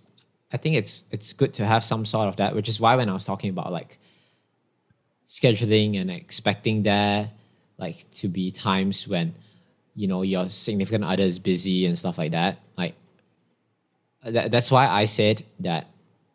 I 0.53 0.57
think 0.57 0.77
it's, 0.77 1.05
it's 1.11 1.33
good 1.33 1.53
to 1.55 1.65
have 1.67 1.85
some 1.85 2.05
sort 2.05 2.29
of 2.29 2.37
that, 2.37 2.55
which 2.55 2.69
is 2.69 2.81
why 2.81 2.97
when 2.97 3.09
I 3.09 3.13
was 3.13 3.25
talking 3.25 3.51
about 3.51 3.73
like 3.73 3.99
scheduling 5.27 6.01
and 6.01 6.11
expecting 6.11 6.83
there 6.83 7.31
like 7.79 8.11
to 8.13 8.29
be 8.29 8.51
times 8.51 9.07
when 9.07 9.35
you 9.95 10.07
know 10.07 10.23
your 10.23 10.49
significant 10.49 11.05
other 11.05 11.23
is 11.23 11.39
busy 11.39 11.87
and 11.87 11.99
stuff 11.99 12.19
like 12.19 12.33
that 12.33 12.59
like 12.77 12.95
that, 14.25 14.51
that's 14.51 14.71
why 14.71 14.87
i 14.87 15.05
said 15.05 15.43
that 15.59 15.89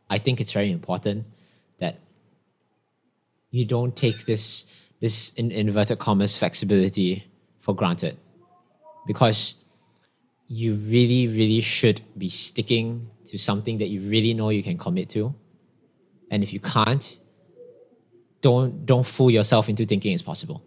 i 0.09 0.17
think 0.17 0.41
it's 0.41 0.51
very 0.51 0.71
important 0.71 1.25
that 1.79 1.99
you 3.51 3.65
don't 3.65 3.95
take 3.95 4.25
this 4.25 4.65
this 4.99 5.33
in 5.33 5.51
inverted 5.51 5.99
commas 5.99 6.37
flexibility 6.37 7.23
for 7.59 7.75
granted. 7.75 8.17
Because 9.07 9.55
you 10.47 10.73
really 10.75 11.27
really 11.27 11.61
should 11.61 12.01
be 12.17 12.29
sticking 12.29 13.09
to 13.25 13.37
something 13.37 13.77
that 13.79 13.87
you 13.87 14.01
really 14.01 14.33
know 14.33 14.49
you 14.49 14.63
can 14.63 14.77
commit 14.77 15.09
to. 15.09 15.33
And 16.31 16.43
if 16.43 16.53
you 16.53 16.59
can't 16.59 17.19
don't 18.41 18.85
don't 18.85 19.05
fool 19.05 19.31
yourself 19.31 19.69
into 19.69 19.85
thinking 19.85 20.13
it's 20.13 20.21
possible. 20.21 20.63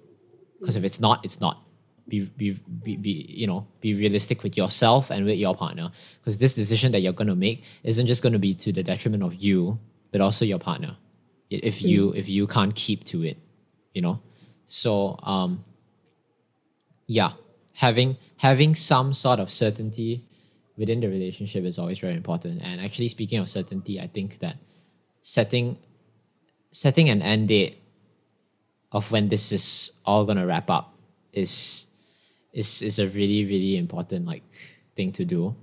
Because 0.58 0.76
if 0.76 0.84
it's 0.84 1.00
not 1.00 1.24
it's 1.24 1.40
not 1.40 1.62
be, 2.08 2.20
be, 2.36 2.56
be, 2.82 2.96
be 2.96 3.26
you 3.28 3.46
know 3.46 3.66
be 3.80 3.94
realistic 3.94 4.42
with 4.42 4.56
yourself 4.56 5.10
and 5.10 5.24
with 5.24 5.36
your 5.38 5.54
partner. 5.54 5.90
Because 6.20 6.38
this 6.38 6.54
decision 6.54 6.92
that 6.92 7.00
you're 7.00 7.12
going 7.12 7.28
to 7.28 7.36
make 7.36 7.64
isn't 7.84 8.06
just 8.06 8.22
going 8.22 8.32
to 8.32 8.38
be 8.38 8.54
to 8.54 8.72
the 8.72 8.82
detriment 8.82 9.22
of 9.22 9.34
you 9.34 9.78
but 10.10 10.20
also 10.20 10.44
your 10.44 10.58
partner. 10.58 10.96
If 11.50 11.82
you 11.82 12.12
if 12.14 12.28
you 12.28 12.46
can't 12.46 12.74
keep 12.74 13.04
to 13.04 13.24
it 13.24 13.38
you 13.94 14.02
know? 14.02 14.20
So 14.66 15.18
um 15.22 15.64
yeah 17.06 17.32
having 17.76 18.16
having 18.36 18.74
some 18.74 19.14
sort 19.14 19.40
of 19.40 19.50
certainty 19.50 20.24
within 20.76 21.00
the 21.00 21.08
relationship 21.08 21.64
is 21.64 21.78
always 21.78 21.98
very 21.98 22.14
important. 22.14 22.62
And 22.62 22.80
actually 22.80 23.08
speaking 23.08 23.40
of 23.40 23.48
certainty 23.48 24.00
i 24.00 24.06
think 24.06 24.38
that 24.38 24.56
setting 25.22 25.78
setting 26.70 27.08
an 27.10 27.22
end 27.22 27.48
date 27.48 27.82
of 28.92 29.10
when 29.10 29.28
this 29.28 29.52
is 29.52 29.92
all 30.06 30.24
gonna 30.24 30.46
wrap 30.46 30.70
up 30.70 30.94
is 31.32 31.87
is 32.58 32.82
is 32.82 32.98
a 32.98 33.08
really 33.08 33.46
really 33.46 33.78
important 33.78 34.26
like 34.26 34.42
thing 34.96 35.12
to 35.12 35.24
do. 35.24 35.54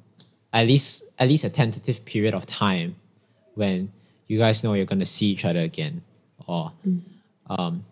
At 0.53 0.67
least 0.67 1.03
at 1.19 1.27
least 1.29 1.43
a 1.45 1.51
tentative 1.51 2.05
period 2.05 2.34
of 2.34 2.47
time 2.47 2.95
when 3.55 3.91
you 4.27 4.39
guys 4.39 4.63
know 4.63 4.73
you're 4.73 4.86
gonna 4.88 5.05
see 5.05 5.27
each 5.27 5.45
other 5.45 5.60
again, 5.60 6.01
or 6.47 6.71
um, 7.49 7.86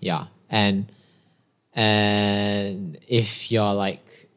yeah, 0.00 0.26
and 0.50 0.92
and 1.74 2.98
if 3.08 3.50
you're 3.52 3.74
like, 3.74 4.28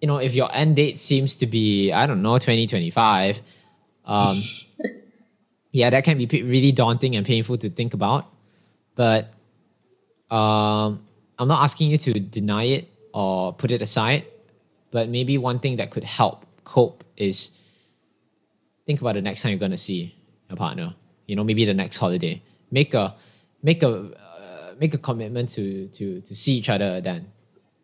you 0.00 0.08
know, 0.08 0.18
if 0.18 0.34
your 0.34 0.48
end 0.54 0.76
date 0.76 0.98
seems 0.98 1.36
to 1.36 1.46
be 1.46 1.92
I 1.92 2.06
don't 2.06 2.22
know 2.22 2.38
twenty 2.38 2.66
twenty 2.66 2.90
five, 2.90 3.40
um, 4.06 4.38
yeah, 5.72 5.90
that 5.90 6.04
can 6.04 6.18
be 6.18 6.26
really 6.44 6.72
daunting 6.72 7.16
and 7.16 7.26
painful 7.26 7.58
to 7.58 7.70
think 7.70 7.94
about. 7.94 8.26
But 8.94 9.32
um, 10.30 11.04
I'm 11.38 11.48
not 11.48 11.64
asking 11.64 11.90
you 11.90 11.98
to 11.98 12.20
deny 12.20 12.64
it 12.64 12.88
or 13.14 13.54
put 13.54 13.70
it 13.70 13.80
aside. 13.80 14.26
But 14.90 15.08
maybe 15.08 15.38
one 15.38 15.58
thing 15.58 15.76
that 15.76 15.90
could 15.90 16.04
help 16.04 16.44
cope 16.64 17.04
is 17.16 17.52
think 18.86 19.00
about 19.00 19.14
the 19.14 19.22
next 19.22 19.42
time 19.42 19.50
you're 19.50 19.58
going 19.58 19.70
to 19.70 19.78
see 19.78 20.14
your 20.50 20.56
partner. 20.56 20.94
You 21.26 21.36
know, 21.36 21.44
maybe 21.44 21.64
the 21.64 21.72
next 21.72 21.96
holiday. 21.96 22.42
Make 22.70 22.92
a 22.92 23.14
make 23.62 23.82
a 23.82 23.88
uh, 23.88 24.74
make 24.78 24.92
a 24.92 24.98
commitment 24.98 25.48
to 25.50 25.88
to 25.88 26.20
to 26.20 26.34
see 26.34 26.54
each 26.58 26.68
other 26.68 27.00
then. 27.00 27.30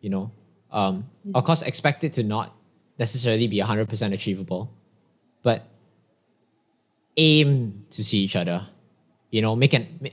You 0.01 0.09
know, 0.09 0.31
um, 0.71 1.09
of 1.33 1.43
course, 1.43 1.63
expect 1.63 2.03
it 2.03 2.13
to 2.13 2.23
not 2.23 2.53
necessarily 2.99 3.47
be 3.47 3.57
100% 3.57 4.13
achievable, 4.13 4.71
but 5.43 5.65
aim 7.17 7.85
to 7.89 8.03
see 8.03 8.19
each 8.19 8.35
other. 8.35 8.67
You 9.31 9.41
know, 9.41 9.55
make 9.55 9.73
an 9.73 10.11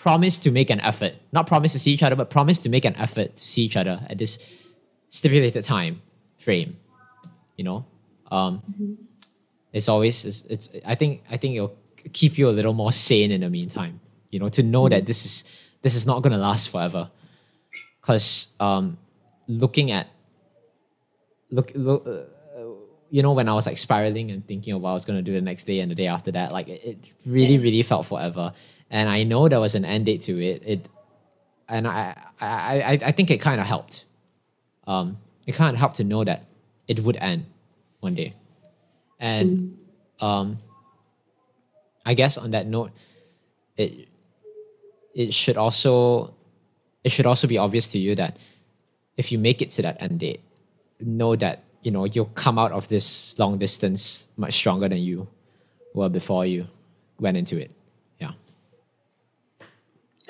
promise 0.00 0.38
to 0.38 0.50
make 0.50 0.70
an 0.70 0.80
effort. 0.80 1.12
Not 1.32 1.46
promise 1.46 1.72
to 1.72 1.78
see 1.78 1.92
each 1.92 2.02
other, 2.02 2.16
but 2.16 2.30
promise 2.30 2.58
to 2.60 2.68
make 2.68 2.86
an 2.86 2.96
effort 2.96 3.36
to 3.36 3.44
see 3.44 3.62
each 3.62 3.76
other 3.76 4.00
at 4.08 4.16
this 4.16 4.38
stipulated 5.10 5.62
time 5.64 6.00
frame. 6.38 6.76
You 7.56 7.64
know, 7.64 7.86
um, 8.30 8.62
it's 9.72 9.88
always 9.88 10.24
it's, 10.24 10.42
it's. 10.48 10.70
I 10.86 10.94
think 10.94 11.22
I 11.30 11.36
think 11.36 11.56
it'll 11.56 11.76
keep 12.14 12.38
you 12.38 12.48
a 12.48 12.54
little 12.58 12.72
more 12.72 12.92
sane 12.92 13.30
in 13.30 13.42
the 13.42 13.50
meantime. 13.50 14.00
You 14.30 14.40
know, 14.40 14.48
to 14.48 14.62
know 14.62 14.88
that 14.88 15.04
this 15.04 15.26
is 15.26 15.44
this 15.82 15.94
is 15.94 16.06
not 16.06 16.22
going 16.22 16.32
to 16.32 16.38
last 16.38 16.70
forever. 16.70 17.10
Because 18.00 18.48
um, 18.58 18.96
looking 19.46 19.90
at 19.90 20.08
look 21.50 21.72
look. 21.74 22.06
Uh, 22.06 22.22
you 23.12 23.24
know, 23.24 23.32
when 23.32 23.48
I 23.48 23.54
was 23.54 23.66
like 23.66 23.76
spiraling 23.76 24.30
and 24.30 24.46
thinking 24.46 24.72
of 24.72 24.82
what 24.82 24.90
I 24.90 24.92
was 24.94 25.04
going 25.04 25.18
to 25.18 25.22
do 25.22 25.32
the 25.32 25.40
next 25.40 25.66
day 25.66 25.80
and 25.80 25.90
the 25.90 25.96
day 25.96 26.06
after 26.06 26.30
that, 26.30 26.52
like 26.52 26.68
it, 26.68 26.84
it 26.84 26.98
really, 27.26 27.58
really 27.58 27.82
felt 27.82 28.06
forever. 28.06 28.52
And 28.90 29.08
I 29.08 29.22
know 29.22 29.48
there 29.48 29.60
was 29.60 29.74
an 29.74 29.84
end 29.84 30.06
date 30.06 30.22
to 30.22 30.42
it. 30.42 30.62
It, 30.66 30.88
and 31.68 31.86
I, 31.86 32.16
I, 32.40 32.82
I, 32.82 32.98
I 33.06 33.12
think 33.12 33.30
it 33.30 33.40
kind 33.40 33.60
of 33.60 33.66
helped. 33.66 34.04
Um, 34.86 35.18
it 35.46 35.54
kind 35.54 35.72
of 35.74 35.78
helped 35.78 35.96
to 35.96 36.04
know 36.04 36.24
that 36.24 36.44
it 36.88 37.00
would 37.00 37.16
end 37.16 37.46
one 38.00 38.14
day. 38.14 38.34
And 39.20 39.78
um, 40.20 40.58
I 42.04 42.14
guess 42.14 42.36
on 42.36 42.50
that 42.50 42.66
note, 42.66 42.90
it, 43.76 44.08
it 45.14 45.34
should 45.34 45.56
also, 45.56 46.34
it 47.04 47.10
should 47.10 47.26
also 47.26 47.46
be 47.46 47.58
obvious 47.58 47.86
to 47.88 47.98
you 47.98 48.14
that 48.16 48.36
if 49.16 49.30
you 49.30 49.38
make 49.38 49.62
it 49.62 49.70
to 49.70 49.82
that 49.82 50.00
end 50.00 50.20
date, 50.20 50.40
know 51.00 51.36
that 51.36 51.64
you 51.82 51.90
know 51.90 52.04
you'll 52.04 52.32
come 52.34 52.58
out 52.58 52.72
of 52.72 52.88
this 52.88 53.38
long 53.38 53.58
distance 53.58 54.28
much 54.36 54.54
stronger 54.54 54.88
than 54.88 54.98
you 54.98 55.28
were 55.94 56.08
before 56.08 56.44
you 56.46 56.66
went 57.18 57.36
into 57.36 57.58
it. 57.58 57.70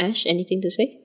Yeah. 0.00 0.08
Ash, 0.08 0.24
anything 0.26 0.62
to 0.62 0.70
say? 0.70 0.98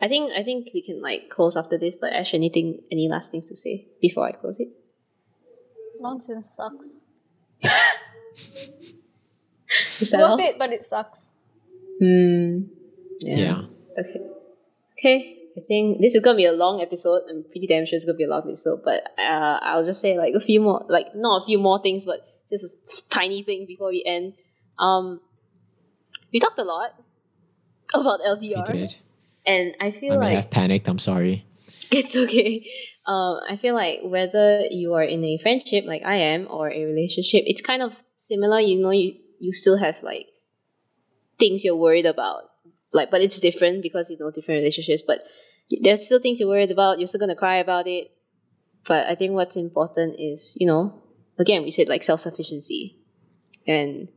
I 0.00 0.08
think 0.08 0.32
I 0.36 0.42
think 0.42 0.68
we 0.74 0.82
can 0.82 1.00
like 1.00 1.30
close 1.30 1.56
after 1.56 1.78
this. 1.78 1.96
But 1.96 2.12
Ash, 2.12 2.34
anything, 2.34 2.82
any 2.92 3.08
last 3.08 3.30
things 3.30 3.46
to 3.46 3.56
say 3.56 3.86
before 4.00 4.26
I 4.26 4.32
close 4.32 4.60
it? 4.60 4.68
Nonsense 6.00 6.50
sucks. 6.50 7.06
Is 10.00 10.10
that 10.10 10.20
all? 10.20 10.36
Worth 10.36 10.46
it, 10.46 10.58
but 10.58 10.72
it 10.72 10.84
sucks. 10.84 11.36
Hmm. 12.00 12.64
Yeah. 13.20 13.62
Okay. 13.98 14.20
Okay. 14.98 15.32
I 15.56 15.60
think 15.66 16.02
this 16.02 16.14
is 16.14 16.22
gonna 16.22 16.36
be 16.36 16.44
a 16.44 16.52
long 16.52 16.82
episode. 16.82 17.22
I'm 17.30 17.42
pretty 17.44 17.66
damn 17.66 17.86
sure 17.86 17.96
it's 17.96 18.04
gonna 18.04 18.18
be 18.18 18.24
a 18.24 18.28
long 18.28 18.42
episode, 18.44 18.82
but 18.84 19.02
uh, 19.18 19.58
I'll 19.62 19.86
just 19.86 20.02
say 20.02 20.18
like 20.18 20.34
a 20.34 20.40
few 20.40 20.60
more, 20.60 20.84
like 20.88 21.14
not 21.14 21.42
a 21.42 21.46
few 21.46 21.58
more 21.58 21.80
things, 21.80 22.04
but 22.04 22.20
just 22.50 22.64
a 22.64 23.10
tiny 23.10 23.42
thing 23.42 23.64
before 23.66 23.88
we 23.88 24.04
end. 24.04 24.34
Um, 24.78 25.20
we 26.30 26.40
talked 26.40 26.58
a 26.58 26.62
lot 26.62 26.92
about 27.94 28.20
We 28.40 28.54
LDR, 28.54 28.72
did. 28.72 28.96
and 29.46 29.74
I 29.80 29.90
feel 29.92 30.14
I 30.14 30.16
may 30.16 30.26
like 30.26 30.34
have 30.36 30.50
panicked. 30.50 30.88
I'm 30.88 30.98
sorry. 30.98 31.44
it's 31.90 32.16
okay. 32.16 32.66
Um, 33.06 33.38
I 33.48 33.56
feel 33.56 33.74
like 33.74 34.00
whether 34.02 34.62
you 34.70 34.94
are 34.94 35.02
in 35.04 35.22
a 35.24 35.38
friendship 35.38 35.84
like 35.86 36.02
I 36.04 36.16
am 36.16 36.48
or 36.50 36.70
a 36.70 36.84
relationship, 36.84 37.44
it's 37.46 37.60
kind 37.62 37.82
of 37.82 37.92
similar. 38.18 38.60
You 38.60 38.82
know, 38.82 38.90
you 38.90 39.14
you 39.38 39.52
still 39.52 39.76
have 39.76 40.02
like 40.02 40.26
things 41.38 41.64
you're 41.64 41.76
worried 41.76 42.06
about, 42.06 42.42
like, 42.92 43.10
but 43.10 43.20
it's 43.20 43.38
different 43.40 43.82
because 43.82 44.10
you 44.10 44.16
know 44.18 44.30
different 44.30 44.60
relationships. 44.60 45.02
But 45.06 45.20
there's 45.82 46.06
still 46.06 46.18
things 46.20 46.40
you're 46.40 46.48
worried 46.48 46.70
about. 46.70 46.98
You're 46.98 47.06
still 47.06 47.20
gonna 47.20 47.36
cry 47.36 47.56
about 47.56 47.86
it. 47.86 48.08
But 48.86 49.06
I 49.06 49.14
think 49.14 49.32
what's 49.32 49.56
important 49.56 50.16
is 50.18 50.56
you 50.58 50.66
know, 50.66 51.02
again, 51.38 51.62
we 51.62 51.70
said 51.70 51.88
like 51.88 52.02
self 52.02 52.20
sufficiency, 52.20 52.98
and 53.66 54.08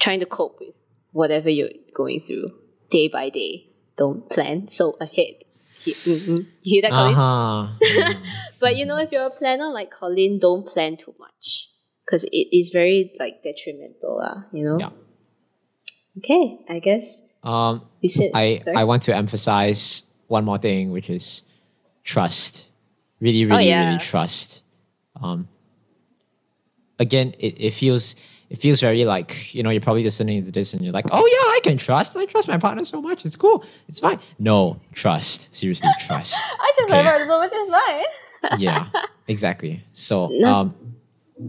trying 0.00 0.20
to 0.20 0.26
cope 0.26 0.58
with 0.60 0.78
whatever 1.12 1.50
you're 1.50 1.70
going 1.94 2.18
through 2.20 2.46
day 2.90 3.08
by 3.08 3.30
day. 3.30 3.66
Don't 3.96 4.28
plan 4.30 4.68
so 4.68 4.96
ahead. 5.00 5.44
You, 5.84 5.94
mhm. 5.94 6.38
you 6.38 6.46
hear 6.60 6.82
that, 6.82 6.90
Colin? 6.90 7.14
Uh-huh. 7.14 8.14
But 8.60 8.76
you 8.76 8.84
know, 8.84 8.98
if 8.98 9.12
you're 9.12 9.26
a 9.26 9.30
planner 9.30 9.70
like 9.70 9.90
Colin, 9.90 10.38
don't 10.38 10.66
plan 10.66 10.96
too 10.96 11.14
much 11.18 11.70
because 12.04 12.24
it 12.24 12.48
is 12.52 12.70
very 12.70 13.12
like 13.18 13.42
detrimental, 13.42 14.18
lah. 14.18 14.44
You 14.52 14.64
know. 14.64 14.78
Yeah. 14.78 14.90
Okay, 16.18 16.58
I 16.68 16.80
guess 16.80 17.32
um, 17.42 17.82
we 18.02 18.08
said. 18.08 18.30
I 18.34 18.58
sorry? 18.60 18.76
I 18.76 18.84
want 18.84 19.02
to 19.04 19.14
emphasize 19.16 20.02
one 20.28 20.44
more 20.44 20.58
thing, 20.58 20.92
which 20.92 21.08
is 21.08 21.42
trust. 22.04 22.68
Really, 23.20 23.44
really, 23.44 23.56
Oh, 23.56 23.58
yeah. 23.60 23.86
really 23.86 24.00
trust. 24.00 24.62
Um, 25.20 25.48
again, 26.98 27.34
it, 27.38 27.60
it 27.60 27.74
feels 27.74 28.16
it 28.50 28.58
feels 28.58 28.80
very 28.80 29.04
like 29.04 29.54
you 29.54 29.62
know 29.62 29.70
you're 29.70 29.80
probably 29.80 30.02
listening 30.04 30.44
to 30.44 30.50
this 30.50 30.74
and 30.74 30.82
you're 30.82 30.92
like, 30.92 31.06
oh 31.12 31.24
yeah, 31.26 31.56
I 31.56 31.60
can 31.62 31.78
trust. 31.78 32.16
I 32.16 32.26
trust 32.26 32.48
my 32.48 32.58
partner 32.58 32.84
so 32.84 33.00
much. 33.00 33.24
It's 33.24 33.36
cool. 33.36 33.64
It's 33.88 34.00
fine. 34.00 34.18
No, 34.38 34.78
trust. 34.92 35.48
Seriously, 35.54 35.88
trust. 36.00 36.34
I 36.60 36.72
just 36.76 36.92
Okay. 36.92 37.02
love 37.02 37.06
her 37.06 37.26
so 37.26 37.38
much. 37.40 37.50
It's 37.54 38.50
fine. 38.50 38.60
yeah, 38.60 38.88
exactly. 39.28 39.82
So 39.92 40.28
um, 40.44 40.74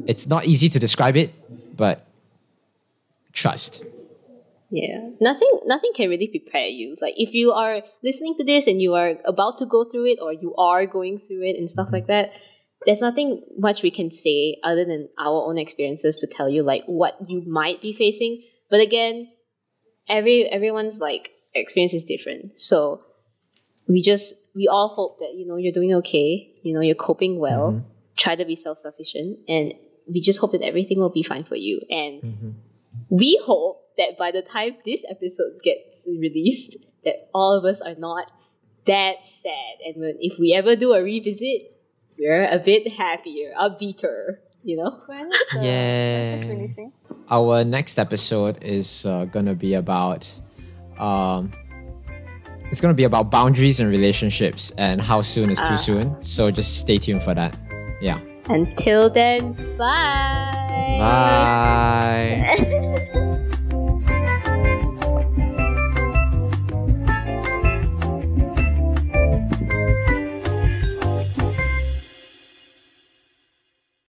it's 0.06 0.28
not 0.28 0.46
easy 0.46 0.70
to 0.70 0.80
describe 0.80 1.18
it, 1.18 1.34
but 1.76 2.08
trust. 3.34 3.84
Yeah, 4.70 5.10
nothing 5.20 5.50
nothing 5.66 5.92
can 5.96 6.08
really 6.10 6.28
prepare 6.30 6.68
you. 6.68 6.96
Like 7.02 7.16
if 7.18 7.34
you 7.34 7.52
are 7.52 7.82
listening 8.04 8.36
to 8.38 8.44
this 8.46 8.68
and 8.68 8.82
you 8.82 8.94
are 8.94 9.16
about 9.26 9.58
to 9.58 9.66
go 9.66 9.84
through 9.84 10.06
it 10.14 10.20
or 10.22 10.32
you 10.32 10.56
are 10.56 10.86
going 10.86 11.18
through 11.18 11.44
it 11.44 11.58
and 11.58 11.70
stuff 11.70 11.90
like 11.92 12.08
that, 12.08 12.32
there's 12.86 13.02
nothing 13.02 13.44
much 13.58 13.84
we 13.84 13.92
can 13.92 14.12
say 14.12 14.58
other 14.64 14.86
than 14.86 15.10
our 15.18 15.48
own 15.48 15.58
experiences 15.58 16.18
to 16.18 16.28
tell 16.28 16.50
you 16.50 16.64
like 16.64 16.84
what 16.86 17.16
you 17.28 17.42
might 17.42 17.82
be 17.82 17.94
facing. 17.94 18.44
But 18.70 18.82
again, 18.82 19.30
every 20.08 20.46
everyone's 20.46 21.00
like 21.00 21.32
experience 21.54 21.94
is 21.94 22.04
different. 22.04 22.60
So 22.60 23.04
we 23.88 24.02
just 24.02 24.34
we 24.56 24.68
all 24.68 24.90
hope 24.90 25.20
that 25.20 25.36
you 25.36 25.46
know 25.46 25.58
you're 25.58 25.74
doing 25.74 25.94
okay, 25.96 26.50
you 26.64 26.74
know 26.74 26.82
you're 26.82 26.96
coping 26.96 27.40
well. 27.40 27.74
Mhm. 27.74 27.84
Try 28.18 28.36
to 28.36 28.46
be 28.46 28.56
self-sufficient 28.56 29.40
and 29.48 29.74
we 30.08 30.22
just 30.22 30.40
hope 30.40 30.52
that 30.52 30.62
everything 30.62 31.00
will 31.00 31.10
be 31.10 31.24
fine 31.24 31.44
for 31.44 31.56
you 31.56 31.82
and 31.90 32.22
Mhm. 32.22 32.54
we 33.10 33.40
hope 33.44 33.82
that 33.98 34.18
by 34.18 34.32
the 34.32 34.42
time 34.42 34.78
this 34.86 35.04
episode 35.10 35.62
gets 35.64 36.06
released, 36.06 36.78
that 37.06 37.30
all 37.34 37.54
of 37.58 37.66
us 37.66 37.82
are 37.82 37.96
not 37.96 38.32
that 38.86 39.16
sad. 39.44 39.76
And 39.86 40.02
when, 40.02 40.18
if 40.20 40.40
we 40.40 40.54
ever 40.54 40.76
do 40.76 40.94
a 40.94 41.02
revisit, 41.04 41.72
we're 42.22 42.46
a 42.46 42.60
bit 42.60 42.92
happier, 42.92 43.52
a 43.58 43.70
upbeater, 43.70 44.38
you 44.64 44.78
know? 44.78 45.02
When 45.08 45.32
is 45.32 45.40
the 45.52 45.60
when's 45.60 46.42
this 46.42 46.50
releasing? 46.50 46.94
Our 47.30 47.64
next 47.64 47.98
episode 47.98 48.64
is 48.64 49.06
uh, 49.06 49.26
gonna 49.26 49.56
be 49.56 49.74
about 49.74 50.32
um, 51.00 51.52
it's 52.70 52.80
gonna 52.80 52.94
be 52.94 53.06
about 53.06 53.32
boundaries 53.32 53.80
and 53.80 53.90
relationships 53.90 54.72
and 54.78 55.02
how 55.02 55.22
soon 55.22 55.50
is 55.50 55.60
too 55.68 55.78
soon. 55.78 56.22
So 56.22 56.52
just 56.52 56.78
stay 56.78 57.00
tuned 57.00 57.24
for 57.24 57.34
that. 57.34 57.58
Yeah. 58.02 58.20
Until 58.50 59.10
then, 59.10 59.54
bye. 59.78 60.98
Bye. 61.00 62.78